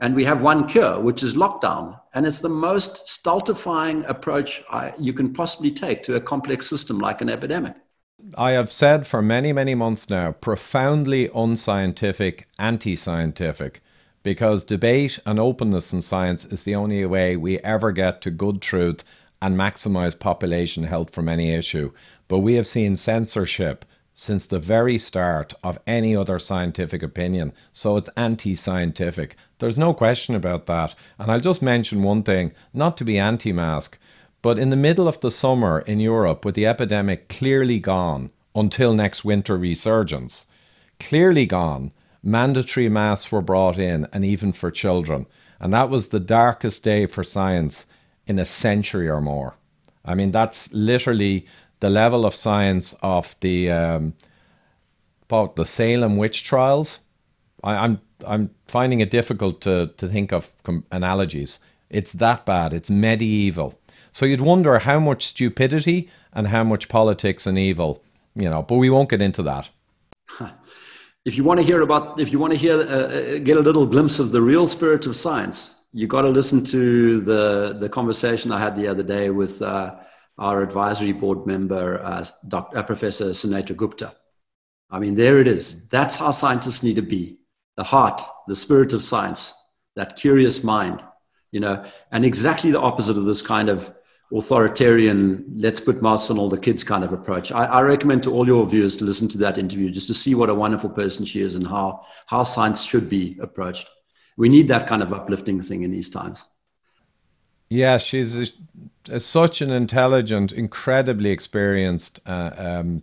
and 0.00 0.14
we 0.14 0.24
have 0.24 0.42
one 0.42 0.68
cure 0.68 1.00
which 1.00 1.22
is 1.22 1.34
lockdown 1.34 1.98
and 2.14 2.26
it's 2.26 2.40
the 2.40 2.48
most 2.48 3.08
stultifying 3.08 4.04
approach 4.04 4.62
I, 4.70 4.92
you 4.98 5.12
can 5.12 5.32
possibly 5.32 5.72
take 5.72 6.02
to 6.04 6.14
a 6.14 6.20
complex 6.20 6.68
system 6.68 6.98
like 6.98 7.20
an 7.20 7.28
epidemic 7.28 7.74
I 8.36 8.50
have 8.50 8.72
said 8.72 9.06
for 9.06 9.22
many, 9.22 9.52
many 9.52 9.74
months 9.74 10.10
now 10.10 10.32
profoundly 10.32 11.30
unscientific, 11.34 12.48
anti 12.58 12.96
scientific 12.96 13.80
because 14.24 14.64
debate 14.64 15.18
and 15.24 15.38
openness 15.38 15.92
in 15.92 16.02
science 16.02 16.44
is 16.44 16.64
the 16.64 16.74
only 16.74 17.06
way 17.06 17.36
we 17.36 17.58
ever 17.60 17.92
get 17.92 18.20
to 18.22 18.30
good 18.30 18.60
truth 18.60 19.04
and 19.40 19.56
maximize 19.56 20.18
population 20.18 20.84
health 20.84 21.14
from 21.14 21.28
any 21.28 21.54
issue. 21.54 21.92
But 22.26 22.40
we 22.40 22.54
have 22.54 22.66
seen 22.66 22.96
censorship 22.96 23.84
since 24.14 24.44
the 24.44 24.58
very 24.58 24.98
start 24.98 25.54
of 25.62 25.78
any 25.86 26.16
other 26.16 26.40
scientific 26.40 27.04
opinion. 27.04 27.52
So 27.72 27.96
it's 27.96 28.10
anti 28.16 28.56
scientific. 28.56 29.36
There's 29.60 29.78
no 29.78 29.94
question 29.94 30.34
about 30.34 30.66
that. 30.66 30.94
And 31.18 31.30
I'll 31.30 31.40
just 31.40 31.62
mention 31.62 32.02
one 32.02 32.24
thing 32.24 32.52
not 32.74 32.96
to 32.96 33.04
be 33.04 33.16
anti 33.16 33.52
mask, 33.52 33.96
but 34.42 34.58
in 34.58 34.70
the 34.70 34.76
middle 34.76 35.08
of 35.08 35.20
the 35.20 35.30
summer 35.30 35.80
in 35.80 36.00
Europe, 36.00 36.44
with 36.44 36.54
the 36.54 36.66
epidemic 36.66 37.28
clearly 37.28 37.78
gone 37.78 38.30
until 38.54 38.94
next 38.94 39.24
winter 39.24 39.56
resurgence, 39.56 40.46
clearly 41.00 41.46
gone, 41.46 41.92
mandatory 42.22 42.88
masks 42.88 43.32
were 43.32 43.42
brought 43.42 43.78
in, 43.78 44.06
and 44.12 44.24
even 44.24 44.52
for 44.52 44.70
children. 44.70 45.26
And 45.60 45.72
that 45.72 45.90
was 45.90 46.08
the 46.08 46.20
darkest 46.20 46.84
day 46.84 47.06
for 47.06 47.24
science 47.24 47.86
in 48.26 48.38
a 48.38 48.44
century 48.44 49.08
or 49.08 49.20
more. 49.20 49.54
I 50.04 50.14
mean, 50.14 50.30
that's 50.30 50.72
literally 50.72 51.46
the 51.80 51.90
level 51.90 52.24
of 52.24 52.34
science 52.34 52.94
of 53.02 53.34
the 53.40 53.70
um, 53.70 54.14
about 55.28 55.56
the 55.56 55.64
Salem 55.64 56.16
witch 56.16 56.44
trials. 56.44 57.00
I, 57.62 57.84
am 57.84 58.00
I'm, 58.20 58.26
I'm 58.26 58.50
finding 58.66 59.00
it 59.00 59.10
difficult 59.10 59.60
to 59.62 59.88
to 59.96 60.08
think 60.08 60.32
of 60.32 60.52
com- 60.62 60.84
analogies. 60.90 61.58
It's 61.90 62.12
that 62.12 62.46
bad. 62.46 62.72
It's 62.72 62.90
medieval. 62.90 63.77
So 64.12 64.26
you'd 64.26 64.40
wonder 64.40 64.78
how 64.78 65.00
much 65.00 65.26
stupidity 65.26 66.10
and 66.32 66.48
how 66.48 66.64
much 66.64 66.88
politics 66.88 67.46
and 67.46 67.58
evil, 67.58 68.02
you 68.34 68.48
know. 68.48 68.62
But 68.62 68.76
we 68.76 68.90
won't 68.90 69.10
get 69.10 69.22
into 69.22 69.42
that 69.44 69.70
if 71.28 71.36
you 71.36 71.44
want 71.44 71.60
to 71.60 71.66
hear 71.66 71.82
about, 71.82 72.18
if 72.18 72.32
you 72.32 72.38
want 72.38 72.52
to 72.52 72.58
hear, 72.58 72.74
uh, 72.74 72.84
uh, 72.84 73.38
get 73.38 73.56
a 73.58 73.60
little 73.60 73.86
glimpse 73.86 74.18
of 74.18 74.30
the 74.30 74.40
real 74.40 74.66
spirit 74.66 75.06
of 75.06 75.14
science, 75.14 75.74
you 75.92 76.06
got 76.06 76.22
to 76.22 76.28
listen 76.28 76.64
to 76.64 77.20
the 77.20 77.76
the 77.78 77.88
conversation 77.88 78.50
I 78.50 78.58
had 78.58 78.74
the 78.76 78.88
other 78.88 79.02
day 79.02 79.30
with 79.30 79.60
uh, 79.60 79.96
our 80.38 80.62
advisory 80.62 81.12
board 81.12 81.46
member, 81.46 82.02
uh, 82.02 82.24
Dr. 82.48 82.78
Uh, 82.78 82.82
Professor 82.82 83.26
Sunetra 83.30 83.76
Gupta. 83.76 84.14
I 84.90 84.98
mean, 84.98 85.14
there 85.16 85.38
it 85.38 85.48
is. 85.48 85.86
That's 85.88 86.16
how 86.16 86.30
scientists 86.30 86.82
need 86.82 86.96
to 86.96 87.02
be: 87.02 87.38
the 87.76 87.84
heart, 87.84 88.22
the 88.46 88.56
spirit 88.56 88.94
of 88.94 89.02
science, 89.02 89.52
that 89.96 90.16
curious 90.16 90.64
mind, 90.64 91.02
you 91.50 91.60
know, 91.60 91.84
and 92.10 92.24
exactly 92.24 92.70
the 92.70 92.80
opposite 92.80 93.18
of 93.18 93.24
this 93.24 93.42
kind 93.42 93.68
of 93.68 93.92
authoritarian, 94.32 95.44
let's 95.56 95.80
put 95.80 96.02
masks 96.02 96.30
on 96.30 96.38
all 96.38 96.48
the 96.48 96.58
kids 96.58 96.84
kind 96.84 97.02
of 97.02 97.12
approach. 97.12 97.50
I, 97.50 97.64
I, 97.64 97.80
recommend 97.80 98.22
to 98.24 98.32
all 98.32 98.46
your 98.46 98.66
viewers 98.66 98.96
to 98.98 99.04
listen 99.04 99.26
to 99.28 99.38
that 99.38 99.56
interview 99.56 99.90
just 99.90 100.06
to 100.08 100.14
see 100.14 100.34
what 100.34 100.50
a 100.50 100.54
wonderful 100.54 100.90
person 100.90 101.24
she 101.24 101.40
is 101.40 101.54
and 101.54 101.66
how, 101.66 102.04
how 102.26 102.42
science 102.42 102.82
should 102.82 103.08
be 103.08 103.38
approached. 103.40 103.88
We 104.36 104.48
need 104.48 104.68
that 104.68 104.86
kind 104.86 105.02
of 105.02 105.12
uplifting 105.12 105.60
thing 105.62 105.82
in 105.82 105.90
these 105.90 106.10
times. 106.10 106.44
Yeah, 107.70 107.98
she's 107.98 108.36
a, 108.36 108.46
a, 109.10 109.20
such 109.20 109.62
an 109.62 109.70
intelligent, 109.70 110.52
incredibly 110.52 111.30
experienced, 111.30 112.20
uh, 112.26 112.50
um, 112.56 113.02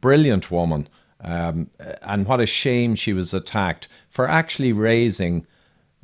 brilliant 0.00 0.50
woman. 0.50 0.88
Um, 1.22 1.70
and 2.02 2.26
what 2.26 2.40
a 2.40 2.46
shame 2.46 2.94
she 2.94 3.14
was 3.14 3.32
attacked 3.32 3.88
for 4.10 4.28
actually 4.28 4.72
raising 4.72 5.46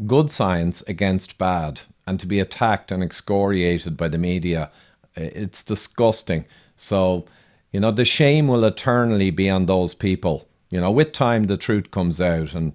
good 0.06 0.30
science 0.30 0.82
against 0.82 1.36
bad 1.36 1.82
and 2.06 2.18
to 2.20 2.26
be 2.26 2.40
attacked 2.40 2.92
and 2.92 3.02
excoriated 3.02 3.96
by 3.96 4.08
the 4.08 4.18
media, 4.18 4.70
it's 5.14 5.62
disgusting. 5.62 6.46
So, 6.76 7.24
you 7.70 7.80
know, 7.80 7.90
the 7.90 8.04
shame 8.04 8.48
will 8.48 8.64
eternally 8.64 9.30
be 9.30 9.48
on 9.48 9.66
those 9.66 9.94
people. 9.94 10.48
You 10.70 10.80
know, 10.80 10.90
with 10.90 11.12
time, 11.12 11.44
the 11.44 11.56
truth 11.56 11.90
comes 11.90 12.20
out, 12.20 12.54
and 12.54 12.72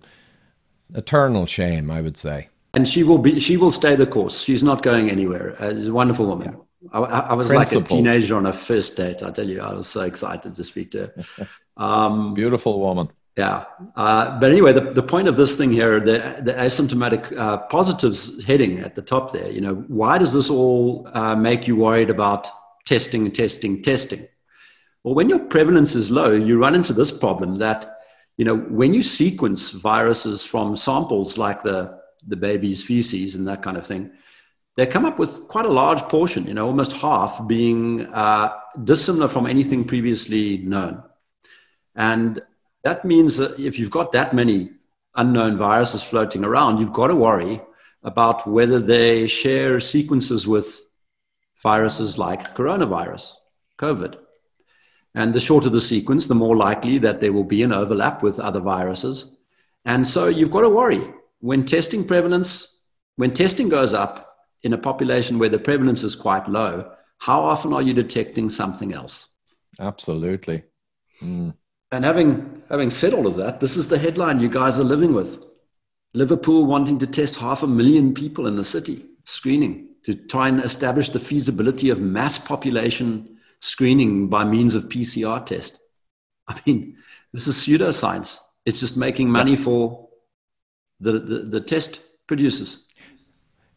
eternal 0.93 1.45
shame, 1.45 1.89
I 1.91 2.01
would 2.01 2.17
say. 2.17 2.49
and 2.73 2.87
she 2.87 3.03
will 3.03 3.17
be 3.17 3.39
she 3.39 3.57
will 3.57 3.71
stay 3.71 3.95
the 3.95 4.05
course. 4.05 4.41
She's 4.41 4.63
not 4.63 4.83
going 4.83 5.09
anywhere. 5.09 5.55
Uh, 5.59 5.73
she's 5.73 5.87
a 5.87 5.93
wonderful 5.93 6.25
woman. 6.27 6.53
Yeah. 6.53 6.63
I, 6.93 6.99
I, 6.99 7.33
was 7.33 7.47
Principle. 7.49 7.81
like 7.81 7.85
a 7.85 7.95
teenager 7.95 8.37
on 8.37 8.45
a 8.45 8.53
first 8.53 8.95
date. 8.95 9.23
I 9.23 9.31
tell 9.31 9.47
you, 9.47 9.61
I 9.61 9.73
was 9.73 9.87
so 9.87 10.01
excited 10.01 10.53
to 10.55 10.63
speak 10.63 10.91
to 10.91 10.99
her. 11.07 11.47
Um, 11.77 12.33
Beautiful 12.33 12.79
woman. 12.79 13.07
Yeah. 13.37 13.65
Uh, 13.95 14.39
but 14.39 14.49
anyway, 14.49 14.73
the, 14.73 14.81
the 14.93 15.03
point 15.03 15.27
of 15.27 15.37
this 15.37 15.55
thing 15.55 15.71
here, 15.71 15.99
the, 15.99 16.41
the 16.41 16.53
asymptomatic 16.53 17.37
uh, 17.37 17.57
positives 17.67 18.43
heading 18.43 18.79
at 18.79 18.95
the 18.95 19.01
top 19.03 19.31
there, 19.31 19.51
you 19.51 19.61
know, 19.61 19.75
why 19.87 20.17
does 20.17 20.33
this 20.33 20.49
all 20.49 21.07
uh, 21.13 21.35
make 21.35 21.67
you 21.67 21.75
worried 21.75 22.09
about 22.09 22.49
testing, 22.85 23.31
testing, 23.31 23.83
testing? 23.83 24.27
Well, 25.03 25.13
when 25.13 25.29
your 25.29 25.39
prevalence 25.39 25.93
is 25.93 26.09
low, 26.09 26.31
you 26.31 26.57
run 26.57 26.73
into 26.73 26.93
this 26.93 27.11
problem 27.11 27.59
that, 27.59 27.99
you 28.37 28.45
know, 28.45 28.57
when 28.57 28.95
you 28.95 29.03
sequence 29.03 29.69
viruses 29.69 30.43
from 30.43 30.75
samples 30.75 31.37
like 31.37 31.61
the, 31.61 31.99
the 32.27 32.35
baby's 32.35 32.83
feces 32.83 33.35
and 33.35 33.47
that 33.47 33.61
kind 33.61 33.77
of 33.77 33.85
thing, 33.85 34.09
they 34.75 34.87
come 34.87 35.05
up 35.05 35.19
with 35.19 35.47
quite 35.47 35.65
a 35.67 35.71
large 35.71 36.01
portion, 36.03 36.47
you 36.47 36.55
know, 36.55 36.65
almost 36.65 36.93
half 36.93 37.47
being 37.47 38.07
uh, 38.07 38.51
dissimilar 38.83 39.27
from 39.27 39.45
anything 39.45 39.85
previously 39.85 40.57
known. 40.57 41.03
And 41.95 42.41
that 42.83 43.05
means 43.05 43.37
that 43.37 43.59
if 43.59 43.79
you've 43.79 43.91
got 43.91 44.11
that 44.11 44.33
many 44.33 44.71
unknown 45.15 45.57
viruses 45.57 46.03
floating 46.03 46.43
around, 46.43 46.79
you've 46.79 46.93
got 46.93 47.07
to 47.07 47.15
worry 47.15 47.61
about 48.03 48.47
whether 48.47 48.79
they 48.79 49.27
share 49.27 49.79
sequences 49.79 50.47
with 50.47 50.79
viruses 51.63 52.17
like 52.17 52.55
coronavirus, 52.55 53.33
COVID. 53.79 54.17
And 55.15 55.33
the 55.33 55.39
shorter 55.39 55.69
the 55.69 55.81
sequence, 55.81 56.27
the 56.27 56.35
more 56.35 56.55
likely 56.55 56.99
that 56.99 57.19
there 57.19 57.33
will 57.33 57.43
be 57.43 57.63
an 57.63 57.73
overlap 57.73 58.21
with 58.21 58.39
other 58.39 58.59
viruses. 58.59 59.35
And 59.85 60.07
so 60.07 60.27
you've 60.27 60.51
got 60.51 60.61
to 60.61 60.69
worry 60.69 61.01
when 61.39 61.65
testing 61.65 62.05
prevalence, 62.05 62.81
when 63.15 63.33
testing 63.33 63.69
goes 63.69 63.93
up, 63.93 64.27
in 64.63 64.73
a 64.73 64.77
population 64.77 65.39
where 65.39 65.49
the 65.49 65.59
prevalence 65.59 66.03
is 66.03 66.15
quite 66.15 66.47
low, 66.49 66.91
how 67.19 67.41
often 67.41 67.73
are 67.73 67.81
you 67.81 67.93
detecting 67.93 68.49
something 68.49 68.93
else? 68.93 69.27
Absolutely. 69.79 70.63
Mm. 71.21 71.53
And 71.91 72.03
having 72.03 72.63
having 72.69 72.89
said 72.89 73.13
all 73.13 73.27
of 73.27 73.37
that, 73.37 73.59
this 73.59 73.77
is 73.77 73.87
the 73.87 73.97
headline 73.97 74.39
you 74.39 74.49
guys 74.49 74.77
are 74.79 74.83
living 74.83 75.13
with. 75.13 75.43
Liverpool 76.13 76.65
wanting 76.65 76.99
to 76.99 77.07
test 77.07 77.35
half 77.35 77.63
a 77.63 77.67
million 77.67 78.13
people 78.13 78.47
in 78.47 78.55
the 78.55 78.63
city, 78.63 79.05
screening 79.25 79.87
to 80.03 80.15
try 80.15 80.47
and 80.47 80.61
establish 80.61 81.09
the 81.09 81.19
feasibility 81.19 81.89
of 81.89 81.99
mass 81.99 82.37
population 82.37 83.37
screening 83.59 84.27
by 84.27 84.43
means 84.43 84.75
of 84.75 84.89
PCR 84.89 85.45
test. 85.45 85.79
I 86.47 86.59
mean, 86.65 86.97
this 87.33 87.47
is 87.47 87.55
pseudoscience. 87.55 88.39
It's 88.65 88.79
just 88.79 88.97
making 88.97 89.29
money 89.29 89.55
for 89.55 90.07
the, 90.99 91.13
the, 91.13 91.39
the 91.39 91.61
test 91.61 92.01
producers. 92.27 92.85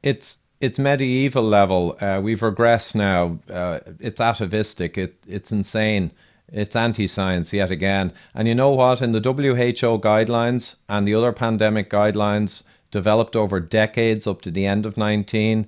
It's 0.02 0.38
it's 0.61 0.78
medieval 0.78 1.42
level. 1.42 1.96
Uh, 2.00 2.20
we've 2.22 2.40
regressed 2.40 2.94
now. 2.94 3.38
Uh, 3.52 3.80
it's 3.98 4.20
atavistic. 4.20 4.98
It, 4.98 5.16
it's 5.26 5.50
insane. 5.50 6.12
It's 6.53 6.74
anti 6.74 7.07
science 7.07 7.53
yet 7.53 7.70
again. 7.70 8.12
And 8.34 8.48
you 8.48 8.55
know 8.55 8.70
what? 8.70 9.03
In 9.03 9.12
the 9.12 9.20
WHO 9.20 9.98
guidelines 10.01 10.76
and 10.88 11.07
the 11.07 11.14
other 11.14 11.32
pandemic 11.32 11.90
guidelines 11.90 12.64
developed 12.90 13.36
over 13.36 13.61
decades 13.61 14.26
up 14.26 14.42
to 14.42 14.51
the 14.51 14.66
end 14.66 14.84
of 14.84 14.96
19, 14.96 15.66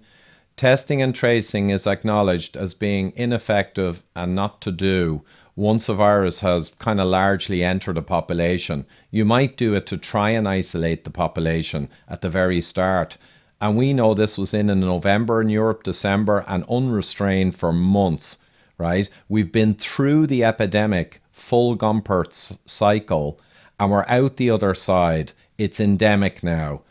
testing 0.56 1.00
and 1.00 1.14
tracing 1.14 1.70
is 1.70 1.86
acknowledged 1.86 2.56
as 2.56 2.74
being 2.74 3.12
ineffective 3.16 4.02
and 4.16 4.34
not 4.34 4.60
to 4.62 4.72
do 4.72 5.22
once 5.54 5.88
a 5.88 5.94
virus 5.94 6.40
has 6.40 6.72
kind 6.78 7.00
of 7.00 7.06
largely 7.06 7.62
entered 7.62 7.98
a 7.98 8.02
population. 8.02 8.84
You 9.10 9.24
might 9.24 9.56
do 9.56 9.74
it 9.74 9.86
to 9.86 9.96
try 9.96 10.30
and 10.30 10.48
isolate 10.48 11.04
the 11.04 11.10
population 11.10 11.88
at 12.08 12.22
the 12.22 12.30
very 12.30 12.60
start 12.60 13.18
and 13.62 13.76
we 13.76 13.92
know 13.92 14.12
this 14.12 14.36
was 14.36 14.52
in 14.52 14.68
in 14.68 14.80
November 14.80 15.40
in 15.40 15.48
Europe, 15.48 15.84
December, 15.84 16.44
and 16.48 16.64
unrestrained 16.68 17.54
for 17.54 17.72
months, 17.72 18.38
right? 18.82 19.08
We've 19.28 19.52
been 19.52 19.74
through 19.74 20.26
the 20.26 20.42
epidemic 20.42 21.22
full 21.30 21.76
Gompertz 21.76 22.58
cycle 22.66 23.40
and 23.78 23.90
we're 23.90 24.04
out 24.08 24.36
the 24.36 24.50
other 24.50 24.74
side. 24.74 25.32
It's 25.56 25.78
endemic 25.80 26.42
now. 26.42 26.82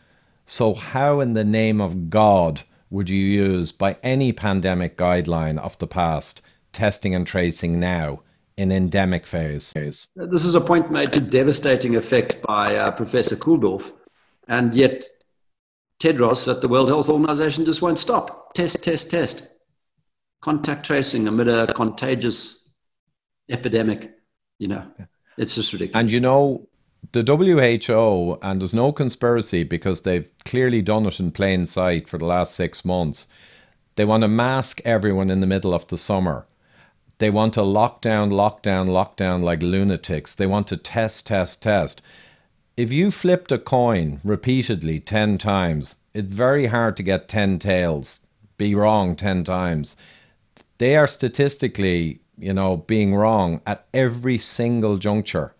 So, 0.46 0.74
how 0.74 1.20
in 1.20 1.34
the 1.34 1.44
name 1.44 1.80
of 1.80 2.10
God 2.10 2.62
would 2.90 3.08
you 3.08 3.24
use, 3.24 3.72
by 3.72 3.96
any 4.02 4.32
pandemic 4.32 4.96
guideline 4.96 5.58
of 5.58 5.78
the 5.78 5.86
past, 5.86 6.42
testing 6.72 7.14
and 7.14 7.26
tracing 7.26 7.78
now 7.78 8.20
in 8.56 8.72
endemic 8.72 9.26
phase? 9.26 9.72
This 9.74 10.44
is 10.44 10.54
a 10.54 10.60
point 10.60 10.90
made 10.90 11.12
to 11.12 11.20
devastating 11.20 11.96
effect 11.96 12.42
by 12.42 12.76
uh, 12.76 12.90
Professor 12.90 13.36
Kulldorff. 13.36 13.92
And 14.48 14.74
yet, 14.74 15.04
Tedros 16.00 16.50
at 16.50 16.60
the 16.60 16.68
World 16.68 16.88
Health 16.88 17.08
Organization 17.08 17.64
just 17.64 17.80
won't 17.80 17.98
stop. 17.98 18.52
Test, 18.54 18.82
test, 18.82 19.10
test. 19.10 19.46
Contact 20.42 20.84
tracing 20.84 21.26
amid 21.26 21.48
a 21.48 21.66
contagious 21.72 22.68
epidemic. 23.48 24.12
You 24.58 24.68
know, 24.68 24.86
it's 25.38 25.54
just 25.54 25.72
ridiculous. 25.72 25.98
And 25.98 26.10
you 26.10 26.20
know, 26.20 26.68
the 27.12 27.22
WHO, 27.22 28.38
and 28.42 28.60
there's 28.60 28.74
no 28.74 28.92
conspiracy 28.92 29.64
because 29.64 30.02
they've 30.02 30.30
clearly 30.44 30.82
done 30.82 31.06
it 31.06 31.18
in 31.18 31.30
plain 31.30 31.64
sight 31.64 32.08
for 32.08 32.18
the 32.18 32.26
last 32.26 32.54
six 32.54 32.84
months. 32.84 33.26
They 33.96 34.04
want 34.04 34.22
to 34.22 34.28
mask 34.28 34.80
everyone 34.84 35.30
in 35.30 35.40
the 35.40 35.46
middle 35.46 35.72
of 35.72 35.88
the 35.88 35.98
summer. 35.98 36.46
They 37.18 37.30
want 37.30 37.54
to 37.54 37.60
lockdown, 37.60 38.30
lockdown, 38.30 38.88
lockdown 38.88 39.42
like 39.42 39.62
lunatics. 39.62 40.34
They 40.34 40.46
want 40.46 40.66
to 40.68 40.76
test, 40.76 41.26
test, 41.26 41.62
test 41.62 42.02
if 42.76 42.90
you 42.90 43.10
flipped 43.10 43.52
a 43.52 43.58
coin 43.58 44.20
repeatedly 44.24 44.98
10 44.98 45.38
times, 45.38 45.96
it's 46.14 46.32
very 46.32 46.66
hard 46.66 46.96
to 46.96 47.02
get 47.02 47.28
10 47.28 47.58
tails, 47.58 48.20
be 48.56 48.74
wrong 48.74 49.14
10 49.14 49.44
times. 49.44 49.96
They 50.82 50.96
are 50.96 51.06
statistically, 51.06 52.22
you 52.36 52.52
know, 52.52 52.78
being 52.78 53.14
wrong 53.14 53.60
at 53.68 53.86
every 53.94 54.38
single 54.38 54.98
juncture. 54.98 55.54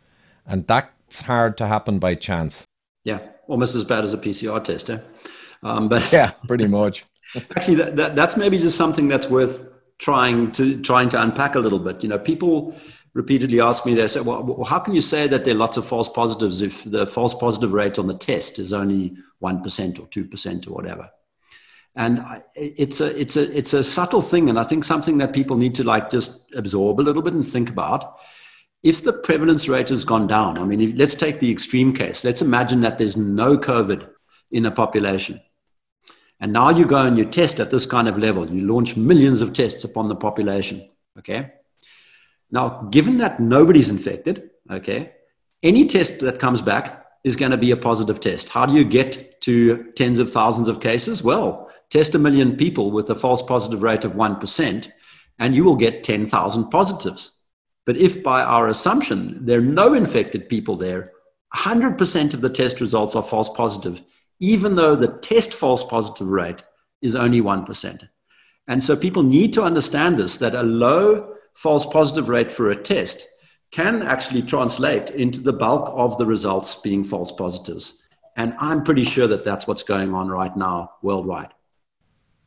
And 0.49 0.67
that's 0.67 1.21
hard 1.21 1.57
to 1.59 1.69
happen 1.69 2.01
by 2.01 2.17
chance. 2.17 2.65
Yeah, 3.05 3.21
almost 3.47 3.77
as 3.77 3.85
bad 3.85 4.03
as 4.03 4.13
a 4.15 4.19
PCR 4.19 4.65
test. 4.65 4.91
Eh? 4.91 4.99
Um, 5.63 5.89
but 5.89 6.11
yeah, 6.11 6.33
pretty 6.49 6.67
much. 6.67 7.05
actually, 7.37 7.77
that, 7.77 7.95
that, 7.95 8.17
that's 8.17 8.37
maybe 8.37 8.59
just 8.59 8.77
something 8.77 9.07
that's 9.07 9.29
worth 9.29 9.71
trying 9.99 10.51
to 10.59 10.83
trying 10.83 11.09
to 11.11 11.23
unpack 11.23 11.55
a 11.55 11.61
little 11.61 11.79
bit. 11.79 12.03
You 12.03 12.09
know, 12.09 12.19
people 12.19 12.75
repeatedly 13.15 13.61
ask 13.61 13.87
me, 13.87 13.95
they 13.95 14.09
say, 14.09 14.23
well, 14.23 14.65
how 14.65 14.81
can 14.81 14.93
you 14.93 15.01
say 15.01 15.29
that 15.29 15.45
there 15.45 15.55
are 15.55 15.59
lots 15.67 15.77
of 15.77 15.87
false 15.87 16.09
positives 16.09 16.63
if 16.63 16.83
the 16.83 17.07
false 17.07 17.33
positive 17.33 17.73
rate 17.73 17.97
on 17.97 18.09
the 18.09 18.19
test 18.19 18.59
is 18.59 18.73
only 18.73 19.17
1% 19.41 20.01
or 20.01 20.07
2% 20.09 20.67
or 20.67 20.71
whatever? 20.73 21.09
And 21.95 22.25
it's 22.55 23.01
a, 23.01 23.19
it's, 23.21 23.37
a, 23.37 23.57
it's 23.57 23.75
a 23.75 23.85
subtle 23.85 24.23
thing, 24.23 24.49
and 24.49 24.59
I 24.59 24.63
think 24.63 24.83
something 24.85 25.19
that 25.19 25.35
people 25.35 25.57
need 25.57 25.75
to 25.75 25.85
like 25.85 26.11
just 26.11 26.55
absorb 26.55 27.01
a 27.01 27.03
little 27.03 27.23
bit 27.23 27.35
and 27.35 27.47
think 27.47 27.69
about. 27.69 28.19
If 28.83 29.05
the 29.05 29.13
prevalence 29.13 29.69
rate 29.69 29.91
has 29.91 30.05
gone 30.05 30.27
down, 30.27 30.59
I 30.59 30.65
mean, 30.65 30.81
if, 30.81 30.97
let's 30.97 31.15
take 31.15 31.39
the 31.39 31.51
extreme 31.51 31.93
case. 31.93 32.25
Let's 32.25 32.43
imagine 32.43 32.81
that 32.81 32.99
there's 32.99 33.17
no 33.17 33.59
COVID 33.59 34.09
in 34.51 34.67
a 34.67 34.71
population. 34.71 35.41
And 36.41 36.53
now 36.53 36.71
you 36.71 36.87
go 36.87 37.03
and 37.03 37.17
you 37.17 37.25
test 37.25 37.61
at 37.61 37.71
this 37.71 37.87
kind 37.87 38.09
of 38.09 38.19
level. 38.19 38.51
You 38.51 38.67
launch 38.67 38.97
millions 38.97 39.41
of 39.43 39.53
tests 39.53 39.85
upon 39.85 40.09
the 40.09 40.17
population. 40.17 40.89
Okay 41.19 41.53
now, 42.53 42.83
given 42.91 43.17
that 43.17 43.41
nobody's 43.41 43.89
infected, 43.89 44.51
okay, 44.71 45.13
any 45.63 45.87
test 45.87 46.21
that 46.21 46.39
comes 46.39 46.61
back 46.61 47.02
is 47.25 47.37
going 47.37 47.51
to 47.53 47.57
be 47.57 47.71
a 47.71 47.77
positive 47.77 48.21
test. 48.21 48.49
How 48.49 48.67
do 48.67 48.75
you 48.75 48.85
get 48.85 49.41
to 49.43 49.93
tens 49.97 50.19
of 50.19 50.31
thousands 50.31 50.69
of 50.69 50.81
cases? 50.81 51.23
Well, 51.23 51.71
test 51.91 52.15
a 52.15 52.19
million 52.19 52.57
people 52.57 52.91
with 52.91 53.09
a 53.11 53.15
false 53.15 53.43
positive 53.43 53.83
rate 53.83 54.05
of 54.05 54.13
1%, 54.13 54.91
and 55.39 55.55
you 55.55 55.65
will 55.65 55.77
get 55.77 56.05
10,000 56.05 56.71
positives. 56.71 57.33
But 57.85 57.97
if 57.97 58.23
by 58.23 58.43
our 58.43 58.69
assumption 58.69 59.45
there 59.45 59.59
are 59.59 59.63
no 59.63 59.95
infected 59.95 60.49
people 60.49 60.77
there, 60.77 61.13
100% 61.55 62.35
of 62.35 62.41
the 62.41 62.49
test 62.49 62.81
results 62.81 63.15
are 63.15 63.23
false 63.23 63.49
positive, 63.49 64.03
even 64.41 64.75
though 64.75 64.97
the 64.97 65.19
test 65.19 65.53
false 65.53 65.85
positive 65.85 66.27
rate 66.27 66.63
is 67.03 67.15
only 67.15 67.41
1%. 67.41 68.09
And 68.69 68.83
so 68.83 68.97
people 68.97 69.23
need 69.23 69.53
to 69.55 69.63
understand 69.63 70.19
this 70.19 70.39
that 70.39 70.55
a 70.55 70.63
low 70.63 71.35
false 71.55 71.85
positive 71.85 72.29
rate 72.29 72.51
for 72.51 72.71
a 72.71 72.77
test 72.77 73.27
can 73.73 74.03
actually 74.03 74.43
translate 74.43 75.11
into 75.11 75.41
the 75.41 75.53
bulk 75.53 75.91
of 75.95 76.17
the 76.19 76.27
results 76.27 76.77
being 76.77 77.03
false 77.03 77.33
positives. 77.33 78.03
And 78.37 78.55
I'm 78.59 78.85
pretty 78.85 79.05
sure 79.05 79.27
that 79.27 79.45
that's 79.45 79.67
what's 79.67 79.83
going 79.83 80.15
on 80.15 80.29
right 80.29 80.57
now 80.57 80.93
worldwide. 81.03 81.53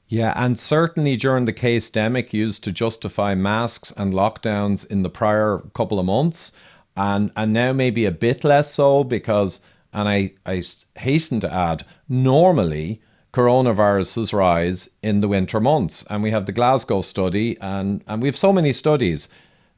Yeah, 0.08 0.34
and 0.36 0.58
certainly 0.58 1.18
during 1.18 1.46
the 1.46 1.54
case 1.54 1.90
demic 1.90 2.32
used 2.32 2.64
to 2.64 2.72
justify 2.72 3.34
masks 3.34 3.92
and 3.98 4.14
lockdowns 4.14 4.86
in 4.90 5.02
the 5.02 5.10
prior 5.10 5.64
couple 5.74 6.00
of 6.00 6.06
months, 6.06 6.52
and 6.96 7.32
and 7.36 7.52
now 7.52 7.74
maybe 7.74 8.06
a 8.06 8.12
bit 8.12 8.44
less 8.44 8.72
so 8.72 9.04
because, 9.04 9.62
and 9.94 10.08
I 10.08 10.34
I 10.46 10.62
hasten 10.96 11.40
to 11.40 11.52
add, 11.52 11.86
normally 12.08 13.02
coronaviruses 13.34 14.32
rise 14.32 14.90
in 15.04 15.20
the 15.22 15.28
winter 15.28 15.60
months. 15.60 16.06
And 16.10 16.24
we 16.24 16.32
have 16.32 16.46
the 16.46 16.54
Glasgow 16.54 17.02
study, 17.02 17.58
and, 17.60 18.02
and 18.08 18.22
we 18.22 18.28
have 18.30 18.38
so 18.38 18.54
many 18.54 18.72
studies. 18.72 19.28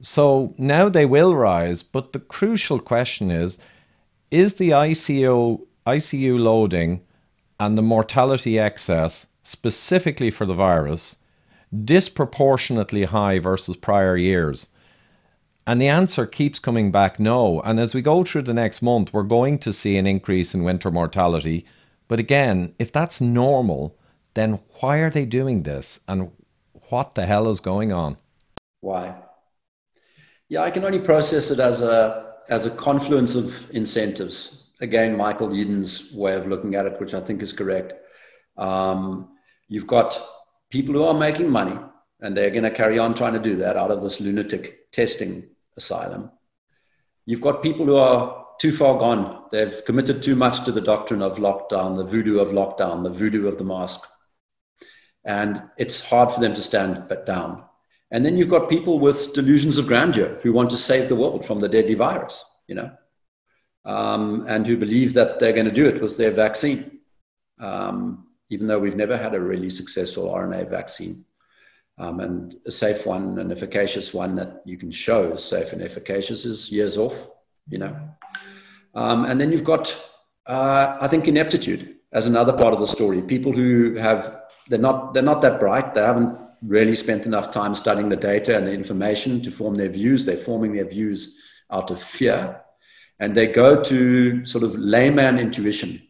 So 0.02 0.54
now 0.58 0.90
they 0.90 1.06
will 1.06 1.36
rise, 1.36 1.84
but 1.84 2.14
the 2.14 2.20
crucial 2.20 2.80
question 2.80 3.32
is 3.32 3.60
is 4.30 4.56
the 4.56 4.72
ICU, 4.72 5.66
ICU 5.86 6.38
loading 6.38 7.02
and 7.60 7.78
the 7.78 7.82
mortality 7.82 8.60
excess, 8.60 9.26
specifically 9.42 10.30
for 10.30 10.46
the 10.46 10.54
virus, 10.54 11.18
disproportionately 11.86 13.06
high 13.06 13.40
versus 13.40 13.78
prior 13.78 14.18
years? 14.18 14.68
And 15.66 15.82
the 15.82 15.88
answer 15.88 16.26
keeps 16.26 16.60
coming 16.60 16.92
back 16.92 17.20
no. 17.20 17.62
And 17.62 17.80
as 17.80 17.94
we 17.94 18.02
go 18.02 18.24
through 18.24 18.44
the 18.44 18.54
next 18.54 18.82
month, 18.82 19.14
we're 19.14 19.24
going 19.24 19.60
to 19.60 19.74
see 19.74 19.98
an 19.98 20.08
increase 20.08 20.54
in 20.54 20.64
winter 20.64 20.92
mortality. 20.92 21.66
But 22.08 22.20
again, 22.20 22.74
if 22.80 22.92
that's 22.92 23.20
normal, 23.20 23.98
then 24.34 24.60
why 24.80 24.98
are 25.00 25.10
they 25.10 25.26
doing 25.26 25.64
this? 25.64 26.00
And 26.08 26.32
what 26.90 27.16
the 27.16 27.26
hell 27.26 27.50
is 27.50 27.60
going 27.60 27.92
on? 27.92 28.18
Why? 28.80 29.16
Yeah, 30.50 30.62
I 30.62 30.72
can 30.72 30.86
only 30.86 31.00
process 31.00 31.52
it 31.52 31.60
as 31.60 31.82
a 31.82 32.36
as 32.50 32.66
a 32.66 32.72
confluence 32.72 33.36
of 33.36 33.70
incentives. 33.72 34.72
Again, 34.80 35.18
Michael 35.18 35.50
Yeadon's 35.50 36.14
way 36.14 36.36
of 36.36 36.48
looking 36.48 36.76
at 36.76 36.86
it, 36.86 37.00
which 37.00 37.14
I 37.14 37.20
think 37.20 37.42
is 37.42 37.52
correct. 37.52 37.94
Um, 38.58 39.30
you've 39.68 39.88
got 39.88 40.18
people 40.70 40.94
who 40.94 41.04
are 41.04 41.14
making 41.14 41.50
money, 41.50 41.78
and 42.22 42.36
they're 42.36 42.52
going 42.52 42.64
to 42.64 42.72
carry 42.72 42.98
on 43.00 43.14
trying 43.14 43.34
to 43.34 43.40
do 43.40 43.58
that 43.58 43.76
out 43.76 43.92
of 43.92 44.02
this 44.02 44.22
lunatic 44.22 44.92
testing 44.92 45.50
asylum. 45.76 46.32
You've 47.26 47.42
got 47.42 47.62
people 47.62 47.86
who 47.86 47.98
are 47.98 48.46
too 48.60 48.72
far 48.72 48.98
gone. 48.98 49.44
They've 49.52 49.84
committed 49.86 50.24
too 50.24 50.36
much 50.36 50.64
to 50.66 50.72
the 50.72 50.82
doctrine 50.82 51.22
of 51.22 51.38
lockdown, 51.38 51.98
the 51.98 52.06
voodoo 52.06 52.40
of 52.40 52.50
lockdown, 52.50 53.04
the 53.04 53.10
voodoo 53.10 53.48
of 53.48 53.58
the 53.58 53.64
mask. 53.66 54.02
And 55.26 55.64
it's 55.78 56.02
hard 56.02 56.32
for 56.32 56.40
them 56.40 56.54
to 56.54 56.62
stand 56.62 57.06
but 57.10 57.26
down. 57.26 57.66
And 58.12 58.26
then 58.26 58.38
you've 58.38 58.50
got 58.50 58.70
people 58.70 59.00
with 59.00 59.34
delusions 59.34 59.78
of 59.78 59.88
grandeur 59.88 60.40
who 60.42 60.54
want 60.54 60.70
to 60.70 60.78
save 60.78 61.10
the 61.10 61.16
world 61.16 61.46
from 61.46 61.60
the 61.60 61.68
deadly 61.68 61.94
virus, 61.96 62.44
you 62.68 62.76
know, 62.76 62.92
um, 63.86 64.46
and 64.48 64.66
who 64.66 64.78
believe 64.78 65.14
that 65.14 65.40
they're 65.40 65.54
going 65.54 65.68
to 65.68 65.72
do 65.72 65.86
it 65.86 66.02
with 66.02 66.18
their 66.18 66.32
vaccine, 66.32 67.00
um, 67.60 68.28
even 68.50 68.68
though 68.68 68.80
we've 68.80 68.96
never 68.96 69.18
had 69.18 69.36
a 69.36 69.42
really 69.42 69.70
successful 69.70 70.30
RNA 70.30 70.70
vaccine 70.70 71.26
um, 71.98 72.20
and 72.20 72.56
a 72.66 72.72
safe 72.72 73.06
one, 73.06 73.40
an 73.40 73.52
efficacious 73.52 74.14
one 74.14 74.36
that 74.36 74.62
you 74.66 74.78
can 74.78 74.92
show 74.92 75.34
is 75.34 75.44
safe 75.44 75.74
and 75.74 75.82
efficacious 75.82 76.46
is 76.46 76.72
years 76.72 76.98
off, 76.98 77.28
you 77.70 77.80
know. 77.80 77.96
Um, 78.94 79.26
and 79.26 79.40
then 79.42 79.52
you've 79.52 79.64
got, 79.64 79.96
uh, 80.46 80.98
I 81.02 81.08
think, 81.08 81.28
ineptitude 81.28 81.96
as 82.12 82.26
another 82.26 82.54
part 82.54 82.74
of 82.74 82.80
the 82.80 82.88
story. 82.88 83.22
People 83.22 83.52
who 83.52 83.96
have 83.96 84.42
they're 84.70 84.80
not 84.80 85.14
they're 85.14 85.24
not 85.24 85.42
that 85.42 85.60
bright. 85.60 85.94
They 85.94 86.02
haven't 86.02 86.38
really 86.64 86.96
spent 86.96 87.26
enough 87.26 87.52
time 87.52 87.76
studying 87.76 88.10
the 88.10 88.16
data 88.16 88.58
and 88.58 88.68
the 88.68 88.74
information 88.74 89.42
to 89.42 89.52
form 89.52 89.76
their 89.76 89.90
views. 89.90 90.26
They're 90.26 90.38
forming 90.38 90.74
their 90.74 90.88
views 90.88 91.38
out 91.72 91.92
of 91.92 92.02
fear, 92.02 92.62
and 93.20 93.36
they 93.36 93.48
go 93.48 93.82
to 93.84 94.46
sort 94.46 94.64
of 94.64 94.76
layman 94.76 95.40
intuition 95.40 96.02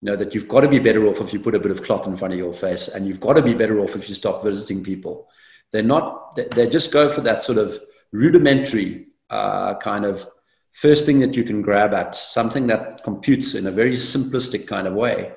you 0.00 0.10
know 0.10 0.16
that 0.16 0.34
you've 0.34 0.48
got 0.48 0.62
to 0.62 0.68
be 0.68 0.78
better 0.78 1.06
off 1.06 1.20
if 1.20 1.32
you 1.32 1.40
put 1.40 1.54
a 1.54 1.60
bit 1.60 1.70
of 1.70 1.82
cloth 1.82 2.06
in 2.06 2.16
front 2.16 2.32
of 2.32 2.38
your 2.38 2.54
face 2.54 2.88
and 2.88 3.06
you've 3.06 3.20
got 3.20 3.36
to 3.36 3.42
be 3.42 3.54
better 3.54 3.80
off 3.80 3.96
if 3.96 4.08
you 4.08 4.14
stop 4.14 4.42
visiting 4.42 4.82
people. 4.82 5.28
They're 5.72 5.82
not 5.82 6.36
they 6.36 6.68
just 6.68 6.92
go 6.92 7.08
for 7.08 7.20
that 7.22 7.42
sort 7.42 7.58
of 7.58 7.78
rudimentary 8.12 9.08
uh, 9.28 9.74
kind 9.76 10.04
of 10.04 10.26
first 10.72 11.04
thing 11.04 11.20
that 11.20 11.36
you 11.36 11.44
can 11.44 11.62
grab 11.62 11.92
at 11.92 12.14
something 12.14 12.66
that 12.68 13.04
computes 13.04 13.54
in 13.54 13.66
a 13.66 13.70
very 13.70 13.92
simplistic 13.92 14.66
kind 14.66 14.86
of 14.86 14.94
way 14.94 15.32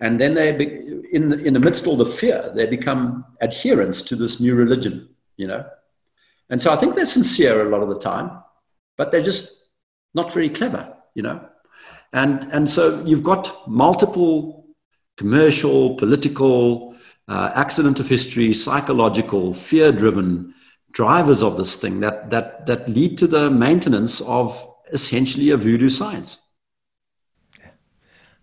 and 0.00 0.20
then 0.20 0.34
they 0.34 0.50
in 1.12 1.30
the, 1.30 1.42
in 1.44 1.56
of 1.56 1.86
all 1.86 1.96
the 1.96 2.04
fear 2.04 2.52
they 2.54 2.66
become 2.66 3.24
adherents 3.40 4.02
to 4.02 4.16
this 4.16 4.40
new 4.40 4.54
religion 4.54 5.08
you 5.36 5.46
know 5.46 5.64
and 6.50 6.60
so 6.60 6.72
i 6.72 6.76
think 6.76 6.94
they're 6.94 7.06
sincere 7.06 7.62
a 7.62 7.68
lot 7.68 7.82
of 7.82 7.88
the 7.88 7.98
time 7.98 8.42
but 8.96 9.10
they're 9.10 9.22
just 9.22 9.70
not 10.14 10.32
very 10.32 10.48
clever 10.48 10.94
you 11.14 11.22
know 11.22 11.40
and, 12.12 12.44
and 12.52 12.68
so 12.68 13.02
you've 13.04 13.22
got 13.22 13.68
multiple 13.68 14.58
commercial, 15.16 15.96
political, 15.96 16.94
uh, 17.26 17.50
accident 17.54 18.00
of 18.00 18.08
history, 18.08 18.54
psychological, 18.54 19.52
fear 19.52 19.92
driven 19.92 20.54
drivers 20.92 21.42
of 21.42 21.58
this 21.58 21.76
thing 21.76 22.00
that, 22.00 22.30
that, 22.30 22.64
that 22.66 22.88
lead 22.88 23.18
to 23.18 23.26
the 23.26 23.50
maintenance 23.50 24.20
of 24.22 24.66
essentially 24.92 25.50
a 25.50 25.56
voodoo 25.56 25.90
science. 25.90 26.38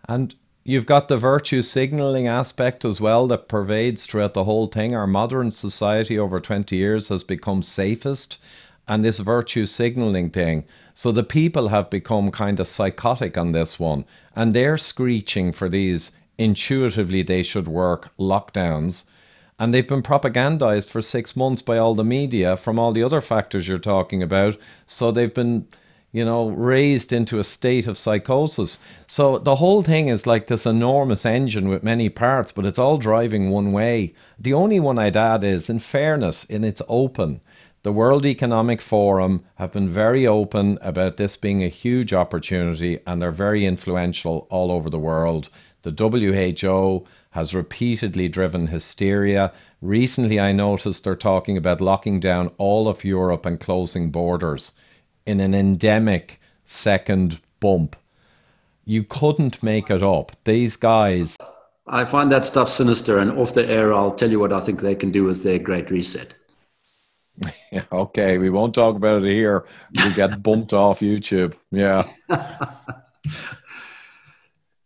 And 0.07 0.35
you've 0.65 0.87
got 0.87 1.07
the 1.07 1.17
virtue 1.17 1.61
signaling 1.61 2.27
aspect 2.27 2.83
as 2.83 2.99
well 2.99 3.27
that 3.27 3.47
pervades 3.47 4.05
throughout 4.05 4.33
the 4.33 4.43
whole 4.43 4.65
thing. 4.65 4.95
Our 4.95 5.07
modern 5.07 5.51
society 5.51 6.17
over 6.17 6.39
20 6.39 6.75
years 6.75 7.07
has 7.09 7.23
become 7.23 7.61
safest 7.61 8.39
and 8.87 9.05
this 9.05 9.19
virtue 9.19 9.67
signaling 9.67 10.31
thing. 10.31 10.65
So 10.95 11.11
the 11.11 11.23
people 11.23 11.69
have 11.69 11.89
become 11.89 12.31
kind 12.31 12.59
of 12.59 12.67
psychotic 12.67 13.37
on 13.37 13.51
this 13.51 13.79
one, 13.79 14.05
and 14.35 14.53
they're 14.53 14.77
screeching 14.77 15.51
for 15.51 15.69
these 15.69 16.11
intuitively 16.37 17.21
they 17.21 17.43
should 17.43 17.67
work 17.67 18.09
lockdowns. 18.17 19.05
And 19.57 19.73
they've 19.73 19.87
been 19.87 20.03
propagandized 20.03 20.89
for 20.89 21.01
six 21.01 21.35
months 21.35 21.61
by 21.61 21.77
all 21.77 21.95
the 21.95 22.03
media 22.03 22.57
from 22.57 22.77
all 22.77 22.91
the 22.91 23.03
other 23.03 23.21
factors 23.21 23.67
you're 23.67 23.77
talking 23.77 24.21
about. 24.21 24.57
So 24.85 25.11
they've 25.11 25.33
been, 25.33 25.67
you 26.15 26.23
know, 26.23 26.47
raised 26.47 27.11
into 27.11 27.39
a 27.39 27.43
state 27.43 27.87
of 27.87 27.97
psychosis. 27.97 28.79
So 29.05 29.37
the 29.37 29.55
whole 29.55 29.83
thing 29.83 30.07
is 30.07 30.25
like 30.25 30.47
this 30.47 30.65
enormous 30.65 31.25
engine 31.25 31.67
with 31.67 31.83
many 31.83 32.07
parts, 32.07 32.53
but 32.53 32.65
it's 32.65 32.79
all 32.79 32.97
driving 32.97 33.49
one 33.49 33.73
way. 33.73 34.13
The 34.39 34.53
only 34.53 34.79
one 34.79 34.97
I'd 34.97 35.17
add 35.17 35.43
is, 35.43 35.69
in 35.69 35.79
fairness, 35.79 36.45
in 36.45 36.63
it's 36.63 36.81
open 36.87 37.41
the 37.85 37.91
World 37.91 38.25
Economic 38.25 38.81
Forum 38.81 39.43
have 39.55 39.71
been 39.71 39.87
very 39.87 40.25
open 40.25 40.79
about 40.81 41.17
this 41.17 41.37
being 41.37 41.61
a 41.61 41.67
huge 41.67 42.13
opportunity 42.13 42.97
and 43.05 43.21
they're 43.21 43.29
very 43.29 43.63
influential 43.63 44.47
all 44.49 44.71
over 44.71 44.89
the 44.89 44.97
world. 44.97 45.51
The 45.83 45.91
WHO 45.91 47.05
has 47.29 47.53
repeatedly 47.53 48.27
driven 48.27 48.65
hysteria. 48.65 49.53
Recently, 49.83 50.39
I 50.39 50.51
noticed 50.51 51.03
they're 51.03 51.15
talking 51.15 51.57
about 51.57 51.79
locking 51.79 52.19
down 52.19 52.49
all 52.57 52.87
of 52.87 53.03
Europe 53.03 53.45
and 53.45 53.59
closing 53.59 54.09
borders 54.09 54.71
in 55.25 55.39
an 55.39 55.53
endemic 55.53 56.39
second 56.65 57.39
bump. 57.59 57.95
You 58.85 59.03
couldn't 59.03 59.63
make 59.63 59.89
it 59.89 60.03
up. 60.03 60.31
These 60.43 60.75
guys. 60.75 61.37
I 61.87 62.05
find 62.05 62.31
that 62.31 62.45
stuff 62.45 62.69
sinister, 62.69 63.19
and 63.19 63.31
off 63.31 63.53
the 63.53 63.67
air, 63.69 63.93
I'll 63.93 64.13
tell 64.13 64.29
you 64.29 64.39
what 64.39 64.53
I 64.53 64.59
think 64.59 64.81
they 64.81 64.95
can 64.95 65.11
do 65.11 65.23
with 65.23 65.43
their 65.43 65.59
great 65.59 65.89
reset. 65.91 66.33
okay, 67.91 68.37
we 68.37 68.49
won't 68.49 68.73
talk 68.73 68.95
about 68.95 69.23
it 69.23 69.31
here. 69.31 69.65
We 70.03 70.13
get 70.13 70.41
bumped 70.43 70.73
off 70.73 70.99
YouTube. 70.99 71.53
Yeah. 71.71 72.09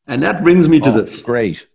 and 0.08 0.24
that 0.24 0.44
brings 0.44 0.68
me 0.68 0.80
to 0.82 0.90
oh, 0.90 0.94
this. 0.94 1.20
Great. 1.22 1.68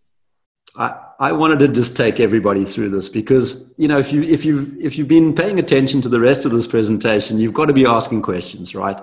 I, 0.76 0.96
I 1.24 1.32
wanted 1.32 1.58
to 1.60 1.68
just 1.68 1.96
take 1.96 2.20
everybody 2.20 2.66
through 2.66 2.90
this 2.90 3.08
because 3.08 3.72
you 3.78 3.88
know 3.88 3.98
if 3.98 4.12
you 4.12 4.22
if 4.22 4.44
you 4.44 4.76
if 4.78 4.98
you've 4.98 5.08
been 5.08 5.34
paying 5.34 5.58
attention 5.58 6.02
to 6.02 6.10
the 6.10 6.20
rest 6.20 6.44
of 6.44 6.52
this 6.52 6.66
presentation, 6.66 7.40
you've 7.40 7.54
got 7.54 7.66
to 7.66 7.72
be 7.72 7.86
asking 7.86 8.20
questions, 8.20 8.74
right? 8.74 9.00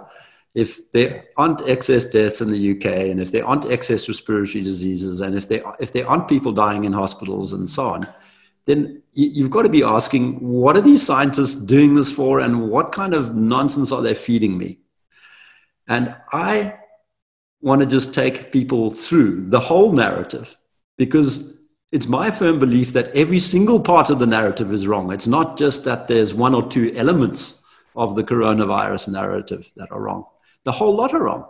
If 0.54 0.92
there 0.92 1.26
aren't 1.38 1.62
excess 1.68 2.06
deaths 2.06 2.40
in 2.42 2.52
the 2.52 2.64
UK, 2.74 2.86
and 3.10 3.20
if 3.20 3.32
there 3.32 3.44
aren't 3.44 3.66
excess 3.66 4.08
respiratory 4.08 4.64
diseases, 4.64 5.22
and 5.22 5.36
if 5.36 5.48
there 5.48 5.64
if 5.80 5.94
there 5.94 6.08
aren't 6.08 6.28
people 6.28 6.52
dying 6.52 6.84
in 6.84 6.94
hospitals 6.94 7.54
and 7.54 7.68
so 7.68 7.86
on, 7.86 8.08
then 8.66 9.02
you've 9.14 9.50
got 9.50 9.64
to 9.64 9.70
be 9.70 9.84
asking 9.84 10.36
what 10.48 10.78
are 10.78 10.82
these 10.82 11.04
scientists 11.04 11.56
doing 11.56 11.96
this 11.96 12.12
for 12.12 12.40
and 12.40 12.70
what 12.70 12.92
kind 12.92 13.16
of 13.16 13.36
nonsense 13.36 13.92
are 13.92 14.04
they 14.04 14.14
feeding 14.14 14.58
me 14.58 14.78
and 15.88 16.16
i 16.32 16.74
want 17.62 17.82
to 17.82 17.88
just 17.88 18.14
take 18.14 18.52
people 18.52 18.92
through 18.92 19.50
the 19.50 19.60
whole 19.60 19.92
narrative 19.92 20.56
because 20.98 21.61
it's 21.92 22.08
my 22.08 22.32
firm 22.32 22.60
belief 22.60 22.94
that 22.94 23.10
every 23.10 23.40
single 23.40 23.80
part 23.80 24.10
of 24.10 24.20
the 24.20 24.26
narrative 24.26 24.72
is 24.72 24.88
wrong 24.88 25.12
it's 25.12 25.28
not 25.28 25.58
just 25.58 25.84
that 25.84 26.08
there's 26.08 26.34
one 26.34 26.56
or 26.56 26.68
two 26.70 26.94
elements 26.96 27.64
of 27.96 28.16
the 28.16 28.24
coronavirus 28.24 29.10
narrative 29.10 29.70
that 29.76 29.92
are 29.92 30.02
wrong 30.02 30.26
the 30.64 30.72
whole 30.72 30.96
lot 30.96 31.14
are 31.14 31.24
wrong 31.24 31.46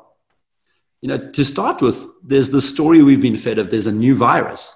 you 1.01 1.07
know 1.07 1.29
to 1.31 1.45
start 1.45 1.81
with 1.81 2.05
there's 2.23 2.51
the 2.51 2.61
story 2.61 3.01
we've 3.01 3.21
been 3.21 3.37
fed 3.37 3.59
of 3.59 3.69
there's 3.69 3.87
a 3.87 3.91
new 3.91 4.15
virus 4.15 4.73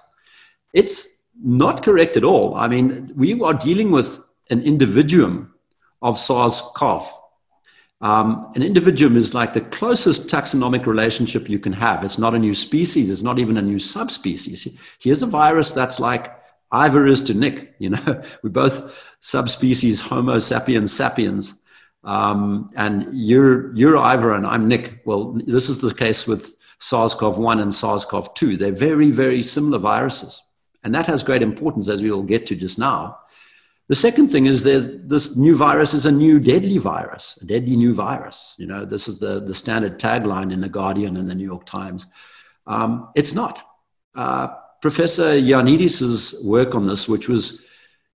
it's 0.74 1.16
not 1.42 1.84
correct 1.84 2.18
at 2.18 2.24
all. 2.24 2.56
I 2.56 2.68
mean, 2.68 3.12
we 3.16 3.40
are 3.42 3.54
dealing 3.54 3.92
with 3.92 4.20
an 4.50 4.62
individuum 4.62 5.50
of 6.02 6.20
SARS 6.20 6.62
CoV. 6.76 7.12
Um, 8.02 8.52
an 8.56 8.62
individuum 8.62 9.16
is 9.16 9.34
like 9.34 9.54
the 9.54 9.62
closest 9.62 10.28
taxonomic 10.28 10.86
relationship 10.86 11.50
you 11.50 11.60
can 11.60 11.74
have. 11.74 12.04
It's 12.04 12.18
not 12.18 12.36
a 12.36 12.40
new 12.40 12.54
species, 12.54 13.10
it's 13.10 13.24
not 13.24 13.40
even 13.40 13.58
a 13.58 13.62
new 13.62 13.80
subspecies. 13.80 14.68
Here's 15.00 15.24
a 15.24 15.28
virus 15.28 15.72
that's 15.72 16.00
like 16.00 16.36
Ivor 16.72 17.08
is 17.08 17.22
to 17.22 17.34
Nick. 17.34 17.74
You 17.80 17.92
know, 17.92 18.24
we're 18.44 18.50
both 18.50 19.02
subspecies 19.20 20.02
Homo 20.02 20.40
sapiens 20.40 20.92
sapiens. 20.92 21.56
Um, 22.04 22.70
and 22.76 23.08
you're, 23.12 23.76
you're 23.76 23.98
Ivor 23.98 24.34
and 24.34 24.46
I'm 24.46 24.68
Nick. 24.68 25.02
Well, 25.06 25.40
this 25.48 25.70
is 25.70 25.82
the 25.82 25.94
case 25.94 26.28
with 26.28 26.56
SARS 26.80 27.16
CoV 27.16 27.40
1 27.40 27.60
and 27.60 27.74
SARS 27.74 28.06
CoV 28.06 28.34
2. 28.36 28.58
They're 28.58 28.72
very, 28.72 29.10
very 29.10 29.42
similar 29.42 29.80
viruses. 29.80 30.44
And 30.84 30.94
that 30.94 31.08
has 31.08 31.24
great 31.24 31.42
importance, 31.42 31.88
as 31.88 32.04
we 32.04 32.12
will 32.12 32.22
get 32.22 32.46
to 32.48 32.56
just 32.56 32.78
now. 32.78 33.18
The 33.88 33.96
second 33.96 34.30
thing 34.30 34.48
is 34.48 34.64
that 34.64 35.08
this 35.10 35.38
new 35.38 35.56
virus 35.56 35.94
is 35.94 36.08
a 36.08 36.12
new 36.12 36.40
deadly 36.40 36.80
virus, 36.80 37.38
a 37.42 37.46
deadly 37.46 37.76
new 37.76 37.94
virus. 37.94 38.56
You 38.58 38.66
know, 38.66 38.84
this 38.84 39.08
is 39.08 39.20
the, 39.20 39.40
the 39.40 39.54
standard 39.54 40.00
tagline 40.00 40.52
in 40.52 40.60
The 40.60 40.70
Guardian 40.70 41.18
and 41.18 41.30
The 41.30 41.36
New 41.36 41.46
York 41.46 41.66
Times. 41.66 42.08
Um, 42.66 43.10
it's 43.16 43.34
not. 43.36 43.64
Uh, 44.16 44.48
Professor 44.82 45.34
Ioannidis' 45.34 46.44
work 46.44 46.74
on 46.74 46.88
this, 46.88 47.08
which 47.08 47.30
was, 47.30 47.64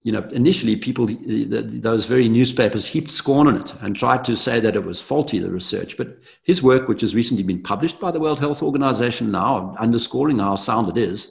you 0.02 0.10
know, 0.10 0.22
initially 0.32 0.74
people, 0.74 1.06
those 1.06 2.06
very 2.06 2.28
newspapers 2.28 2.86
heaped 2.86 3.10
scorn 3.10 3.46
on 3.46 3.56
it 3.60 3.74
and 3.80 3.94
tried 3.94 4.24
to 4.24 4.36
say 4.36 4.58
that 4.58 4.74
it 4.74 4.84
was 4.84 5.00
faulty, 5.00 5.38
the 5.38 5.50
research. 5.50 5.96
But 5.96 6.18
his 6.42 6.62
work, 6.64 6.88
which 6.88 7.02
has 7.02 7.14
recently 7.14 7.44
been 7.44 7.62
published 7.62 8.00
by 8.00 8.10
the 8.10 8.20
World 8.20 8.40
Health 8.40 8.60
Organization 8.62 9.30
now, 9.30 9.76
underscoring 9.78 10.40
how 10.40 10.56
sound 10.56 10.88
it 10.88 11.00
is, 11.00 11.30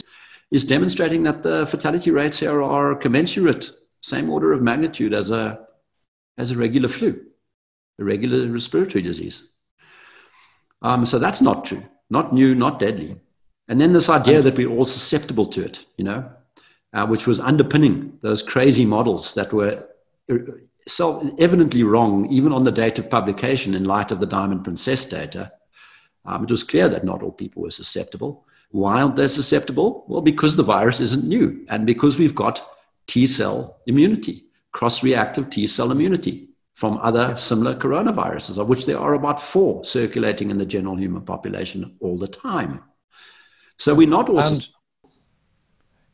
is 0.52 0.64
demonstrating 0.64 1.24
that 1.24 1.44
the 1.44 1.66
fatality 1.66 2.12
rates 2.12 2.40
here 2.40 2.64
are 2.64 2.96
commensurate, 2.96 3.70
same 4.02 4.30
order 4.30 4.54
of 4.54 4.62
magnitude 4.62 5.14
as 5.14 5.32
a, 5.32 5.60
as 6.38 6.52
a 6.52 6.58
regular 6.58 6.88
flu, 6.88 7.20
a 8.00 8.04
regular 8.04 8.48
respiratory 8.48 9.02
disease. 9.02 9.48
Um, 10.82 11.06
so 11.06 11.20
that's 11.20 11.42
not 11.42 11.66
true, 11.66 11.84
not 12.10 12.34
new, 12.34 12.56
not 12.56 12.80
deadly. 12.80 13.18
And 13.68 13.80
then 13.80 13.94
this 13.94 14.10
idea 14.10 14.42
that 14.42 14.58
we're 14.58 14.70
all 14.70 14.86
susceptible 14.86 15.46
to 15.48 15.64
it, 15.64 15.86
you 15.98 16.04
know, 16.04 16.32
uh, 16.94 17.06
which 17.06 17.28
was 17.28 17.40
underpinning 17.40 18.18
those 18.22 18.42
crazy 18.42 18.86
models 18.86 19.34
that 19.36 19.54
were 19.54 19.86
uh, 20.32 20.38
self 20.88 21.24
evidently 21.38 21.84
wrong, 21.84 22.28
even 22.32 22.52
on 22.52 22.64
the 22.64 22.72
date 22.72 22.98
of 22.98 23.10
publication 23.10 23.76
in 23.76 23.84
light 23.84 24.12
of 24.12 24.20
the 24.20 24.26
Diamond 24.26 24.64
Princess 24.64 25.06
data. 25.06 25.52
Um, 26.26 26.44
it 26.44 26.52
was 26.52 26.64
clear 26.64 26.90
that 26.90 27.04
not 27.04 27.22
all 27.22 27.32
people 27.32 27.62
were 27.62 27.72
susceptible. 27.72 28.46
Why 28.72 29.02
aren't 29.02 29.16
they 29.16 29.28
susceptible? 29.28 30.06
Well, 30.08 30.22
because 30.22 30.56
the 30.56 30.64
virus 30.64 31.00
isn't 31.00 31.26
new 31.26 31.66
and 31.70 31.86
because 31.86 32.20
we've 32.20 32.36
got 32.36 32.68
T 33.10 33.26
cell 33.26 33.82
immunity, 33.88 34.46
cross 34.72 35.04
reactive 35.04 35.50
T 35.50 35.66
cell 35.66 35.92
immunity 35.92 36.50
from 36.76 37.00
other 37.02 37.36
similar 37.36 37.76
coronaviruses, 37.76 38.58
of 38.60 38.70
which 38.70 38.86
there 38.86 39.00
are 39.00 39.16
about 39.16 39.42
four 39.42 39.84
circulating 39.84 40.52
in 40.52 40.60
the 40.60 40.66
general 40.66 40.96
human 40.96 41.24
population 41.24 41.98
all 42.00 42.18
the 42.18 42.28
time. 42.28 42.82
So 43.78 43.96
we're 43.96 44.08
not 44.08 44.30
also. 44.30 44.54
And, 44.54 44.68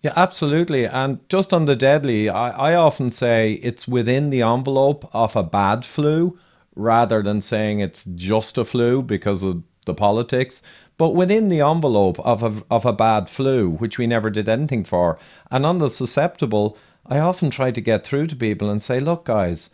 yeah, 0.02 0.14
absolutely. 0.16 0.86
And 0.86 1.20
just 1.28 1.54
on 1.54 1.66
the 1.66 1.76
deadly, 1.76 2.30
I, 2.30 2.72
I 2.72 2.76
often 2.76 3.10
say 3.10 3.54
it's 3.62 3.88
within 3.88 4.30
the 4.30 4.44
envelope 4.44 5.10
of 5.14 5.36
a 5.36 5.44
bad 5.44 5.84
flu 5.84 6.40
rather 6.76 7.22
than 7.22 7.42
saying 7.42 7.80
it's 7.80 8.06
just 8.06 8.58
a 8.58 8.64
flu 8.64 9.02
because 9.02 9.44
of 9.44 9.64
the 9.86 9.94
politics, 9.94 10.62
but 10.98 11.10
within 11.10 11.50
the 11.50 11.62
envelope 11.62 12.20
of 12.20 12.42
a, 12.44 12.64
of 12.72 12.86
a 12.86 12.94
bad 12.94 13.30
flu, 13.30 13.72
which 13.72 13.98
we 13.98 14.08
never 14.08 14.30
did 14.30 14.48
anything 14.48 14.84
for. 14.84 15.20
And 15.52 15.66
on 15.66 15.80
the 15.80 15.90
susceptible, 15.90 16.78
I 17.08 17.20
often 17.20 17.50
try 17.50 17.72
to 17.72 17.82
get 17.82 18.06
through 18.06 18.28
to 18.28 18.36
people 18.36 18.70
and 18.70 18.82
say, 18.82 19.00
look, 19.00 19.26
guys, 19.26 19.70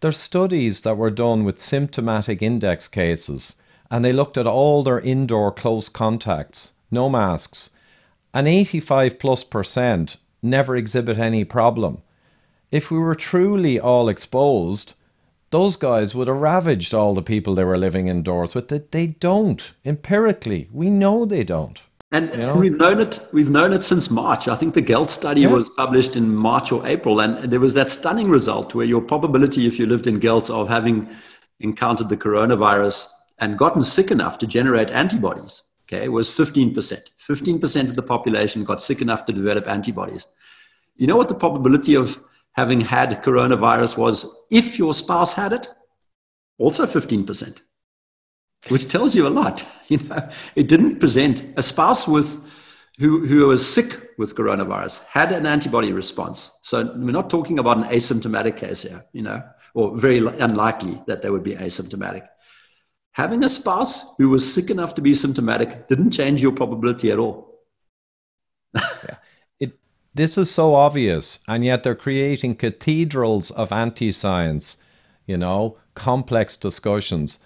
there's 0.00 0.16
studies 0.16 0.80
that 0.82 0.96
were 0.96 1.10
done 1.10 1.44
with 1.44 1.58
symptomatic 1.58 2.42
index 2.42 2.88
cases, 2.88 3.56
and 3.90 4.04
they 4.04 4.12
looked 4.12 4.36
at 4.36 4.46
all 4.46 4.82
their 4.82 5.00
indoor 5.00 5.52
close 5.52 5.88
contacts 5.88 6.72
no 6.90 7.08
masks, 7.08 7.70
and 8.32 8.46
85 8.46 9.18
plus 9.18 9.44
percent 9.44 10.16
never 10.42 10.76
exhibit 10.76 11.18
any 11.18 11.44
problem. 11.44 12.02
If 12.70 12.90
we 12.90 12.98
were 12.98 13.14
truly 13.14 13.78
all 13.80 14.08
exposed, 14.08 14.94
those 15.50 15.76
guys 15.76 16.14
would 16.14 16.28
have 16.28 16.40
ravaged 16.40 16.92
all 16.92 17.14
the 17.14 17.22
people 17.22 17.54
they 17.54 17.64
were 17.64 17.78
living 17.78 18.08
indoors 18.08 18.54
with. 18.54 18.68
That 18.68 18.92
they 18.92 19.06
don't. 19.06 19.72
Empirically, 19.84 20.68
we 20.72 20.90
know 20.90 21.24
they 21.24 21.44
don't. 21.44 21.80
And 22.12 22.30
you 22.30 22.38
know? 22.38 22.54
we've 22.54 22.76
known 22.76 23.00
it. 23.00 23.26
We've 23.32 23.50
known 23.50 23.72
it 23.72 23.82
since 23.82 24.10
March. 24.10 24.46
I 24.48 24.54
think 24.54 24.74
the 24.74 24.80
Gelt 24.80 25.10
study 25.10 25.42
yeah. 25.42 25.48
was 25.48 25.68
published 25.70 26.16
in 26.16 26.34
March 26.34 26.70
or 26.70 26.86
April, 26.86 27.20
and 27.20 27.50
there 27.50 27.60
was 27.60 27.74
that 27.74 27.90
stunning 27.90 28.28
result 28.28 28.74
where 28.74 28.86
your 28.86 29.00
probability, 29.00 29.66
if 29.66 29.78
you 29.78 29.86
lived 29.86 30.06
in 30.06 30.18
Gelt, 30.20 30.48
of 30.48 30.68
having 30.68 31.08
encountered 31.60 32.08
the 32.08 32.16
coronavirus 32.16 33.08
and 33.38 33.58
gotten 33.58 33.82
sick 33.82 34.10
enough 34.10 34.38
to 34.38 34.46
generate 34.46 34.88
antibodies 34.90 35.62
okay, 35.86 36.08
was 36.08 36.30
15%. 36.30 36.74
15% 36.74 37.80
of 37.82 37.94
the 37.94 38.02
population 38.02 38.64
got 38.64 38.82
sick 38.82 39.00
enough 39.00 39.24
to 39.26 39.32
develop 39.32 39.66
antibodies. 39.68 40.26
You 40.96 41.06
know 41.06 41.16
what 41.16 41.28
the 41.28 41.34
probability 41.34 41.94
of 41.94 42.20
having 42.52 42.80
had 42.80 43.22
coronavirus 43.22 43.96
was 43.96 44.26
if 44.50 44.78
your 44.78 44.94
spouse 44.94 45.32
had 45.32 45.52
it? 45.52 45.68
Also 46.58 46.86
15%, 46.86 47.60
which 48.68 48.88
tells 48.88 49.14
you 49.14 49.26
a 49.26 49.30
lot. 49.30 49.64
You 49.88 49.98
know, 49.98 50.28
it 50.56 50.66
didn't 50.66 50.98
present 50.98 51.44
a 51.56 51.62
spouse 51.62 52.08
with 52.08 52.42
who, 52.98 53.24
who 53.24 53.46
was 53.46 53.64
sick 53.64 54.10
with 54.18 54.34
coronavirus 54.34 55.04
had 55.04 55.30
an 55.30 55.46
antibody 55.46 55.92
response. 55.92 56.50
So 56.60 56.92
we're 56.96 57.12
not 57.12 57.30
talking 57.30 57.60
about 57.60 57.76
an 57.76 57.84
asymptomatic 57.84 58.56
case 58.56 58.82
here, 58.82 59.04
you 59.12 59.22
know, 59.22 59.44
or 59.74 59.96
very 59.96 60.18
unlikely 60.18 61.00
that 61.06 61.22
they 61.22 61.30
would 61.30 61.44
be 61.44 61.54
asymptomatic 61.54 62.26
having 63.16 63.42
a 63.42 63.48
spouse 63.48 64.14
who 64.18 64.28
was 64.28 64.52
sick 64.52 64.68
enough 64.68 64.94
to 64.94 65.00
be 65.00 65.14
symptomatic 65.14 65.88
didn't 65.88 66.10
change 66.10 66.42
your 66.42 66.52
probability 66.52 67.10
at 67.10 67.18
all. 67.18 67.62
yeah. 68.74 69.16
it, 69.58 69.72
this 70.14 70.36
is 70.36 70.50
so 70.50 70.74
obvious, 70.74 71.38
and 71.48 71.64
yet 71.64 71.82
they're 71.82 71.94
creating 71.94 72.54
cathedrals 72.54 73.50
of 73.52 73.72
anti 73.72 74.12
science, 74.12 74.76
you 75.26 75.38
know, 75.38 75.78
complex 75.94 76.58
discussions, 76.58 77.38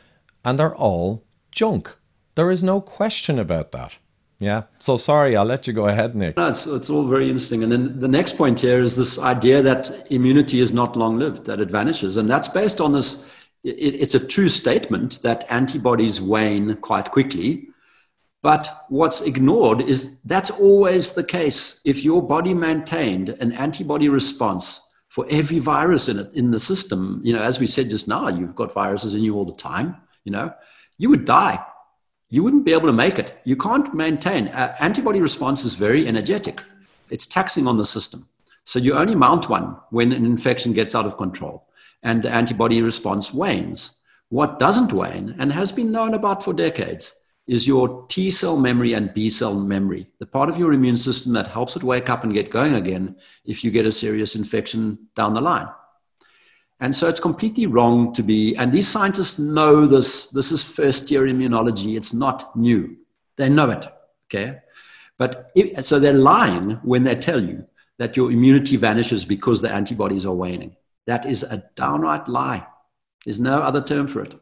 and 0.45 0.59
they're 0.59 0.75
all 0.75 1.25
junk. 1.51 1.97
There 2.35 2.51
is 2.51 2.63
no 2.63 2.81
question 2.81 3.39
about 3.39 3.73
that. 3.73 3.97
Yeah. 4.39 4.63
So 4.79 4.97
sorry, 4.97 5.37
I'll 5.37 5.45
let 5.45 5.67
you 5.67 5.75
go 5.75 5.87
ahead, 5.87 6.17
Nick. 6.17 6.37
No, 6.39 6.49
it's, 6.49 6.67
it's 6.67 6.89
all 6.89 7.07
very 7.07 7.27
interesting. 7.27 7.63
And 7.63 7.71
then 7.71 8.01
the 8.01 8.09
next 8.09 8.39
point 8.39 8.59
here 8.59 8.79
is 8.79 8.97
this 8.97 9.19
idea 9.19 9.61
that 9.61 10.11
immunity 10.11 10.61
is 10.61 10.73
not 10.73 10.97
long 10.97 11.19
lived, 11.19 11.45
that 11.45 11.61
it 11.61 11.71
vanishes. 11.71 12.17
And 12.17 12.31
that's 12.31 12.49
based 12.49 12.81
on 12.81 12.93
this 12.93 13.31
it's 13.63 14.15
a 14.15 14.27
true 14.27 14.49
statement 14.49 15.21
that 15.23 15.45
antibodies 15.51 16.21
wane 16.21 16.77
quite 16.77 17.11
quickly. 17.11 17.69
But 18.43 18.87
what's 18.89 19.21
ignored 19.21 19.83
is 19.83 20.19
that's 20.23 20.51
always 20.51 21.13
the 21.13 21.25
case. 21.25 21.81
If 21.85 22.03
your 22.03 22.27
body 22.27 22.55
maintained 22.55 23.29
an 23.29 23.53
antibody 23.53 24.09
response 24.09 24.81
for 25.09 25.27
every 25.29 25.59
virus 25.59 26.09
in 26.09 26.19
it 26.19 26.33
in 26.33 26.51
the 26.51 26.59
system, 26.59 27.21
you 27.23 27.35
know, 27.35 27.43
as 27.43 27.61
we 27.61 27.67
said 27.67 27.91
just 27.91 28.09
now, 28.09 28.29
you've 28.29 28.55
got 28.55 28.73
viruses 28.73 29.15
in 29.15 29.23
you 29.23 29.35
all 29.35 29.45
the 29.45 29.55
time, 29.55 29.97
you 30.25 30.33
know, 30.33 30.53
you 30.99 31.09
would 31.09 31.25
die. 31.25 31.65
You 32.29 32.45
wouldn't 32.45 32.65
be 32.65 32.73
able 32.73 32.87
to 32.87 32.93
make 32.93 33.19
it. 33.19 33.41
You 33.45 33.57
can't 33.57 33.93
maintain. 33.93 34.49
Uh, 34.49 34.77
antibody 34.79 35.21
response 35.21 35.65
is 35.65 35.75
very 35.75 36.07
energetic. 36.07 36.63
It's 37.11 37.27
taxing 37.27 37.67
on 37.67 37.77
the 37.77 37.85
system. 37.85 38.29
So 38.65 38.79
you 38.79 38.95
only 38.95 39.15
mount 39.15 39.49
one 39.49 39.77
when 39.91 40.13
an 40.13 40.25
infection 40.25 40.73
gets 40.73 40.95
out 40.95 41.07
of 41.07 41.17
control 41.17 41.67
and 42.03 42.23
the 42.23 42.31
antibody 42.31 42.83
response 42.83 43.35
wanes. 43.35 43.99
What 44.29 44.61
doesn't 44.61 44.93
wane 44.93 45.35
and 45.39 45.53
has 45.53 45.73
been 45.73 45.91
known 45.91 46.15
about 46.15 46.45
for 46.45 46.53
decades 46.53 47.15
is 47.49 47.67
your 47.67 48.07
T 48.07 48.31
cell 48.31 48.57
memory 48.57 48.93
and 48.93 49.13
B 49.13 49.29
cell 49.29 49.55
memory, 49.55 50.07
the 50.21 50.27
part 50.27 50.49
of 50.49 50.57
your 50.57 50.73
immune 50.73 50.97
system 50.97 51.33
that 51.33 51.49
helps 51.49 51.75
it 51.75 51.83
wake 51.83 52.09
up 52.09 52.23
and 52.23 52.33
get 52.33 52.51
going 52.51 52.75
again 52.75 53.17
if 53.45 53.65
you 53.65 53.73
get 53.73 53.87
a 53.87 53.93
serious 53.93 54.37
infection 54.37 55.09
down 55.17 55.35
the 55.35 55.41
line. 55.41 55.67
And 56.81 56.97
so 56.97 57.09
it's 57.09 57.21
completely 57.21 57.67
wrong 57.67 58.13
to 58.15 58.23
be, 58.23 58.57
and 58.57 58.73
these 58.73 58.89
scientists 58.89 59.39
know 59.39 59.87
this. 59.87 60.31
This 60.31 60.51
is 60.51 60.63
first 60.63 61.11
year 61.11 61.23
immunology, 61.23 61.97
it's 61.97 62.15
not 62.15 62.57
new. 62.57 62.97
They 63.37 63.51
know 63.51 63.71
it, 63.71 63.87
okay? 64.27 64.61
But 65.19 65.51
if, 65.55 65.85
so 65.85 65.99
they're 65.99 66.15
lying 66.15 66.73
when 66.83 67.05
they 67.05 67.15
tell 67.15 67.43
you 67.43 67.67
that 67.99 68.17
your 68.17 68.33
immunity 68.33 68.77
vanishes 68.77 69.27
because 69.27 69.61
the 69.61 69.71
antibodies 69.71 70.25
are 70.25 70.33
waning. 70.35 70.75
That 71.07 71.27
is 71.27 71.43
a 71.43 71.63
downright 71.75 72.27
lie. 72.29 72.67
There's 73.25 73.39
no 73.39 73.59
other 73.59 73.83
term 73.83 74.07
for 74.07 74.23
it. 74.23 74.35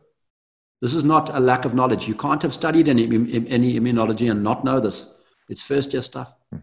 This 0.80 0.94
is 0.94 1.02
not 1.02 1.34
a 1.34 1.40
lack 1.40 1.64
of 1.64 1.74
knowledge. 1.74 2.06
You 2.06 2.14
can't 2.14 2.42
have 2.42 2.54
studied 2.54 2.88
any, 2.88 3.04
any 3.48 3.74
immunology 3.74 4.30
and 4.30 4.44
not 4.44 4.64
know 4.64 4.78
this. 4.78 5.12
It's 5.48 5.62
first 5.62 5.92
year 5.92 6.02
stuff. 6.02 6.32
Hmm. 6.52 6.58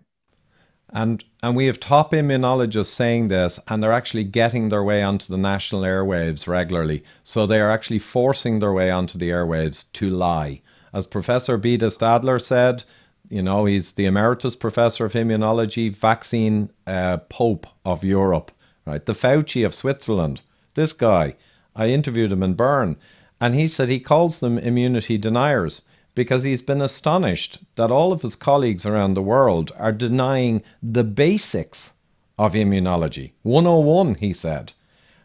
And 0.95 1.23
and 1.43 1.55
we 1.55 1.67
have 1.67 1.79
top 1.79 2.11
immunologists 2.13 2.87
saying 2.87 3.27
this, 3.27 3.59
and 3.67 3.83
they're 3.83 3.91
actually 3.91 4.23
getting 4.23 4.69
their 4.69 4.83
way 4.83 5.03
onto 5.03 5.27
the 5.27 5.37
national 5.37 5.83
airwaves 5.83 6.47
regularly. 6.47 7.03
So 7.21 7.45
they 7.45 7.59
are 7.59 7.69
actually 7.69 7.99
forcing 7.99 8.59
their 8.59 8.73
way 8.73 8.89
onto 8.89 9.19
the 9.19 9.29
airwaves 9.29 9.91
to 9.91 10.09
lie. 10.09 10.61
As 10.93 11.05
Professor 11.05 11.57
Beda 11.57 11.87
Stadler 11.87 12.41
said, 12.41 12.83
you 13.29 13.43
know, 13.43 13.65
he's 13.65 13.91
the 13.91 14.05
emeritus 14.05 14.55
professor 14.55 15.05
of 15.05 15.13
immunology, 15.13 15.93
vaccine 15.93 16.71
uh, 16.87 17.17
pope 17.29 17.67
of 17.83 18.03
Europe 18.03 18.51
right? 18.85 19.05
The 19.05 19.13
Fauci 19.13 19.65
of 19.65 19.73
Switzerland, 19.73 20.41
this 20.75 20.93
guy, 20.93 21.35
I 21.75 21.87
interviewed 21.87 22.31
him 22.31 22.43
in 22.43 22.53
Bern, 22.53 22.97
and 23.41 23.55
he 23.55 23.67
said 23.67 23.89
he 23.89 23.99
calls 23.99 24.39
them 24.39 24.57
immunity 24.57 25.17
deniers 25.17 25.81
because 26.15 26.43
he's 26.43 26.61
been 26.61 26.81
astonished 26.81 27.59
that 27.75 27.91
all 27.91 28.11
of 28.11 28.21
his 28.21 28.35
colleagues 28.35 28.85
around 28.85 29.13
the 29.13 29.21
world 29.21 29.71
are 29.77 29.91
denying 29.91 30.63
the 30.81 31.03
basics 31.03 31.93
of 32.39 32.53
immunology. 32.53 33.33
101, 33.43 34.15
he 34.15 34.33
said. 34.33 34.73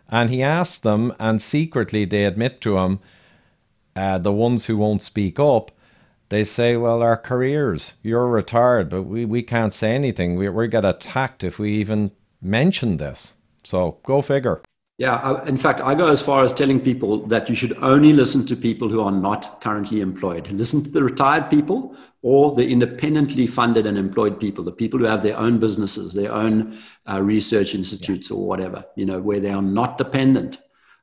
And 0.08 0.28
he 0.28 0.42
asked 0.42 0.82
them, 0.82 1.14
and 1.18 1.40
secretly 1.40 2.04
they 2.04 2.24
admit 2.24 2.60
to 2.62 2.78
him, 2.78 3.00
uh, 3.94 4.18
the 4.18 4.32
ones 4.32 4.66
who 4.66 4.76
won't 4.76 5.02
speak 5.02 5.38
up, 5.38 5.70
they 6.28 6.44
say, 6.44 6.76
well, 6.76 7.02
our 7.02 7.16
careers, 7.16 7.94
you're 8.02 8.28
retired, 8.28 8.88
but 8.88 9.02
we, 9.02 9.24
we 9.24 9.42
can't 9.42 9.74
say 9.74 9.94
anything. 9.94 10.36
We, 10.36 10.48
we 10.48 10.68
get 10.68 10.84
attacked 10.84 11.42
if 11.42 11.58
we 11.58 11.72
even 11.72 12.12
mention 12.40 12.96
this. 12.96 13.34
So 13.64 13.98
go 14.04 14.22
figure. 14.22 14.60
Yeah, 15.00 15.14
I, 15.14 15.48
in 15.48 15.56
fact, 15.56 15.80
I 15.80 15.94
go 15.94 16.08
as 16.08 16.20
far 16.20 16.44
as 16.44 16.52
telling 16.52 16.78
people 16.78 17.26
that 17.28 17.48
you 17.48 17.54
should 17.54 17.74
only 17.82 18.12
listen 18.12 18.44
to 18.44 18.54
people 18.54 18.90
who 18.90 19.00
are 19.00 19.10
not 19.10 19.62
currently 19.62 20.02
employed. 20.02 20.46
Listen 20.48 20.84
to 20.84 20.90
the 20.90 21.02
retired 21.02 21.48
people 21.48 21.96
or 22.20 22.54
the 22.54 22.70
independently 22.70 23.46
funded 23.46 23.86
and 23.86 23.96
employed 23.96 24.38
people, 24.38 24.62
the 24.62 24.70
people 24.70 24.98
who 24.98 25.06
have 25.06 25.22
their 25.22 25.38
own 25.38 25.58
businesses, 25.58 26.12
their 26.12 26.30
own 26.30 26.78
uh, 27.10 27.18
research 27.22 27.74
institutes 27.74 28.28
yeah. 28.28 28.36
or 28.36 28.46
whatever, 28.46 28.84
you 28.94 29.06
know, 29.06 29.18
where 29.18 29.40
they 29.40 29.48
are 29.48 29.62
not 29.62 29.96
dependent 29.96 30.58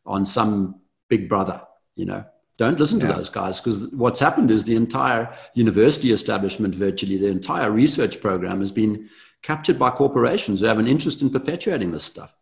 on 0.05 0.27
some 0.27 0.79
big 1.09 1.27
brother, 1.27 1.59
you 1.95 2.05
know. 2.05 2.23
Don't 2.57 2.79
listen 2.79 2.99
to 2.99 3.07
yeah. 3.07 3.13
those 3.13 3.29
guys 3.29 3.59
because 3.59 3.91
what's 3.93 4.19
happened 4.19 4.51
is 4.51 4.63
the 4.63 4.75
entire 4.75 5.33
university 5.55 6.11
establishment, 6.11 6.75
virtually 6.75 7.17
the 7.17 7.29
entire 7.29 7.71
research 7.71 8.21
program, 8.21 8.59
has 8.59 8.71
been 8.71 9.09
captured 9.41 9.79
by 9.79 9.89
corporations 9.89 10.59
who 10.59 10.67
have 10.67 10.77
an 10.77 10.87
interest 10.87 11.23
in 11.23 11.31
perpetuating 11.31 11.89
this 11.89 12.03
stuff. 12.03 12.36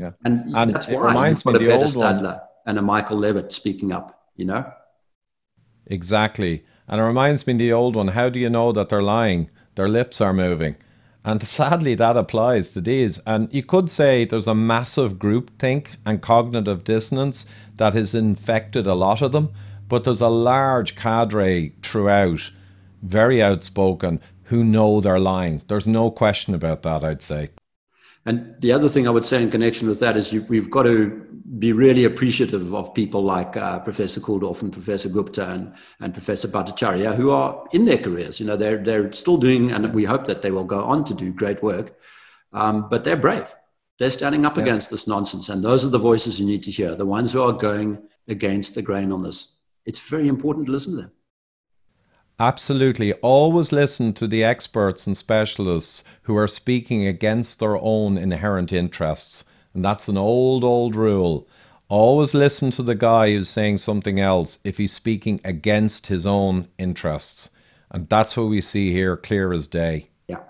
Yeah. 0.00 0.12
And, 0.24 0.56
and 0.56 0.74
that's 0.74 0.88
why 0.88 1.08
reminds 1.08 1.44
me 1.44 1.54
a 1.54 1.58
Peter 1.58 1.78
Stadler 1.78 2.40
and 2.66 2.78
a 2.78 2.82
Michael 2.82 3.18
Levitt 3.18 3.52
speaking 3.52 3.92
up, 3.92 4.28
you 4.34 4.46
know? 4.46 4.70
Exactly. 5.86 6.64
And 6.88 7.00
it 7.00 7.04
reminds 7.04 7.46
me 7.46 7.52
of 7.52 7.58
the 7.58 7.72
old 7.72 7.96
one 7.96 8.08
how 8.08 8.30
do 8.30 8.40
you 8.40 8.48
know 8.48 8.72
that 8.72 8.88
they're 8.88 9.02
lying? 9.02 9.50
Their 9.74 9.88
lips 9.88 10.20
are 10.20 10.32
moving. 10.32 10.76
And 11.22 11.42
sadly, 11.46 11.94
that 11.96 12.16
applies 12.16 12.70
to 12.70 12.80
these. 12.80 13.18
And 13.26 13.52
you 13.52 13.62
could 13.62 13.90
say 13.90 14.24
there's 14.24 14.48
a 14.48 14.54
massive 14.54 15.18
group 15.18 15.50
think 15.58 15.96
and 16.06 16.22
cognitive 16.22 16.82
dissonance 16.84 17.44
that 17.76 17.92
has 17.94 18.14
infected 18.14 18.86
a 18.86 18.94
lot 18.94 19.20
of 19.20 19.32
them, 19.32 19.52
but 19.88 20.04
there's 20.04 20.22
a 20.22 20.28
large 20.28 20.96
cadre 20.96 21.74
throughout, 21.82 22.50
very 23.02 23.42
outspoken, 23.42 24.20
who 24.44 24.64
know 24.64 25.00
they're 25.00 25.20
lying. 25.20 25.62
There's 25.68 25.86
no 25.86 26.10
question 26.10 26.54
about 26.54 26.82
that, 26.84 27.04
I'd 27.04 27.22
say. 27.22 27.50
And 28.30 28.54
the 28.60 28.70
other 28.70 28.88
thing 28.88 29.08
I 29.08 29.10
would 29.10 29.26
say 29.26 29.42
in 29.42 29.50
connection 29.50 29.88
with 29.88 29.98
that 29.98 30.16
is 30.16 30.32
you, 30.32 30.42
we've 30.42 30.70
got 30.70 30.84
to 30.84 31.26
be 31.58 31.72
really 31.72 32.04
appreciative 32.04 32.72
of 32.72 32.94
people 32.94 33.24
like 33.24 33.56
uh, 33.56 33.80
Professor 33.80 34.20
Kulldorff 34.20 34.62
and 34.62 34.72
Professor 34.72 35.08
Gupta 35.08 35.50
and, 35.50 35.74
and 35.98 36.12
Professor 36.12 36.46
Bhattacharya 36.46 37.16
who 37.16 37.32
are 37.32 37.66
in 37.72 37.86
their 37.86 37.98
careers. 37.98 38.38
You 38.38 38.46
know, 38.46 38.56
they're, 38.56 38.78
they're 38.78 39.10
still 39.10 39.36
doing, 39.36 39.72
and 39.72 39.92
we 39.92 40.04
hope 40.04 40.26
that 40.26 40.42
they 40.42 40.52
will 40.52 40.62
go 40.62 40.80
on 40.84 41.02
to 41.06 41.14
do 41.14 41.32
great 41.32 41.60
work, 41.60 41.98
um, 42.52 42.88
but 42.88 43.02
they're 43.02 43.16
brave. 43.16 43.52
They're 43.98 44.12
standing 44.12 44.46
up 44.46 44.56
yeah. 44.56 44.62
against 44.62 44.90
this 44.90 45.08
nonsense. 45.08 45.48
And 45.48 45.60
those 45.64 45.84
are 45.84 45.90
the 45.90 45.98
voices 45.98 46.38
you 46.38 46.46
need 46.46 46.62
to 46.62 46.70
hear, 46.70 46.94
the 46.94 47.04
ones 47.04 47.32
who 47.32 47.42
are 47.42 47.52
going 47.52 48.00
against 48.28 48.76
the 48.76 48.82
grain 48.82 49.10
on 49.10 49.24
this. 49.24 49.56
It's 49.86 49.98
very 49.98 50.28
important 50.28 50.66
to 50.66 50.72
listen 50.72 50.92
to 50.92 51.00
them. 51.02 51.12
Absolutely. 52.40 53.12
Always 53.12 53.70
listen 53.70 54.14
to 54.14 54.26
the 54.26 54.42
experts 54.42 55.06
and 55.06 55.14
specialists 55.14 56.04
who 56.22 56.38
are 56.38 56.48
speaking 56.48 57.06
against 57.06 57.60
their 57.60 57.76
own 57.76 58.16
inherent 58.16 58.72
interests. 58.72 59.44
And 59.74 59.84
that's 59.84 60.08
an 60.08 60.16
old, 60.16 60.64
old 60.64 60.96
rule. 60.96 61.46
Always 61.90 62.32
listen 62.32 62.70
to 62.72 62.82
the 62.82 62.94
guy 62.94 63.30
who's 63.30 63.50
saying 63.50 63.78
something 63.78 64.20
else 64.20 64.58
if 64.64 64.78
he's 64.78 64.92
speaking 64.92 65.42
against 65.44 66.06
his 66.06 66.26
own 66.26 66.68
interests. 66.78 67.50
And 67.90 68.08
that's 68.08 68.38
what 68.38 68.44
we 68.44 68.62
see 68.62 68.90
here, 68.90 69.18
clear 69.18 69.52
as 69.52 69.68
day. 69.68 70.08
Yeah. 70.26 70.40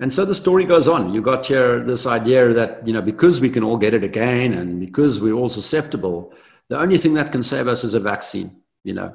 And 0.00 0.10
so 0.10 0.24
the 0.24 0.34
story 0.34 0.64
goes 0.64 0.88
on. 0.88 1.12
You 1.12 1.20
got 1.20 1.44
here 1.44 1.84
this 1.84 2.06
idea 2.06 2.54
that, 2.54 2.86
you 2.86 2.94
know, 2.94 3.02
because 3.02 3.42
we 3.42 3.50
can 3.50 3.62
all 3.62 3.76
get 3.76 3.92
it 3.92 4.04
again 4.04 4.54
and 4.54 4.80
because 4.80 5.20
we're 5.20 5.34
all 5.34 5.50
susceptible, 5.50 6.32
the 6.68 6.78
only 6.78 6.96
thing 6.96 7.12
that 7.14 7.30
can 7.30 7.42
save 7.42 7.68
us 7.68 7.84
is 7.84 7.92
a 7.92 8.00
vaccine, 8.00 8.62
you 8.84 8.94
know. 8.94 9.14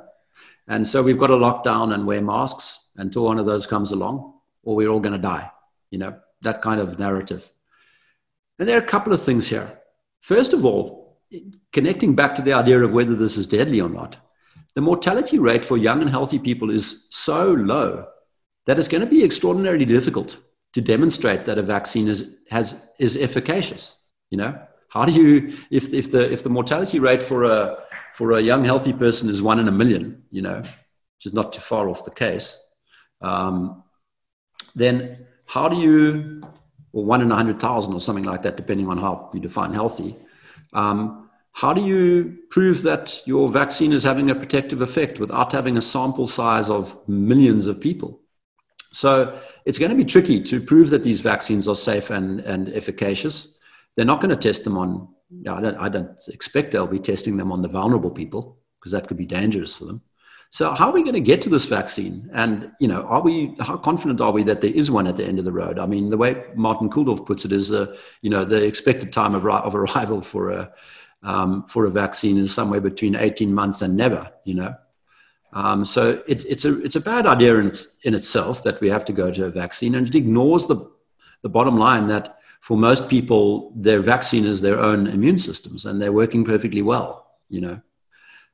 And 0.67 0.85
so 0.85 1.01
we've 1.01 1.17
got 1.17 1.27
to 1.27 1.35
lock 1.35 1.63
down 1.63 1.93
and 1.93 2.05
wear 2.05 2.21
masks 2.21 2.79
until 2.95 3.23
one 3.23 3.39
of 3.39 3.45
those 3.45 3.67
comes 3.67 3.91
along, 3.91 4.33
or 4.63 4.75
we're 4.75 4.89
all 4.89 4.99
going 4.99 5.13
to 5.13 5.19
die. 5.19 5.49
You 5.91 5.99
know, 5.99 6.19
that 6.41 6.61
kind 6.61 6.81
of 6.81 6.99
narrative. 6.99 7.49
And 8.59 8.67
there 8.67 8.77
are 8.77 8.83
a 8.83 8.85
couple 8.85 9.13
of 9.13 9.21
things 9.21 9.47
here. 9.47 9.79
First 10.21 10.53
of 10.53 10.65
all, 10.65 11.19
connecting 11.71 12.15
back 12.15 12.35
to 12.35 12.41
the 12.41 12.53
idea 12.53 12.83
of 12.83 12.93
whether 12.93 13.15
this 13.15 13.37
is 13.37 13.47
deadly 13.47 13.79
or 13.79 13.89
not, 13.89 14.17
the 14.75 14.81
mortality 14.81 15.39
rate 15.39 15.65
for 15.65 15.77
young 15.77 16.01
and 16.01 16.09
healthy 16.09 16.39
people 16.39 16.69
is 16.69 17.07
so 17.09 17.51
low 17.51 18.05
that 18.65 18.77
it's 18.77 18.87
going 18.87 19.01
to 19.01 19.09
be 19.09 19.23
extraordinarily 19.23 19.85
difficult 19.85 20.37
to 20.73 20.81
demonstrate 20.81 21.45
that 21.45 21.57
a 21.57 21.63
vaccine 21.63 22.07
is, 22.07 22.35
has, 22.49 22.75
is 22.99 23.15
efficacious. 23.15 23.95
You 24.29 24.37
know, 24.37 24.59
how 24.89 25.05
do 25.05 25.13
you, 25.13 25.57
if, 25.71 25.93
if, 25.93 26.11
the, 26.11 26.31
if 26.31 26.43
the 26.43 26.49
mortality 26.49 26.99
rate 26.99 27.23
for 27.23 27.45
a, 27.45 27.77
for 28.17 28.31
a 28.31 28.41
young, 28.41 28.65
healthy 28.65 28.93
person 28.93 29.29
is 29.29 29.43
one 29.43 29.59
in 29.59 29.67
a 29.67 29.71
million, 29.71 30.23
you 30.31 30.41
know, 30.41 30.57
which 30.57 31.25
is 31.25 31.33
not 31.33 31.53
too 31.53 31.61
far 31.61 31.87
off 31.87 32.03
the 32.03 32.09
case, 32.09 32.57
um, 33.21 33.83
then 34.73 35.27
how 35.45 35.69
do 35.69 35.77
you, 35.77 36.41
or 36.93 37.05
one 37.05 37.21
in 37.21 37.31
a 37.31 37.35
hundred 37.35 37.59
thousand 37.59 37.93
or 37.93 38.01
something 38.01 38.23
like 38.23 38.41
that, 38.41 38.57
depending 38.57 38.89
on 38.89 38.97
how 38.97 39.29
you 39.35 39.39
define 39.39 39.71
healthy, 39.71 40.15
um, 40.73 41.29
how 41.51 41.73
do 41.73 41.81
you 41.81 42.39
prove 42.49 42.81
that 42.81 43.21
your 43.27 43.49
vaccine 43.49 43.93
is 43.93 44.01
having 44.01 44.31
a 44.31 44.35
protective 44.35 44.81
effect 44.81 45.19
without 45.19 45.51
having 45.51 45.77
a 45.77 45.81
sample 45.81 46.25
size 46.25 46.71
of 46.71 46.97
millions 47.07 47.67
of 47.67 47.79
people? 47.79 48.19
So 48.91 49.39
it's 49.65 49.77
going 49.77 49.91
to 49.91 49.97
be 49.97 50.05
tricky 50.05 50.41
to 50.41 50.59
prove 50.59 50.89
that 50.89 51.03
these 51.03 51.19
vaccines 51.19 51.67
are 51.67 51.75
safe 51.75 52.09
and, 52.09 52.39
and 52.39 52.69
efficacious. 52.69 53.59
They're 53.95 54.05
not 54.05 54.21
going 54.21 54.35
to 54.35 54.47
test 54.47 54.63
them 54.63 54.75
on, 54.75 55.07
I 55.49 55.61
don't, 55.61 55.77
I 55.77 55.89
don't 55.89 56.19
expect 56.29 56.71
they'll 56.71 56.87
be 56.87 56.99
testing 56.99 57.37
them 57.37 57.51
on 57.51 57.61
the 57.61 57.67
vulnerable 57.67 58.11
people 58.11 58.57
because 58.79 58.91
that 58.91 59.07
could 59.07 59.17
be 59.17 59.25
dangerous 59.25 59.75
for 59.75 59.85
them. 59.85 60.01
So 60.49 60.73
how 60.73 60.89
are 60.89 60.93
we 60.93 61.03
going 61.03 61.13
to 61.13 61.19
get 61.19 61.41
to 61.41 61.49
this 61.49 61.65
vaccine? 61.65 62.29
And, 62.33 62.71
you 62.79 62.87
know, 62.87 63.01
are 63.01 63.21
we, 63.21 63.53
how 63.59 63.75
confident 63.77 64.21
are 64.21 64.31
we 64.31 64.43
that 64.43 64.61
there 64.61 64.71
is 64.71 64.89
one 64.89 65.05
at 65.05 65.17
the 65.17 65.25
end 65.25 65.39
of 65.39 65.45
the 65.45 65.51
road? 65.51 65.77
I 65.77 65.85
mean, 65.85 66.09
the 66.09 66.17
way 66.17 66.41
Martin 66.55 66.89
Kulldorff 66.89 67.25
puts 67.25 67.43
it 67.43 67.51
is, 67.51 67.71
uh, 67.71 67.97
you 68.21 68.29
know, 68.29 68.45
the 68.45 68.63
expected 68.63 69.11
time 69.11 69.35
of, 69.35 69.45
of 69.45 69.75
arrival 69.75 70.21
for 70.21 70.51
a, 70.51 70.71
um, 71.23 71.65
for 71.67 71.85
a 71.85 71.91
vaccine 71.91 72.37
is 72.37 72.53
somewhere 72.53 72.79
between 72.79 73.15
18 73.15 73.53
months 73.53 73.81
and 73.81 73.97
never, 73.97 74.31
you 74.45 74.53
know. 74.53 74.73
Um, 75.51 75.83
so 75.83 76.21
it, 76.27 76.45
it's, 76.45 76.63
a, 76.63 76.81
it's 76.81 76.95
a 76.95 77.01
bad 77.01 77.25
idea 77.25 77.55
in, 77.55 77.67
its, 77.67 77.97
in 78.03 78.13
itself 78.13 78.63
that 78.63 78.79
we 78.79 78.89
have 78.89 79.03
to 79.05 79.13
go 79.13 79.31
to 79.31 79.45
a 79.45 79.49
vaccine, 79.49 79.95
and 79.95 80.07
it 80.07 80.15
ignores 80.15 80.67
the, 80.67 80.89
the 81.41 81.49
bottom 81.49 81.77
line 81.77 82.07
that 82.07 82.39
for 82.67 82.75
most 82.75 83.07
people, 83.07 83.71
their 83.77 84.01
vaccine 84.01 84.45
is 84.45 84.59
their 84.59 84.77
own 84.77 85.07
immune 85.07 85.37
systems, 85.37 85.85
and 85.85 86.01
they're 86.01 86.11
working 86.11 86.43
perfectly 86.43 86.81
well. 86.81 87.25
You 87.47 87.61
know, 87.61 87.81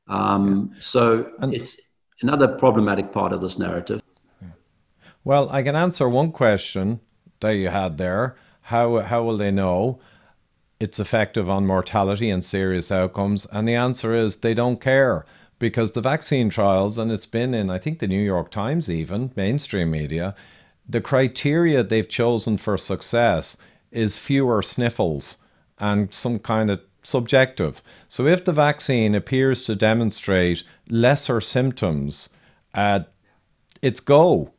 um, 0.07 0.70
yeah. 0.72 0.80
so 0.80 1.32
and 1.39 1.51
it's 1.51 1.82
another 2.22 2.47
problematic 2.47 3.11
part 3.11 3.34
of 3.34 3.41
this 3.41 3.57
narrative. 3.57 4.03
Well, 5.24 5.49
I 5.49 5.64
can 5.64 5.76
answer 5.76 6.07
one 6.07 6.32
question 6.32 6.99
that 7.39 7.55
you 7.55 7.70
had 7.70 7.97
there. 7.97 8.36
How 8.61 8.99
how 8.99 9.24
will 9.24 9.38
they 9.38 9.49
know 9.49 9.99
it's 10.80 10.99
effective 10.99 11.49
on 11.49 11.66
mortality 11.66 12.30
and 12.30 12.43
serious 12.43 12.91
outcomes? 12.91 13.47
And 13.51 13.68
the 13.68 13.74
answer 13.74 14.14
is 14.14 14.36
they 14.36 14.53
don't 14.53 14.80
care 14.80 15.26
because 15.57 15.93
the 15.93 16.01
vaccine 16.01 16.51
trials, 16.51 16.99
and 16.99 17.11
it's 17.11 17.26
been 17.26 17.55
in 17.55 17.72
I 17.72 17.80
think 17.80 17.97
the 17.97 18.14
New 18.16 18.24
York 18.24 18.51
Times, 18.51 18.91
even 18.91 19.32
mainstream 19.36 19.89
media, 19.89 20.36
the 20.88 21.01
criteria 21.01 21.82
they've 21.82 22.07
chosen 22.07 22.57
for 22.57 22.78
success 22.78 23.57
is 23.94 24.18
fewer 24.18 24.62
sniffles 24.62 25.38
and 25.80 26.14
some 26.14 26.39
kind 26.39 26.70
of 26.70 26.82
subjective. 27.04 27.82
So 28.08 28.26
if 28.28 28.44
the 28.44 28.54
vaccine 28.54 29.16
appears 29.16 29.64
to 29.64 29.76
demonstrate 29.76 30.64
lesser 30.89 31.41
symptoms, 31.41 32.30
uh, 32.74 33.02
it's 33.82 34.00
go. 34.00 34.54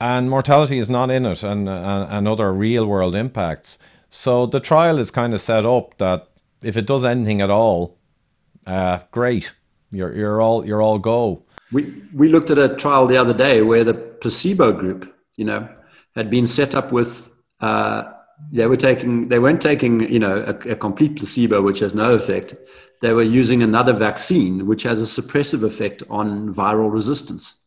And 0.00 0.28
mortality 0.28 0.78
is 0.78 0.90
not 0.90 1.10
in 1.10 1.24
it 1.24 1.42
and, 1.42 1.68
and 1.68 2.28
other 2.28 2.52
real 2.52 2.86
world 2.86 3.14
impacts. 3.14 3.78
So 4.10 4.46
the 4.46 4.60
trial 4.60 4.98
is 4.98 5.10
kind 5.10 5.34
of 5.34 5.40
set 5.40 5.64
up 5.64 5.96
that 5.98 6.28
if 6.62 6.76
it 6.76 6.86
does 6.86 7.04
anything 7.04 7.40
at 7.40 7.50
all, 7.50 7.98
uh, 8.66 9.00
great. 9.10 9.52
You're, 9.90 10.14
you're 10.14 10.42
all 10.42 10.66
you're 10.66 10.82
all 10.82 10.98
go. 10.98 11.42
We 11.72 11.94
we 12.14 12.28
looked 12.28 12.50
at 12.50 12.58
a 12.58 12.74
trial 12.76 13.06
the 13.06 13.16
other 13.16 13.32
day 13.32 13.62
where 13.62 13.84
the 13.84 13.94
placebo 13.94 14.72
group, 14.72 15.14
you 15.36 15.44
know, 15.44 15.68
had 16.14 16.28
been 16.30 16.46
set 16.46 16.74
up 16.74 16.92
with 16.92 17.34
uh, 17.60 18.12
they 18.50 18.66
were 18.66 18.76
taking 18.76 19.28
they 19.28 19.38
weren't 19.38 19.60
taking 19.60 20.00
you 20.12 20.18
know 20.18 20.38
a, 20.46 20.70
a, 20.70 20.76
complete 20.76 21.16
placebo 21.16 21.62
which 21.62 21.80
has 21.80 21.94
no 21.94 22.14
effect 22.14 22.54
they 23.00 23.12
were 23.12 23.22
using 23.22 23.62
another 23.62 23.92
vaccine 23.92 24.66
which 24.66 24.82
has 24.82 25.00
a 25.00 25.22
suppressive 25.22 25.62
effect 25.62 26.02
on 26.10 26.52
viral 26.54 26.92
resistance 26.92 27.64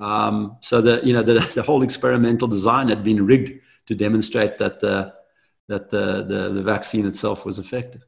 um, 0.00 0.56
so 0.60 0.80
the 0.80 1.00
you 1.04 1.12
know 1.12 1.22
the, 1.22 1.34
the 1.54 1.62
whole 1.62 1.82
experimental 1.82 2.48
design 2.48 2.88
had 2.88 3.04
been 3.04 3.24
rigged 3.24 3.52
to 3.86 3.94
demonstrate 3.94 4.58
that 4.58 4.80
the 4.80 5.12
that 5.68 5.88
the, 5.90 6.22
the, 6.24 6.50
the 6.52 6.62
vaccine 6.62 7.06
itself 7.06 7.46
was 7.46 7.58
effective 7.58 8.02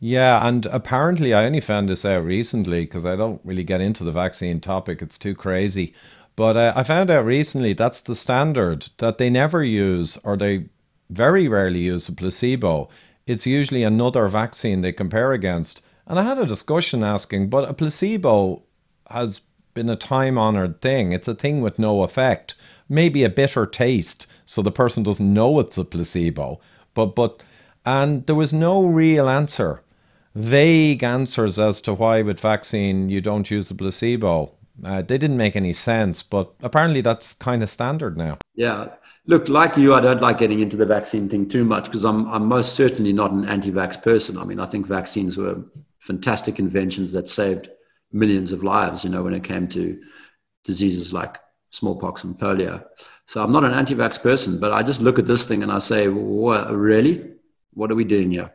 yeah, 0.00 0.46
and 0.46 0.66
apparently 0.66 1.32
I 1.32 1.46
only 1.46 1.60
found 1.60 1.88
this 1.88 2.04
out 2.04 2.24
recently 2.24 2.82
because 2.82 3.06
I 3.06 3.16
don't 3.16 3.40
really 3.42 3.64
get 3.64 3.80
into 3.80 4.04
the 4.04 4.12
vaccine 4.12 4.60
topic. 4.60 5.00
It's 5.00 5.16
too 5.16 5.34
crazy. 5.34 5.94
But 6.36 6.56
uh, 6.58 6.72
I 6.76 6.82
found 6.82 7.10
out 7.10 7.24
recently 7.24 7.72
that's 7.72 8.02
the 8.02 8.14
standard 8.14 8.88
that 8.98 9.18
they 9.18 9.30
never 9.30 9.62
use 9.62 10.18
or 10.24 10.36
they 10.36 10.66
very 11.10 11.48
rarely 11.48 11.80
use 11.80 12.08
a 12.08 12.12
placebo. 12.12 12.88
It's 13.26 13.46
usually 13.46 13.82
another 13.82 14.28
vaccine 14.28 14.80
they 14.80 14.92
compare 14.92 15.32
against. 15.32 15.82
And 16.06 16.18
I 16.18 16.22
had 16.22 16.38
a 16.38 16.46
discussion 16.46 17.02
asking, 17.02 17.48
but 17.48 17.68
a 17.68 17.74
placebo 17.74 18.62
has 19.10 19.40
been 19.72 19.88
a 19.90 19.96
time 19.96 20.38
honored 20.38 20.80
thing. 20.80 21.12
It's 21.12 21.28
a 21.28 21.34
thing 21.34 21.62
with 21.62 21.78
no 21.78 22.02
effect. 22.02 22.54
Maybe 22.88 23.24
a 23.24 23.30
bitter 23.30 23.66
taste, 23.66 24.26
so 24.44 24.62
the 24.62 24.70
person 24.70 25.02
doesn't 25.02 25.34
know 25.34 25.58
it's 25.58 25.78
a 25.78 25.84
placebo. 25.84 26.60
But 26.92 27.14
but 27.16 27.42
And 27.84 28.26
there 28.26 28.34
was 28.34 28.52
no 28.52 28.86
real 28.86 29.28
answer, 29.28 29.82
vague 30.34 31.02
answers 31.02 31.58
as 31.58 31.80
to 31.82 31.94
why 31.94 32.22
with 32.22 32.40
vaccine 32.40 33.10
you 33.10 33.20
don't 33.20 33.50
use 33.50 33.68
the 33.68 33.74
placebo. 33.74 34.50
Uh, 34.84 35.02
they 35.02 35.18
didn't 35.18 35.36
make 35.36 35.54
any 35.54 35.72
sense, 35.72 36.22
but 36.22 36.52
apparently 36.62 37.00
that's 37.00 37.34
kind 37.34 37.62
of 37.62 37.70
standard 37.70 38.16
now. 38.16 38.38
Yeah. 38.54 38.88
Look, 39.26 39.48
like 39.48 39.76
you, 39.76 39.94
I 39.94 40.00
don't 40.00 40.20
like 40.20 40.38
getting 40.38 40.60
into 40.60 40.76
the 40.76 40.84
vaccine 40.84 41.28
thing 41.28 41.48
too 41.48 41.64
much 41.64 41.86
because 41.86 42.04
I'm, 42.04 42.26
I'm 42.30 42.46
most 42.46 42.74
certainly 42.74 43.12
not 43.12 43.32
an 43.32 43.46
anti 43.46 43.70
vax 43.70 44.00
person. 44.00 44.36
I 44.36 44.44
mean, 44.44 44.60
I 44.60 44.66
think 44.66 44.86
vaccines 44.86 45.38
were 45.38 45.62
fantastic 45.98 46.58
inventions 46.58 47.12
that 47.12 47.26
saved 47.26 47.70
millions 48.12 48.52
of 48.52 48.62
lives, 48.62 49.02
you 49.02 49.10
know, 49.10 49.22
when 49.22 49.34
it 49.34 49.42
came 49.42 49.66
to 49.68 49.98
diseases 50.64 51.12
like 51.12 51.38
smallpox 51.70 52.24
and 52.24 52.38
polio. 52.38 52.84
So 53.26 53.42
I'm 53.42 53.52
not 53.52 53.64
an 53.64 53.72
anti 53.72 53.94
vax 53.94 54.22
person, 54.22 54.60
but 54.60 54.72
I 54.72 54.82
just 54.82 55.00
look 55.00 55.18
at 55.18 55.26
this 55.26 55.44
thing 55.44 55.62
and 55.62 55.72
I 55.72 55.78
say, 55.78 56.08
well, 56.08 56.74
really? 56.74 57.30
What 57.72 57.90
are 57.90 57.96
we 57.96 58.04
doing 58.04 58.30
here? 58.30 58.52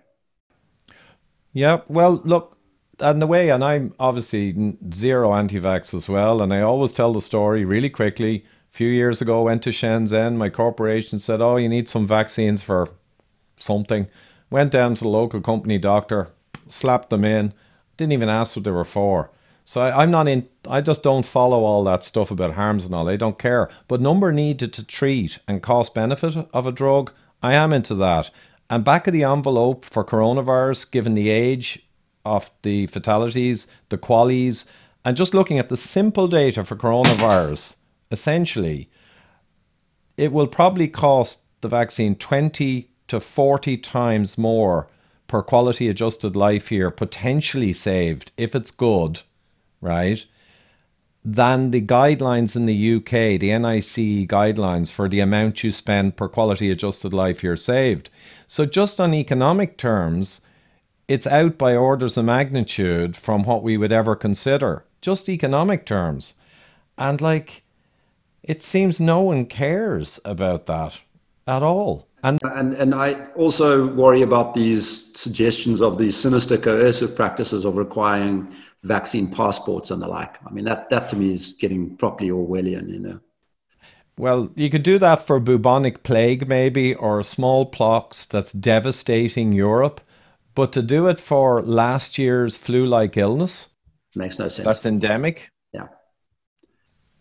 Yeah, 1.54 1.82
well, 1.88 2.22
look, 2.24 2.58
and 3.00 3.22
the 3.22 3.28
way, 3.28 3.50
and 3.50 3.64
I'm 3.64 3.94
obviously 4.00 4.76
zero 4.94 5.34
anti-vax 5.34 5.94
as 5.94 6.10
well, 6.10 6.42
and 6.42 6.54
I 6.54 6.62
always 6.62 6.94
tell 6.94 7.14
the 7.14 7.22
story 7.22 7.66
really 7.66 7.90
quickly. 7.90 8.46
Few 8.70 8.90
years 8.90 9.22
ago, 9.22 9.44
went 9.44 9.64
to 9.64 9.72
Shenzhen. 9.72 10.36
My 10.36 10.50
corporation 10.50 11.20
said, 11.20 11.42
"Oh, 11.42 11.58
you 11.58 11.68
need 11.68 11.88
some 11.88 12.08
vaccines 12.08 12.62
for 12.62 12.90
something." 13.58 14.08
Went 14.50 14.72
down 14.72 14.96
to 14.96 15.04
the 15.04 15.10
local 15.10 15.42
company 15.42 15.78
doctor, 15.78 16.30
slapped 16.70 17.10
them 17.10 17.26
in. 17.26 17.54
Didn't 17.98 18.14
even 18.14 18.30
ask 18.30 18.56
what 18.56 18.66
they 18.66 18.72
were 18.72 18.86
for. 18.86 19.30
So 19.66 19.82
I, 19.82 20.02
am 20.02 20.10
not 20.10 20.28
in. 20.28 20.48
I 20.68 20.82
just 20.82 21.04
don't 21.04 21.26
follow 21.26 21.64
all 21.64 21.84
that 21.84 22.04
stuff 22.04 22.32
about 22.32 22.56
harms 22.56 22.86
and 22.86 22.96
all. 22.96 23.08
I 23.08 23.18
don't 23.18 23.38
care. 23.38 23.70
But 23.88 24.02
number 24.02 24.32
needed 24.32 24.74
to 24.74 24.84
treat 24.84 25.38
and 25.48 25.62
cost 25.62 25.94
benefit 25.94 26.48
of 26.54 26.66
a 26.66 26.72
drug, 26.72 27.12
I 27.44 27.54
am 27.54 27.72
into 27.72 27.94
that. 27.96 28.32
And 28.70 28.84
back 28.84 29.06
of 29.06 29.14
the 29.14 29.24
envelope 29.24 29.86
for 29.86 30.04
coronavirus, 30.04 30.90
given 30.92 31.14
the 31.14 31.30
age 31.30 31.86
of 32.26 32.50
the 32.64 32.88
fatalities, 32.88 33.68
the 33.90 33.98
QALYs, 33.98 34.66
and 35.06 35.16
just 35.16 35.34
looking 35.34 35.60
at 35.60 35.70
the 35.70 35.78
simple 35.78 36.28
data 36.28 36.64
for 36.66 36.76
coronavirus, 36.76 37.76
essentially, 38.12 38.90
it 40.18 40.32
will 40.32 40.48
probably 40.48 40.88
cost 40.88 41.44
the 41.62 41.68
vaccine 41.68 42.16
20 42.16 42.90
to 43.08 43.20
40 43.20 43.78
times 43.78 44.38
more 44.38 44.88
per 45.28 45.42
quality 45.42 45.88
adjusted 45.88 46.36
life 46.36 46.72
year 46.72 46.90
potentially 46.92 47.74
saved 47.74 48.32
if 48.38 48.56
it's 48.56 48.72
good, 48.72 49.22
right? 49.82 50.26
Than 51.24 51.72
the 51.72 51.82
guidelines 51.82 52.56
in 52.56 52.66
the 52.66 52.96
UK, 52.96 53.40
the 53.40 53.58
NICE 53.58 54.26
guidelines 54.28 54.92
for 54.92 55.08
the 55.08 55.20
amount 55.20 55.64
you 55.64 55.72
spend 55.72 56.16
per 56.16 56.28
quality 56.28 56.72
adjusted 56.72 57.14
life 57.14 57.44
year 57.44 57.58
saved. 57.58 58.10
So, 58.48 58.66
just 58.66 59.00
on 59.00 59.14
economic 59.14 59.78
terms, 59.78 60.42
it's 61.08 61.28
out 61.28 61.58
by 61.58 61.76
orders 61.76 62.18
of 62.18 62.26
magnitude 62.26 63.16
from 63.16 63.44
what 63.44 63.64
we 63.64 63.78
would 63.78 63.92
ever 63.92 64.16
consider, 64.16 64.86
just 65.02 65.30
economic 65.30 65.86
terms. 65.86 66.36
And 66.98 67.20
like, 67.22 67.64
it 68.50 68.64
seems 68.64 69.00
no 69.00 69.22
one 69.22 69.46
cares 69.46 70.20
about 70.26 70.66
that 70.66 71.00
at 71.48 71.62
all. 71.62 72.08
And, 72.24 72.40
and 72.44 72.74
and 72.74 72.96
I 72.96 73.28
also 73.36 73.88
worry 73.94 74.24
about 74.24 74.56
these 74.56 75.16
suggestions 75.18 75.82
of 75.82 75.98
these 75.98 76.18
sinister 76.18 76.58
coercive 76.58 77.16
practices 77.16 77.64
of 77.64 77.78
requiring 77.78 78.54
vaccine 78.84 79.30
passports 79.32 79.92
and 79.92 80.02
the 80.02 80.08
like. 80.08 80.40
I 80.46 80.50
mean 80.52 80.66
that 80.66 80.90
that 80.90 81.10
to 81.10 81.16
me 81.16 81.32
is 81.32 81.54
getting 81.54 81.96
properly 81.96 82.32
Orwellian, 82.32 82.90
you 82.90 83.00
know. 83.00 83.20
Well, 84.18 84.50
you 84.56 84.70
could 84.70 84.84
do 84.84 84.98
that 84.98 85.22
for 85.22 85.40
bubonic 85.40 86.04
plague 86.04 86.50
maybe 86.50 86.96
or 86.96 87.24
smallpox 87.24 88.26
that's 88.26 88.52
devastating 88.52 89.54
Europe. 89.54 90.02
But 90.56 90.74
to 90.74 90.82
do 90.82 91.08
it 91.08 91.20
for 91.20 91.62
last 91.62 92.18
year's 92.18 92.58
flu 92.58 92.86
like 92.86 93.16
illness 93.16 93.70
makes 94.16 94.40
no 94.40 94.48
sense. 94.48 94.66
That's 94.66 94.86
endemic. 94.86 95.52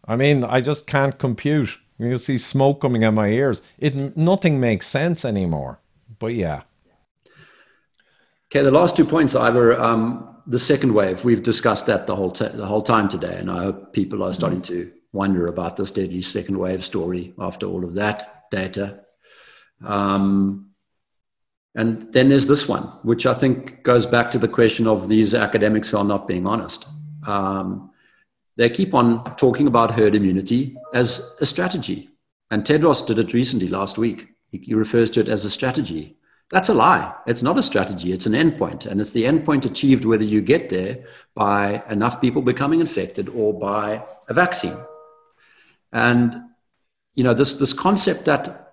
I 0.09 0.17
mean, 0.17 0.43
I 0.43 0.61
just 0.63 0.87
can't 0.87 1.19
compute. 1.19 1.79
You 1.99 2.17
see 2.17 2.39
smoke 2.39 2.81
coming 2.81 3.05
out 3.05 3.15
my 3.15 3.29
ears. 3.29 3.61
It 3.79 4.17
nothing 4.17 4.59
makes 4.59 4.87
sense 4.87 5.25
anymore. 5.25 5.81
But 6.19 6.35
yeah. 6.35 6.63
Okay, 8.51 8.63
the 8.63 8.71
last 8.71 8.97
two 8.97 9.05
points, 9.05 9.35
Ivor. 9.35 9.79
Um, 9.79 10.37
the 10.47 10.59
second 10.59 10.95
wave, 10.95 11.25
we've 11.25 11.43
discussed 11.43 11.85
that 11.87 12.07
the 12.07 12.17
whole 12.17 12.31
t- 12.31 12.49
the 12.49 12.65
whole 12.65 12.81
time 12.81 13.09
today, 13.09 13.37
and 13.37 13.51
I 13.51 13.65
hope 13.65 13.93
people 13.93 14.23
are 14.23 14.33
starting 14.33 14.63
to 14.63 14.91
wonder 15.13 15.47
about 15.47 15.77
this 15.77 15.91
deadly 15.91 16.23
second 16.23 16.59
wave 16.59 16.83
story 16.83 17.35
after 17.39 17.67
all 17.67 17.85
of 17.85 17.95
that 17.95 18.51
data. 18.51 19.01
Um, 19.85 20.71
and 21.75 22.11
then 22.13 22.31
there's 22.31 22.47
this 22.47 22.67
one, 22.67 22.85
which 23.03 23.27
I 23.27 23.35
think 23.35 23.83
goes 23.83 24.07
back 24.07 24.31
to 24.31 24.39
the 24.39 24.49
question 24.49 24.87
of 24.87 25.09
these 25.09 25.35
academics 25.35 25.91
who 25.91 25.99
are 25.99 26.05
not 26.05 26.27
being 26.27 26.47
honest. 26.47 26.87
Um, 27.27 27.91
they 28.59 28.69
keep 28.69 28.93
on 28.93 29.25
talking 29.37 29.69
about 29.69 29.95
herd 29.95 30.17
immunity 30.17 30.77
as 30.93 31.37
a 31.41 31.47
strategy. 31.47 32.11
And 32.51 32.65
Tedros 32.65 33.07
did 33.07 33.21
it 33.21 33.33
recently 33.33 33.69
last 33.69 33.97
week. 33.99 34.29
He, 34.51 34.75
refers 34.75 35.11
to 35.13 35.21
it 35.21 35.29
as 35.29 35.45
a 35.45 35.51
strategy. 35.51 36.17
That's 36.51 36.69
a 36.69 36.75
lie. 36.75 37.15
It's 37.27 37.43
not 37.43 37.59
a 37.59 37.63
strategy, 37.63 38.13
it's 38.13 38.27
an 38.27 38.33
endpoint. 38.33 38.87
And 38.87 39.01
it's 39.01 39.13
the 39.13 39.25
endpoint 39.25 39.65
achieved 39.65 40.05
whether 40.05 40.25
you 40.25 40.41
get 40.41 40.71
there 40.71 41.05
by 41.35 41.83
enough 41.89 42.21
people 42.21 42.43
becoming 42.43 42.81
infected 42.81 43.29
or 43.29 43.57
by 43.57 44.03
a 44.29 44.35
vaccine. 44.35 44.77
And 45.93 46.43
you 47.15 47.25
know, 47.25 47.35
this, 47.35 47.55
this 47.55 47.73
concept 47.73 48.25
that 48.25 48.73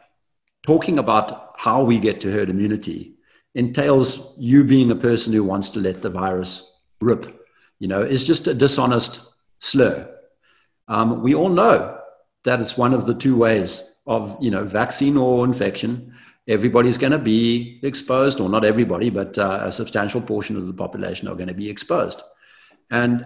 talking 0.66 0.98
about 0.98 1.54
how 1.58 1.84
we 1.84 2.00
get 2.00 2.22
to 2.22 2.32
herd 2.32 2.50
immunity 2.50 3.16
entails 3.54 4.36
you 4.38 4.64
being 4.64 4.90
a 4.90 4.96
person 4.96 5.32
who 5.32 5.44
wants 5.44 5.70
to 5.70 5.80
let 5.80 6.02
the 6.02 6.10
virus 6.10 6.80
rip, 7.02 7.48
you 7.80 7.88
know, 7.88 8.02
is 8.02 8.24
just 8.24 8.48
a 8.48 8.54
dishonest 8.54 9.35
slur. 9.66 10.08
Um, 10.88 11.24
we 11.24 11.34
all 11.34 11.50
know 11.50 12.00
that 12.44 12.62
it's 12.62 12.78
one 12.78 12.94
of 12.94 13.06
the 13.06 13.16
two 13.16 13.36
ways 13.36 13.96
of, 14.06 14.38
you 14.40 14.52
know, 14.52 14.64
vaccine 14.64 15.18
or 15.18 15.44
infection. 15.44 16.14
Everybody's 16.48 17.00
going 17.00 17.12
to 17.12 17.18
be 17.20 17.80
exposed, 17.82 18.40
or 18.40 18.48
not 18.50 18.64
everybody, 18.64 19.10
but 19.10 19.38
uh, 19.38 19.62
a 19.64 19.72
substantial 19.72 20.22
portion 20.22 20.56
of 20.56 20.68
the 20.68 20.74
population 20.74 21.28
are 21.28 21.36
going 21.36 21.48
to 21.48 21.56
be 21.56 21.70
exposed. 21.70 22.22
And, 22.92 23.26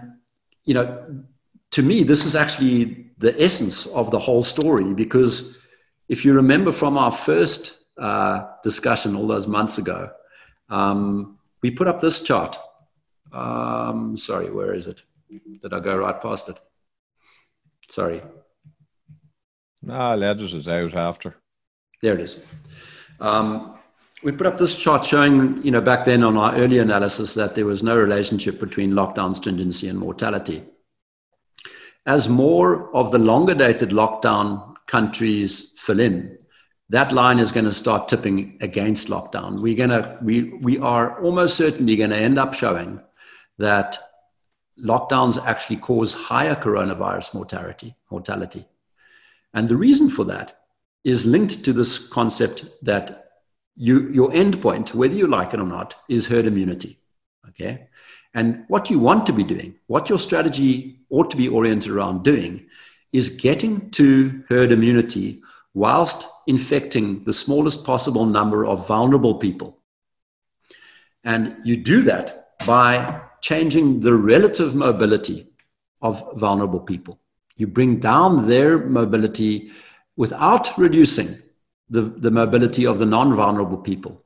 you 0.64 0.72
know, 0.72 1.22
to 1.72 1.82
me, 1.82 2.02
this 2.02 2.24
is 2.24 2.34
actually 2.34 3.10
the 3.18 3.38
essence 3.40 3.86
of 3.88 4.10
the 4.10 4.18
whole 4.18 4.42
story 4.42 4.94
because 4.94 5.58
if 6.08 6.24
you 6.24 6.32
remember 6.32 6.72
from 6.72 6.96
our 6.96 7.12
first 7.12 7.76
uh, 7.98 8.46
discussion 8.62 9.14
all 9.14 9.26
those 9.26 9.46
months 9.46 9.76
ago, 9.76 10.10
um, 10.70 11.38
we 11.62 11.70
put 11.70 11.88
up 11.88 12.00
this 12.00 12.20
chart. 12.20 12.58
Um, 13.32 14.16
sorry, 14.16 14.50
where 14.50 14.74
is 14.74 14.86
it? 14.86 15.02
Did 15.30 15.72
I 15.72 15.80
go 15.80 15.96
right 15.96 16.20
past 16.20 16.48
it? 16.48 16.58
Sorry. 17.88 18.22
Ah, 19.88 20.14
letters 20.14 20.54
is 20.54 20.68
out 20.68 20.94
after. 20.94 21.36
There 22.02 22.14
it 22.14 22.20
is. 22.20 22.44
Um, 23.20 23.78
we 24.22 24.32
put 24.32 24.46
up 24.46 24.58
this 24.58 24.76
chart 24.76 25.04
showing, 25.04 25.62
you 25.62 25.70
know, 25.70 25.80
back 25.80 26.04
then 26.04 26.22
on 26.22 26.36
our 26.36 26.54
early 26.54 26.78
analysis 26.78 27.34
that 27.34 27.54
there 27.54 27.64
was 27.64 27.82
no 27.82 27.96
relationship 27.96 28.60
between 28.60 28.92
lockdown 28.92 29.34
stringency 29.34 29.88
and 29.88 29.98
mortality. 29.98 30.62
As 32.06 32.28
more 32.28 32.94
of 32.94 33.10
the 33.10 33.18
longer 33.18 33.54
dated 33.54 33.90
lockdown 33.90 34.74
countries 34.86 35.72
fill 35.76 36.00
in, 36.00 36.38
that 36.90 37.12
line 37.12 37.38
is 37.38 37.52
going 37.52 37.66
to 37.66 37.72
start 37.72 38.08
tipping 38.08 38.58
against 38.60 39.08
lockdown. 39.08 39.60
We're 39.60 39.76
going 39.76 39.90
to, 39.90 40.18
we, 40.20 40.54
we 40.60 40.78
are 40.78 41.22
almost 41.22 41.56
certainly 41.56 41.96
going 41.96 42.10
to 42.10 42.16
end 42.16 42.38
up 42.38 42.52
showing 42.52 43.00
that 43.58 43.98
lockdowns 44.84 45.42
actually 45.44 45.76
cause 45.76 46.14
higher 46.14 46.54
coronavirus 46.54 47.34
mortality, 47.34 47.94
mortality. 48.10 48.66
And 49.54 49.68
the 49.68 49.76
reason 49.76 50.08
for 50.08 50.24
that 50.24 50.58
is 51.04 51.26
linked 51.26 51.64
to 51.64 51.72
this 51.72 51.98
concept 51.98 52.66
that 52.82 53.30
you, 53.76 54.10
your 54.10 54.30
endpoint, 54.30 54.94
whether 54.94 55.14
you 55.14 55.26
like 55.26 55.54
it 55.54 55.60
or 55.60 55.66
not, 55.66 55.96
is 56.08 56.26
herd 56.26 56.46
immunity. 56.46 56.98
Okay. 57.48 57.88
And 58.34 58.64
what 58.68 58.90
you 58.90 58.98
want 58.98 59.26
to 59.26 59.32
be 59.32 59.42
doing, 59.42 59.74
what 59.86 60.08
your 60.08 60.18
strategy 60.18 61.00
ought 61.10 61.30
to 61.30 61.36
be 61.36 61.48
oriented 61.48 61.90
around 61.90 62.22
doing, 62.22 62.66
is 63.12 63.30
getting 63.30 63.90
to 63.90 64.44
herd 64.48 64.70
immunity 64.70 65.42
whilst 65.74 66.28
infecting 66.46 67.24
the 67.24 67.32
smallest 67.32 67.84
possible 67.84 68.26
number 68.26 68.64
of 68.64 68.86
vulnerable 68.86 69.36
people. 69.36 69.78
And 71.24 71.56
you 71.64 71.76
do 71.76 72.02
that 72.02 72.50
by 72.66 73.20
changing 73.42 74.00
the 74.00 74.14
relative 74.14 74.74
mobility 74.74 75.46
of 76.02 76.22
vulnerable 76.36 76.80
people. 76.80 77.18
You 77.56 77.66
bring 77.66 78.00
down 78.00 78.48
their 78.48 78.78
mobility 78.78 79.70
without 80.16 80.76
reducing 80.78 81.36
the, 81.88 82.02
the 82.02 82.30
mobility 82.30 82.86
of 82.86 82.98
the 82.98 83.06
non 83.06 83.34
vulnerable 83.34 83.78
people. 83.78 84.24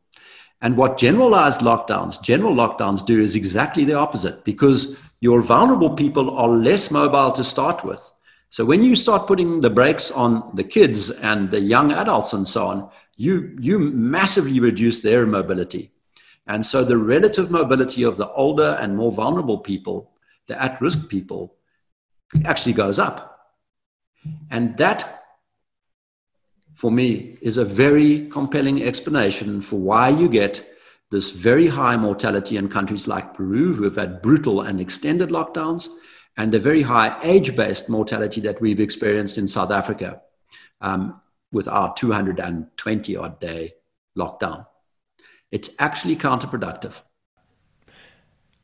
And 0.60 0.76
what 0.76 0.96
generalized 0.96 1.60
lockdowns, 1.60 2.22
general 2.22 2.54
lockdowns 2.54 3.04
do 3.04 3.20
is 3.20 3.34
exactly 3.34 3.84
the 3.84 3.94
opposite 3.94 4.44
because 4.44 4.96
your 5.20 5.42
vulnerable 5.42 5.90
people 5.90 6.36
are 6.36 6.48
less 6.48 6.90
mobile 6.90 7.32
to 7.32 7.44
start 7.44 7.84
with. 7.84 8.10
So 8.50 8.64
when 8.64 8.84
you 8.84 8.94
start 8.94 9.26
putting 9.26 9.60
the 9.60 9.70
brakes 9.70 10.10
on 10.10 10.52
the 10.54 10.62
kids 10.62 11.10
and 11.10 11.50
the 11.50 11.60
young 11.60 11.92
adults 11.92 12.32
and 12.32 12.46
so 12.46 12.66
on, 12.66 12.90
you, 13.16 13.56
you 13.60 13.78
massively 13.78 14.60
reduce 14.60 15.02
their 15.02 15.26
mobility. 15.26 15.90
And 16.46 16.64
so 16.64 16.84
the 16.84 16.98
relative 16.98 17.50
mobility 17.50 18.02
of 18.02 18.16
the 18.16 18.30
older 18.32 18.76
and 18.80 18.96
more 18.96 19.12
vulnerable 19.12 19.58
people, 19.58 20.12
the 20.46 20.60
at 20.62 20.80
risk 20.80 21.08
people, 21.08 21.56
actually 22.44 22.74
goes 22.74 22.98
up. 22.98 23.34
And 24.50 24.76
that, 24.78 25.22
for 26.74 26.90
me, 26.90 27.38
is 27.40 27.56
a 27.56 27.64
very 27.64 28.28
compelling 28.28 28.82
explanation 28.82 29.60
for 29.60 29.76
why 29.76 30.08
you 30.10 30.28
get 30.28 30.70
this 31.10 31.30
very 31.30 31.68
high 31.68 31.96
mortality 31.96 32.56
in 32.56 32.68
countries 32.68 33.06
like 33.06 33.34
Peru, 33.34 33.74
who 33.74 33.84
have 33.84 33.96
had 33.96 34.20
brutal 34.20 34.62
and 34.62 34.80
extended 34.80 35.28
lockdowns, 35.30 35.88
and 36.36 36.52
the 36.52 36.58
very 36.58 36.82
high 36.82 37.16
age 37.22 37.54
based 37.54 37.88
mortality 37.88 38.40
that 38.40 38.60
we've 38.60 38.80
experienced 38.80 39.38
in 39.38 39.46
South 39.46 39.70
Africa 39.70 40.20
um, 40.80 41.20
with 41.52 41.68
our 41.68 41.94
220 41.94 43.16
odd 43.16 43.38
day 43.38 43.74
lockdown. 44.18 44.66
It's 45.50 45.70
actually 45.78 46.16
counterproductive. 46.16 47.00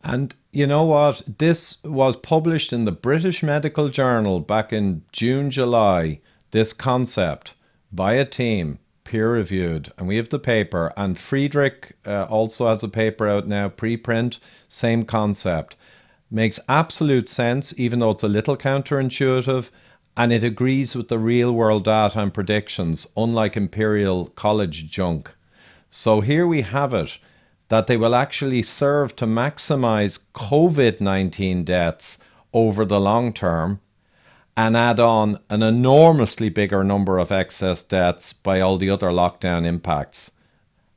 And 0.03 0.35
you 0.53 0.66
know 0.66 0.85
what? 0.85 1.22
This 1.39 1.83
was 1.85 2.16
published 2.16 2.72
in 2.72 2.85
the 2.85 2.93
British 2.93 3.43
Medical 3.43 3.89
Journal 3.89 4.41
back 4.41 4.72
in 4.72 5.03
June, 5.12 5.51
July. 5.51 6.20
This 6.53 6.72
concept 6.72 7.55
by 7.93 8.14
a 8.14 8.24
team, 8.24 8.78
peer 9.05 9.33
reviewed, 9.33 9.93
and 9.99 10.09
we 10.09 10.16
have 10.16 10.31
the 10.31 10.39
paper. 10.39 10.93
And 10.97 11.18
Friedrich 11.18 11.97
uh, 12.07 12.24
also 12.24 12.68
has 12.68 12.83
a 12.83 12.89
paper 12.89 13.28
out 13.28 13.47
now, 13.47 13.68
preprint, 13.68 14.39
same 14.68 15.05
concept. 15.05 15.76
Makes 16.31 16.61
absolute 16.68 17.28
sense, 17.28 17.78
even 17.78 17.99
though 17.99 18.11
it's 18.11 18.22
a 18.22 18.28
little 18.28 18.57
counterintuitive, 18.57 19.70
and 20.16 20.33
it 20.33 20.45
agrees 20.45 20.95
with 20.95 21.09
the 21.09 21.18
real 21.18 21.53
world 21.53 21.85
data 21.85 22.20
and 22.20 22.33
predictions, 22.33 23.07
unlike 23.16 23.57
Imperial 23.57 24.26
College 24.26 24.91
junk. 24.91 25.35
So 25.91 26.20
here 26.20 26.47
we 26.47 26.62
have 26.62 26.95
it 26.95 27.18
that 27.68 27.86
they 27.86 27.97
will 27.97 28.14
actually 28.14 28.62
serve 28.62 29.14
to 29.16 29.26
maximize 29.26 30.20
COVID 30.34 31.01
19 31.01 31.64
deaths 31.64 32.18
over 32.53 32.84
the 32.84 33.01
long 33.01 33.32
term 33.32 33.80
and 34.57 34.76
add 34.76 35.01
on 35.01 35.38
an 35.49 35.62
enormously 35.62 36.49
bigger 36.49 36.84
number 36.84 37.18
of 37.18 37.32
excess 37.32 37.82
deaths 37.82 38.32
by 38.32 38.61
all 38.61 38.76
the 38.76 38.91
other 38.91 39.09
lockdown 39.09 39.64
impacts. 39.64 40.30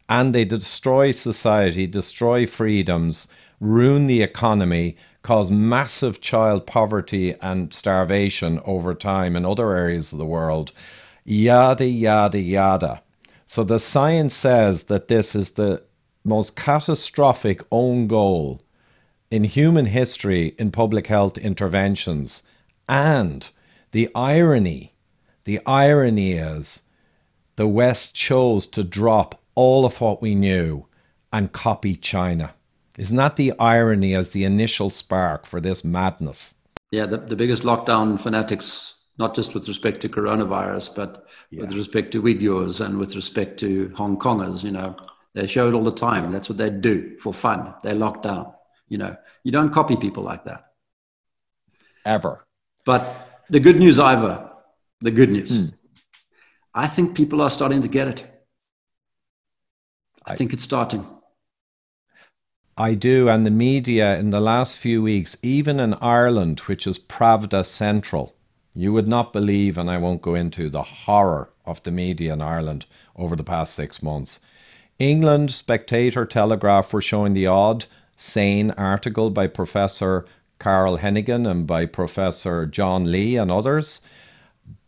And 0.10 0.34
they 0.34 0.46
destroy 0.46 1.12
society, 1.12 1.88
destroy 1.88 2.46
freedoms, 2.46 3.28
ruin 3.60 4.08
the 4.08 4.22
economy, 4.22 4.98
cause 5.22 5.50
massive 5.50 6.22
child 6.22 6.68
poverty 6.68 7.36
and 7.42 7.74
starvation 7.74 8.60
over 8.66 8.94
time 8.94 9.36
in 9.36 9.46
other 9.46 9.76
areas 9.76 10.12
of 10.12 10.20
the 10.20 10.26
world. 10.26 10.72
Yada, 11.24 11.86
yada, 11.86 12.40
yada. 12.40 13.02
So 13.46 13.64
the 13.64 13.80
science 13.80 14.34
says 14.34 14.84
that 14.84 15.08
this 15.08 15.36
is 15.36 15.52
the 15.52 15.84
most 16.24 16.56
catastrophic 16.56 17.62
own 17.72 18.08
goal 18.08 18.62
in 19.30 19.44
human 19.44 19.88
history 19.88 20.56
in 20.58 20.72
public 20.72 21.08
health 21.08 21.38
interventions. 21.38 22.44
And 22.88 23.50
the 23.92 24.10
irony, 24.16 24.94
the 25.44 25.60
irony 25.66 26.34
is 26.34 26.84
the 27.56 27.68
West 27.68 28.16
chose 28.16 28.68
to 28.68 28.84
drop 28.84 29.42
all 29.56 29.86
of 29.86 30.02
what 30.02 30.22
we 30.22 30.36
knew 30.36 30.86
and 31.32 31.52
copy 31.52 31.96
China. 31.96 32.54
Isn't 32.98 33.18
that 33.18 33.36
the 33.36 33.54
irony 33.60 34.14
as 34.16 34.32
the 34.32 34.44
initial 34.44 34.90
spark 34.90 35.46
for 35.46 35.60
this 35.60 35.84
madness? 35.84 36.54
Yeah, 36.92 37.08
the, 37.08 37.18
the 37.18 37.36
biggest 37.36 37.64
lockdown 37.64 38.22
fanatics, 38.22 38.93
not 39.18 39.36
just 39.36 39.54
with 39.54 39.68
respect 39.68 40.02
to 40.02 40.10
coronavirus, 40.10 40.96
but 40.96 41.26
yeah. 41.52 41.62
with 41.62 41.74
respect 41.74 42.12
to 42.12 42.22
Uyghurs 42.22 42.84
and 42.84 42.98
with 42.98 43.16
respect 43.16 43.60
to 43.60 43.92
Hong 43.96 44.18
Kongers, 44.18 44.64
you 44.64 44.72
know, 44.72 44.96
they 45.34 45.46
show 45.46 45.68
it 45.68 45.74
all 45.74 45.84
the 45.84 45.92
time. 45.92 46.32
That's 46.32 46.50
what 46.50 46.58
they 46.58 46.70
do 46.70 47.18
for 47.20 47.34
fun. 47.34 47.74
They 47.84 47.94
lock 47.94 48.22
down. 48.22 48.54
You 48.88 48.98
know, 49.00 49.16
you 49.44 49.52
don't 49.52 49.74
copy 49.74 49.96
people 49.96 50.24
like 50.24 50.46
that. 50.46 50.66
Ever. 52.06 52.46
But 52.86 53.44
the 53.50 53.60
good 53.60 53.78
news, 53.78 54.00
Ivor, 54.00 54.52
the 55.02 55.12
good 55.12 55.30
news. 55.30 55.58
Hmm. 55.58 55.66
I 56.74 56.88
think 56.88 57.16
people 57.16 57.42
are 57.42 57.50
starting 57.50 57.82
to 57.82 57.88
get 57.88 58.08
it. 58.08 58.24
I, 60.26 60.34
I 60.34 60.36
think 60.36 60.54
it's 60.54 60.64
starting. 60.64 61.06
I 62.76 62.96
do. 62.96 63.30
And 63.30 63.46
the 63.46 63.52
media 63.52 64.18
in 64.18 64.32
the 64.32 64.42
last 64.42 64.78
few 64.78 65.04
weeks, 65.04 65.38
even 65.44 65.80
in 65.80 65.94
Ireland, 65.96 66.62
which 66.62 66.88
is 66.88 66.98
Pravda 66.98 67.66
Central, 67.66 68.36
you 68.76 68.92
would 68.92 69.08
not 69.08 69.34
believe, 69.34 69.78
and 69.78 69.90
I 69.90 69.98
won't 69.98 70.22
go 70.22 70.34
into 70.36 70.70
the 70.70 70.82
horror 70.82 71.50
of 71.66 71.84
the 71.84 71.92
media 71.92 72.34
in 72.34 72.42
Ireland 72.42 72.86
over 73.16 73.36
the 73.36 73.44
past 73.44 73.76
six 73.76 74.02
months. 74.02 74.40
England, 74.98 75.52
Spectator, 75.52 76.26
Telegraph 76.26 76.92
were 76.92 77.02
showing 77.02 77.34
the 77.34 77.48
odd, 77.48 77.86
sane 78.16 78.72
article 78.72 79.30
by 79.30 79.48
Professor 79.48 80.26
Carl 80.60 80.98
Heneghan 80.98 81.50
and 81.50 81.68
by 81.68 81.86
Professor 81.86 82.66
John 82.66 83.12
Lee 83.12 83.36
and 83.36 83.52
others. 83.52 84.02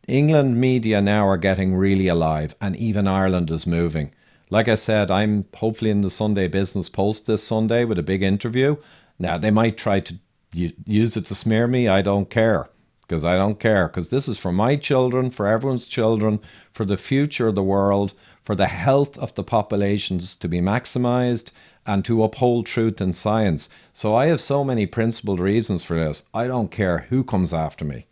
England 0.08 0.60
media 0.60 1.02
now 1.02 1.28
are 1.28 1.38
getting 1.38 1.76
really 1.76 2.08
alive, 2.08 2.56
and 2.62 2.76
even 2.76 3.08
Ireland 3.08 3.52
is 3.52 3.68
moving. 3.68 4.12
Like 4.50 4.68
I 4.68 4.76
said, 4.76 5.10
I'm 5.12 5.46
hopefully 5.56 5.92
in 5.92 6.02
the 6.02 6.12
Sunday 6.12 6.48
Business 6.48 6.90
Post 6.90 7.28
this 7.28 7.44
Sunday 7.44 7.84
with 7.84 8.00
a 8.00 8.04
big 8.04 8.22
interview. 8.22 8.78
Now, 9.18 9.38
they 9.38 9.52
might 9.52 9.78
try 9.78 10.00
to 10.02 10.16
use 10.54 11.18
it 11.18 11.26
to 11.26 11.36
smear 11.36 11.68
me. 11.68 11.88
I 11.88 12.02
don't 12.02 12.30
care 12.30 12.70
because 13.08 13.24
I 13.24 13.36
don't 13.38 13.60
care 13.60 13.88
because 13.88 14.10
this 14.10 14.28
is 14.28 14.38
for 14.38 14.52
my 14.52 14.76
children, 14.76 15.30
for 15.30 15.48
everyone's 15.48 15.88
children, 15.88 16.40
for 16.72 16.86
the 16.86 16.98
future 16.98 17.48
of 17.48 17.56
the 17.56 17.64
world, 17.64 18.14
for 18.42 18.56
the 18.56 18.68
health 18.68 19.18
of 19.18 19.34
the 19.36 19.44
populations 19.44 20.36
to 20.38 20.48
be 20.48 20.60
maximized 20.60 21.52
and 21.86 22.04
to 22.06 22.24
uphold 22.24 22.66
truth 22.66 23.00
and 23.00 23.16
science. 23.16 23.70
So 23.94 24.16
I 24.16 24.28
have 24.28 24.42
so 24.42 24.64
many 24.64 24.86
principled 24.86 25.40
reasons 25.40 25.84
for 25.84 25.96
this. 25.96 26.28
I 26.34 26.48
don't 26.48 26.72
care 26.72 27.06
who 27.10 27.24
comes 27.24 27.54
after 27.54 27.86
me. 27.86 28.08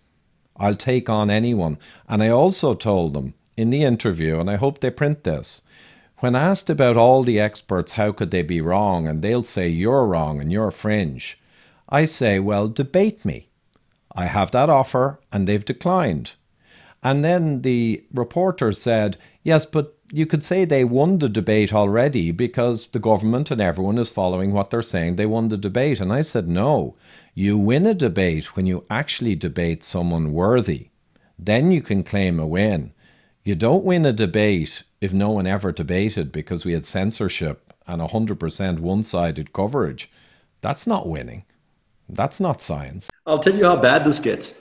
I'll 0.56 0.76
take 0.76 1.10
on 1.10 1.32
anyone. 1.32 1.80
And 2.08 2.22
I 2.22 2.30
also 2.30 2.76
told 2.76 3.14
them 3.14 3.34
in 3.58 3.72
the 3.72 3.84
interview, 3.84 4.40
and 4.40 4.50
I 4.50 4.56
hope 4.56 4.80
they 4.80 4.92
print 4.92 5.24
this, 5.24 5.62
when 6.20 6.36
asked 6.36 6.70
about 6.70 6.96
all 6.96 7.24
the 7.24 7.40
experts, 7.40 7.94
how 7.94 8.12
could 8.12 8.32
they 8.32 8.44
be 8.44 8.62
wrong? 8.62 9.08
And 9.08 9.22
they'll 9.22 9.44
say, 9.44 9.68
you're 9.68 10.06
wrong 10.06 10.40
and 10.40 10.52
you're 10.52 10.72
fringe. 10.72 11.40
I 11.90 12.06
say, 12.06 12.40
well, 12.40 12.70
debate 12.70 13.26
me. 13.26 13.50
I 14.16 14.26
have 14.26 14.52
that 14.52 14.70
offer 14.70 15.20
and 15.32 15.48
they've 15.48 15.66
declined. 15.66 16.36
And 17.02 17.24
then 17.24 17.62
the 17.62 18.04
reporter 18.14 18.72
said, 18.72 19.18
yes, 19.44 19.66
but 19.66 19.98
you 20.12 20.26
could 20.26 20.44
say 20.44 20.64
they 20.64 20.84
won 20.84 21.20
the 21.20 21.28
debate 21.28 21.74
already 21.74 22.32
because 22.32 22.88
the 22.88 23.00
government 23.00 23.52
and 23.52 23.60
everyone 23.60 23.98
is 23.98 24.10
following 24.10 24.52
what 24.52 24.70
they're 24.70 24.82
saying. 24.82 25.16
They 25.16 25.26
won 25.26 25.50
the 25.50 25.58
debate. 25.58 26.00
And 26.00 26.14
I 26.14 26.22
said, 26.22 26.48
no, 26.48 26.96
you 27.34 27.58
win 27.58 27.86
a 27.86 27.94
debate 27.94 28.56
when 28.56 28.68
you 28.68 28.86
actually 28.90 29.36
debate 29.36 29.84
someone 29.84 30.32
worthy. 30.32 30.90
Then 31.38 31.72
you 31.72 31.82
can 31.82 32.04
claim 32.04 32.40
a 32.40 32.48
win. 32.48 32.94
You 33.44 33.56
don't 33.56 33.84
win 33.84 34.06
a 34.06 34.14
debate 34.14 34.84
if 35.02 35.12
no 35.12 35.32
one 35.32 35.48
ever 35.48 35.72
debated 35.72 36.32
because 36.32 36.64
we 36.64 36.74
had 36.74 36.86
censorship 36.86 37.74
and 37.88 38.02
100% 38.02 38.80
one 38.80 39.04
sided 39.04 39.52
coverage. 39.52 40.10
That's 40.62 40.88
not 40.88 41.10
winning. 41.10 41.44
That's 42.08 42.40
not 42.40 42.62
science. 42.62 43.10
I'll 43.26 43.40
tell 43.40 43.56
you 43.56 43.66
how 43.66 43.78
bad 43.78 44.04
this 44.04 44.20
gets. 44.20 44.54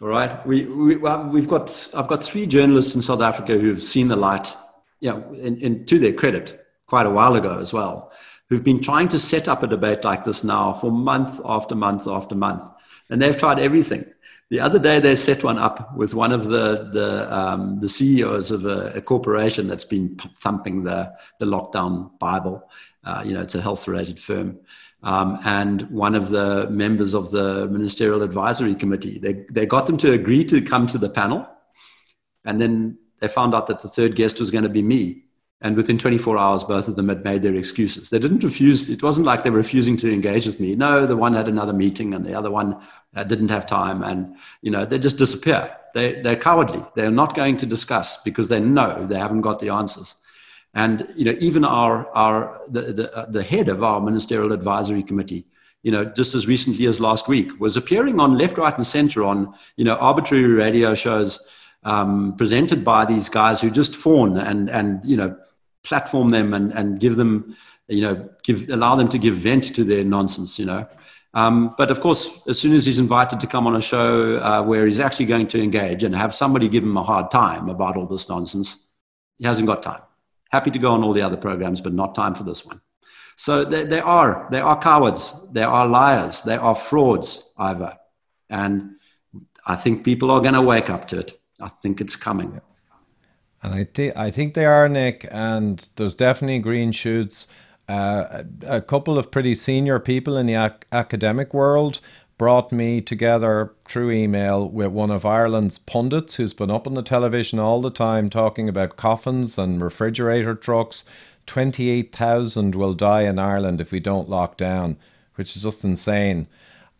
All 0.00 0.08
right. 0.08 0.46
We, 0.46 0.64
we, 0.64 0.96
we've 0.96 1.48
got, 1.48 1.90
I've 1.94 2.08
got 2.08 2.24
three 2.24 2.46
journalists 2.46 2.94
in 2.94 3.02
South 3.02 3.20
Africa 3.20 3.58
who've 3.58 3.82
seen 3.82 4.08
the 4.08 4.16
light 4.16 4.54
know, 5.00 5.32
in, 5.34 5.58
in, 5.58 5.86
to 5.86 5.98
their 5.98 6.12
credit, 6.12 6.66
quite 6.86 7.06
a 7.06 7.10
while 7.10 7.34
ago 7.34 7.58
as 7.58 7.72
well, 7.72 8.12
who've 8.48 8.64
been 8.64 8.82
trying 8.82 9.08
to 9.08 9.18
set 9.18 9.48
up 9.48 9.62
a 9.62 9.66
debate 9.66 10.04
like 10.04 10.24
this 10.24 10.44
now 10.44 10.72
for 10.72 10.90
month 10.90 11.40
after 11.44 11.74
month 11.74 12.06
after 12.06 12.34
month. 12.34 12.64
And 13.08 13.20
they've 13.20 13.36
tried 13.36 13.58
everything. 13.58 14.04
The 14.50 14.60
other 14.60 14.80
day, 14.80 14.98
they 14.98 15.14
set 15.14 15.44
one 15.44 15.58
up 15.58 15.96
with 15.96 16.12
one 16.12 16.32
of 16.32 16.48
the, 16.48 16.90
the, 16.92 17.32
um, 17.34 17.78
the 17.78 17.88
CEOs 17.88 18.50
of 18.50 18.66
a, 18.66 18.92
a, 18.96 19.00
corporation 19.00 19.68
that's 19.68 19.84
been 19.84 20.16
thumping 20.40 20.82
the, 20.82 21.12
the 21.38 21.46
lockdown 21.46 22.18
Bible. 22.18 22.68
Uh, 23.04 23.22
you 23.24 23.32
know, 23.32 23.42
it's 23.42 23.54
a 23.54 23.62
health 23.62 23.86
related 23.86 24.18
firm. 24.18 24.58
Um, 25.02 25.38
and 25.44 25.82
one 25.90 26.14
of 26.14 26.28
the 26.28 26.68
members 26.70 27.14
of 27.14 27.30
the 27.30 27.66
Ministerial 27.68 28.22
Advisory 28.22 28.74
Committee. 28.74 29.18
They, 29.18 29.44
they 29.50 29.66
got 29.66 29.86
them 29.86 29.96
to 29.98 30.12
agree 30.12 30.44
to 30.44 30.60
come 30.60 30.86
to 30.88 30.98
the 30.98 31.08
panel. 31.08 31.48
And 32.44 32.60
then 32.60 32.98
they 33.20 33.28
found 33.28 33.54
out 33.54 33.66
that 33.68 33.80
the 33.80 33.88
third 33.88 34.14
guest 34.14 34.40
was 34.40 34.50
going 34.50 34.64
to 34.64 34.70
be 34.70 34.82
me. 34.82 35.24
And 35.62 35.76
within 35.76 35.98
24 35.98 36.38
hours, 36.38 36.64
both 36.64 36.88
of 36.88 36.96
them 36.96 37.10
had 37.10 37.22
made 37.22 37.42
their 37.42 37.54
excuses. 37.54 38.08
They 38.08 38.18
didn't 38.18 38.44
refuse. 38.44 38.88
It 38.88 39.02
wasn't 39.02 39.26
like 39.26 39.44
they 39.44 39.50
were 39.50 39.58
refusing 39.58 39.96
to 39.98 40.12
engage 40.12 40.46
with 40.46 40.58
me. 40.58 40.74
No, 40.74 41.04
the 41.04 41.16
one 41.16 41.34
had 41.34 41.48
another 41.48 41.74
meeting 41.74 42.14
and 42.14 42.24
the 42.24 42.34
other 42.34 42.50
one 42.50 42.80
uh, 43.14 43.24
didn't 43.24 43.50
have 43.50 43.66
time. 43.66 44.02
And, 44.02 44.36
you 44.62 44.70
know, 44.70 44.86
they 44.86 44.98
just 44.98 45.18
disappear. 45.18 45.76
They, 45.92 46.22
they're 46.22 46.36
cowardly. 46.36 46.82
They're 46.94 47.10
not 47.10 47.34
going 47.34 47.58
to 47.58 47.66
discuss 47.66 48.22
because 48.22 48.48
they 48.48 48.60
know 48.60 49.06
they 49.06 49.18
haven't 49.18 49.42
got 49.42 49.60
the 49.60 49.68
answers. 49.68 50.14
And, 50.74 51.12
you 51.16 51.24
know, 51.24 51.36
even 51.40 51.64
our, 51.64 52.08
our, 52.14 52.60
the, 52.68 52.92
the, 52.92 53.16
uh, 53.16 53.30
the 53.30 53.42
head 53.42 53.68
of 53.68 53.82
our 53.82 54.00
ministerial 54.00 54.52
advisory 54.52 55.02
committee, 55.02 55.46
you 55.82 55.90
know, 55.90 56.04
just 56.04 56.34
as 56.34 56.46
recently 56.46 56.86
as 56.86 57.00
last 57.00 57.26
week 57.26 57.58
was 57.58 57.76
appearing 57.76 58.20
on 58.20 58.38
left, 58.38 58.58
right 58.58 58.76
and 58.76 58.86
center 58.86 59.24
on, 59.24 59.52
you 59.76 59.84
know, 59.84 59.96
arbitrary 59.96 60.44
radio 60.44 60.94
shows 60.94 61.44
um, 61.82 62.36
presented 62.36 62.84
by 62.84 63.04
these 63.04 63.28
guys 63.28 63.60
who 63.60 63.70
just 63.70 63.96
fawn 63.96 64.36
and 64.36 64.68
and 64.68 65.04
you 65.04 65.16
know 65.16 65.36
platform 65.82 66.30
them 66.30 66.52
and 66.52 66.72
and 66.72 67.00
give 67.00 67.16
them 67.16 67.56
you 67.88 68.02
know 68.02 68.28
give 68.42 68.68
allow 68.68 68.94
them 68.96 69.08
to 69.08 69.18
give 69.18 69.34
vent 69.34 69.74
to 69.74 69.84
their 69.84 70.04
nonsense 70.04 70.58
you 70.58 70.66
know. 70.66 70.86
Um, 71.32 71.74
but 71.78 71.90
of 71.90 72.00
course 72.00 72.28
as 72.48 72.58
soon 72.58 72.74
as 72.74 72.84
he's 72.84 72.98
invited 72.98 73.40
to 73.40 73.46
come 73.46 73.66
on 73.66 73.76
a 73.76 73.80
show 73.80 74.38
uh, 74.38 74.62
where 74.62 74.84
he's 74.86 75.00
actually 75.00 75.26
going 75.26 75.46
to 75.48 75.62
engage 75.62 76.02
and 76.02 76.14
have 76.14 76.34
somebody 76.34 76.68
give 76.68 76.82
him 76.82 76.96
a 76.96 77.04
hard 77.04 77.30
time 77.30 77.68
about 77.68 77.96
all 77.96 78.06
this 78.06 78.28
nonsense 78.28 78.76
he 79.38 79.46
hasn't 79.46 79.66
got 79.66 79.82
time 79.82 80.02
happy 80.50 80.70
to 80.70 80.78
go 80.78 80.92
on 80.92 81.02
all 81.02 81.12
the 81.12 81.22
other 81.22 81.36
programs 81.36 81.80
but 81.80 81.92
not 81.92 82.14
time 82.14 82.34
for 82.34 82.44
this 82.44 82.64
one 82.64 82.80
so 83.36 83.64
they, 83.64 83.84
they 83.84 84.00
are 84.00 84.46
they 84.50 84.60
are 84.60 84.78
cowards 84.78 85.34
they 85.52 85.62
are 85.62 85.88
liars 85.88 86.42
they 86.42 86.56
are 86.56 86.74
frauds 86.74 87.52
Ivor 87.58 87.96
and 88.48 88.92
i 89.66 89.76
think 89.76 90.04
people 90.04 90.30
are 90.30 90.40
going 90.40 90.54
to 90.54 90.62
wake 90.62 90.90
up 90.90 91.08
to 91.08 91.18
it 91.18 91.40
I 91.60 91.68
think 91.68 92.00
it's 92.00 92.16
coming. 92.16 92.60
And 93.62 93.74
I 93.74 93.84
think 93.84 94.16
I 94.16 94.30
think 94.30 94.54
they 94.54 94.64
are, 94.64 94.88
Nick. 94.88 95.28
And 95.30 95.86
there's 95.96 96.14
definitely 96.14 96.60
green 96.60 96.92
shoots. 96.92 97.48
Uh, 97.88 98.44
a, 98.66 98.80
couple 98.80 99.18
of 99.18 99.32
pretty 99.32 99.52
senior 99.52 99.98
people 99.98 100.36
in 100.36 100.46
the 100.46 100.54
ac- 100.54 100.86
academic 100.92 101.52
world 101.52 102.00
brought 102.40 102.72
me 102.72 103.02
together 103.02 103.70
through 103.84 104.10
email 104.10 104.66
with 104.66 104.90
one 104.90 105.10
of 105.10 105.26
Ireland's 105.26 105.76
pundits 105.76 106.36
who's 106.36 106.54
been 106.54 106.70
up 106.70 106.86
on 106.86 106.94
the 106.94 107.02
television 107.02 107.58
all 107.58 107.82
the 107.82 107.90
time 107.90 108.30
talking 108.30 108.66
about 108.66 108.96
coffins 108.96 109.58
and 109.58 109.82
refrigerator 109.82 110.54
trucks. 110.54 111.04
28,000 111.44 112.74
will 112.74 112.94
die 112.94 113.24
in 113.24 113.38
Ireland 113.38 113.78
if 113.78 113.92
we 113.92 114.00
don't 114.00 114.30
lock 114.30 114.56
down, 114.56 114.96
which 115.34 115.54
is 115.54 115.64
just 115.64 115.84
insane. 115.84 116.48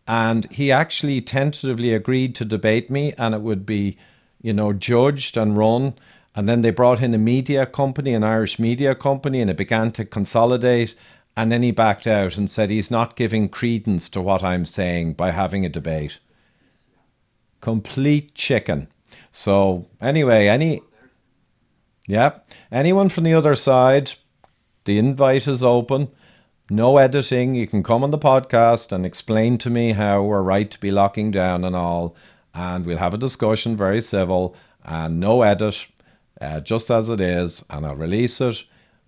And 0.07 0.45
he 0.51 0.71
actually 0.71 1.21
tentatively 1.21 1.91
agreed 1.91 2.35
to 2.35 2.45
debate 2.45 2.91
me, 2.91 3.15
and 3.17 3.33
it 3.33 3.41
would 3.41 3.65
be 3.65 3.97
you 4.43 4.53
know, 4.53 4.73
judged 4.73 5.37
and 5.37 5.57
run. 5.57 5.95
And 6.35 6.47
then 6.47 6.61
they 6.61 6.69
brought 6.69 7.01
in 7.01 7.15
a 7.15 7.17
media 7.17 7.65
company, 7.65 8.13
an 8.13 8.23
Irish 8.23 8.59
media 8.59 8.93
company, 8.93 9.41
and 9.41 9.49
it 9.49 9.57
began 9.57 9.91
to 9.93 10.05
consolidate. 10.05 10.93
And 11.35 11.51
then 11.51 11.63
he 11.63 11.71
backed 11.71 12.07
out 12.07 12.37
and 12.37 12.49
said 12.49 12.69
he's 12.69 12.91
not 12.91 13.15
giving 13.15 13.47
credence 13.47 14.09
to 14.09 14.21
what 14.21 14.43
I'm 14.43 14.65
saying 14.65 15.13
by 15.13 15.31
having 15.31 15.65
a 15.65 15.69
debate. 15.69 16.19
Complete 17.61 18.35
chicken. 18.35 18.89
So, 19.31 19.87
anyway, 20.01 20.47
any. 20.47 20.81
Yeah, 22.07 22.39
anyone 22.71 23.09
from 23.09 23.23
the 23.23 23.33
other 23.33 23.55
side, 23.55 24.11
the 24.83 24.97
invite 24.97 25.47
is 25.47 25.63
open. 25.63 26.09
No 26.69 26.97
editing. 26.97 27.55
You 27.55 27.67
can 27.67 27.83
come 27.83 28.03
on 28.03 28.11
the 28.11 28.17
podcast 28.17 28.91
and 28.91 29.05
explain 29.05 29.57
to 29.59 29.69
me 29.69 29.93
how 29.93 30.23
we're 30.23 30.41
right 30.41 30.69
to 30.69 30.79
be 30.79 30.91
locking 30.91 31.31
down 31.31 31.63
and 31.63 31.75
all 31.75 32.15
and 32.53 32.85
we'll 32.85 32.97
have 32.97 33.13
a 33.13 33.17
discussion, 33.17 33.77
very 33.77 34.01
civil, 34.01 34.55
and 34.83 35.19
no 35.19 35.41
edit, 35.41 35.87
uh, 36.41 36.59
just 36.59 36.91
as 36.91 37.09
it 37.09 37.21
is, 37.21 37.63
and 37.69 37.85
I'll 37.85 37.95
release 37.95 38.41
it. 38.41 38.63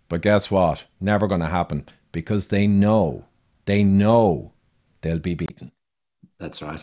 But 0.08 0.22
guess 0.22 0.50
what? 0.50 0.86
Never 1.02 1.28
going 1.28 1.42
to 1.42 1.48
happen 1.48 1.88
because 2.14 2.48
they 2.48 2.66
know, 2.66 3.26
they 3.66 3.84
know 3.84 4.54
they'll 5.02 5.20
be 5.20 5.36
beaten. 5.36 5.74
That's 6.40 6.62
right. 6.62 6.82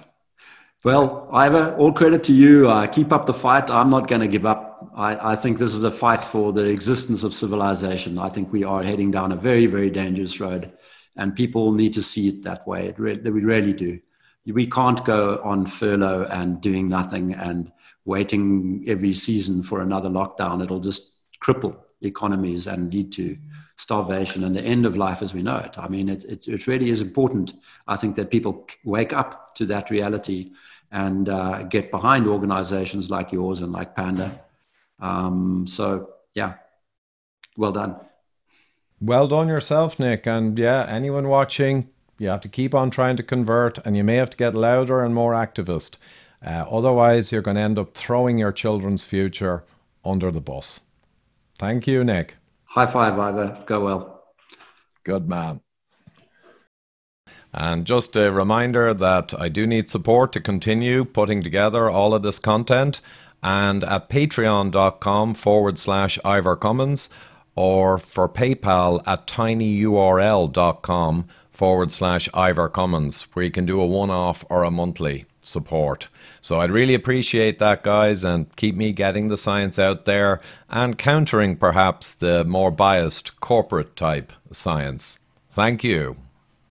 Well, 0.84 1.28
Ivor, 1.32 1.74
all 1.76 1.92
credit 1.92 2.22
to 2.24 2.34
you. 2.34 2.68
Uh, 2.68 2.86
keep 2.86 3.12
up 3.12 3.24
the 3.24 3.34
fight. 3.34 3.70
I'm 3.70 3.88
not 3.88 4.08
going 4.08 4.20
to 4.20 4.28
give 4.28 4.44
up. 4.44 4.92
I, 4.94 5.32
I, 5.32 5.34
think 5.34 5.56
this 5.56 5.74
is 5.74 5.84
a 5.84 5.90
fight 5.90 6.22
for 6.22 6.52
the 6.52 6.64
existence 6.64 7.22
of 7.22 7.34
civilization. 7.34 8.18
I 8.18 8.28
think 8.28 8.52
we 8.52 8.64
are 8.64 8.82
heading 8.82 9.10
down 9.10 9.32
a 9.32 9.36
very, 9.36 9.66
very 9.66 9.90
dangerous 9.90 10.40
road, 10.40 10.72
and 11.16 11.34
people 11.34 11.72
need 11.72 11.94
to 11.94 12.02
see 12.02 12.28
it 12.28 12.42
that 12.44 12.66
way. 12.66 12.86
It 12.88 12.98
re- 12.98 13.16
we 13.22 13.42
really 13.42 13.72
do 13.72 14.00
we 14.46 14.66
can't 14.66 15.04
go 15.04 15.40
on 15.44 15.66
furlough 15.66 16.26
and 16.30 16.60
doing 16.60 16.88
nothing 16.88 17.34
and 17.34 17.72
waiting 18.04 18.84
every 18.86 19.12
season 19.12 19.62
for 19.62 19.80
another 19.80 20.08
lockdown. 20.08 20.62
It'll 20.62 20.80
just 20.80 21.12
cripple 21.42 21.78
economies 22.02 22.66
and 22.66 22.92
lead 22.92 23.12
to 23.12 23.36
starvation 23.80 24.44
and 24.44 24.54
the 24.54 24.62
end 24.62 24.84
of 24.84 24.96
life 24.96 25.22
as 25.22 25.32
we 25.32 25.42
know 25.42 25.56
it. 25.56 25.78
I 25.78 25.88
mean, 25.88 26.08
it, 26.08 26.24
it, 26.24 26.46
it 26.46 26.66
really 26.66 26.90
is 26.90 27.00
important, 27.00 27.54
I 27.88 27.96
think, 27.96 28.14
that 28.16 28.30
people 28.30 28.66
wake 28.84 29.12
up 29.14 29.54
to 29.54 29.64
that 29.66 29.90
reality 29.90 30.50
and 30.92 31.28
uh, 31.28 31.62
get 31.62 31.90
behind 31.90 32.26
organizations 32.26 33.10
like 33.10 33.32
yours 33.32 33.60
and 33.60 33.72
like 33.72 33.94
Panda. 33.94 34.44
Um, 35.00 35.66
so, 35.66 36.10
yeah, 36.34 36.54
well 37.56 37.72
done. 37.72 37.96
Well 39.00 39.26
done 39.28 39.48
yourself, 39.48 39.98
Nick. 39.98 40.26
And 40.26 40.58
yeah, 40.58 40.84
anyone 40.86 41.28
watching, 41.28 41.88
you 42.18 42.28
have 42.28 42.42
to 42.42 42.48
keep 42.48 42.74
on 42.74 42.90
trying 42.90 43.16
to 43.16 43.22
convert, 43.22 43.78
and 43.86 43.96
you 43.96 44.04
may 44.04 44.16
have 44.16 44.30
to 44.30 44.36
get 44.36 44.54
louder 44.54 45.02
and 45.02 45.14
more 45.14 45.32
activist. 45.32 45.96
Uh, 46.44 46.66
otherwise, 46.70 47.32
you're 47.32 47.40
going 47.40 47.56
to 47.56 47.62
end 47.62 47.78
up 47.78 47.94
throwing 47.94 48.36
your 48.36 48.52
children's 48.52 49.04
future 49.04 49.64
under 50.04 50.30
the 50.30 50.40
bus. 50.40 50.80
Thank 51.58 51.86
you, 51.86 52.04
Nick. 52.04 52.36
High 52.70 52.86
five, 52.86 53.18
Ivor. 53.18 53.64
Go 53.66 53.84
well. 53.84 54.22
Good 55.02 55.28
man. 55.28 55.60
And 57.52 57.84
just 57.84 58.14
a 58.14 58.30
reminder 58.30 58.94
that 58.94 59.34
I 59.36 59.48
do 59.48 59.66
need 59.66 59.90
support 59.90 60.30
to 60.32 60.40
continue 60.40 61.04
putting 61.04 61.42
together 61.42 61.90
all 61.90 62.14
of 62.14 62.22
this 62.22 62.38
content. 62.38 63.00
And 63.42 63.82
at 63.82 64.08
patreon.com 64.08 65.34
forward 65.34 65.78
slash 65.78 66.16
Ivor 66.24 66.54
Cummins 66.54 67.08
or 67.56 67.98
for 67.98 68.28
PayPal 68.28 69.02
at 69.04 69.26
tinyurl.com 69.26 71.26
forward 71.50 71.90
slash 71.90 72.28
Ivor 72.32 72.68
Cummins, 72.68 73.26
where 73.32 73.44
you 73.44 73.50
can 73.50 73.66
do 73.66 73.80
a 73.80 73.86
one 73.86 74.10
off 74.10 74.44
or 74.48 74.62
a 74.62 74.70
monthly 74.70 75.24
support. 75.40 76.06
So 76.40 76.60
I'd 76.60 76.70
really 76.70 76.94
appreciate 76.94 77.58
that, 77.58 77.82
guys, 77.82 78.24
and 78.24 78.54
keep 78.56 78.74
me 78.74 78.92
getting 78.92 79.28
the 79.28 79.36
science 79.36 79.78
out 79.78 80.04
there 80.04 80.40
and 80.68 80.96
countering 80.96 81.56
perhaps 81.56 82.14
the 82.14 82.44
more 82.44 82.70
biased 82.70 83.40
corporate 83.40 83.94
type 83.96 84.32
science. 84.50 85.18
Thank 85.50 85.84
you. 85.84 86.16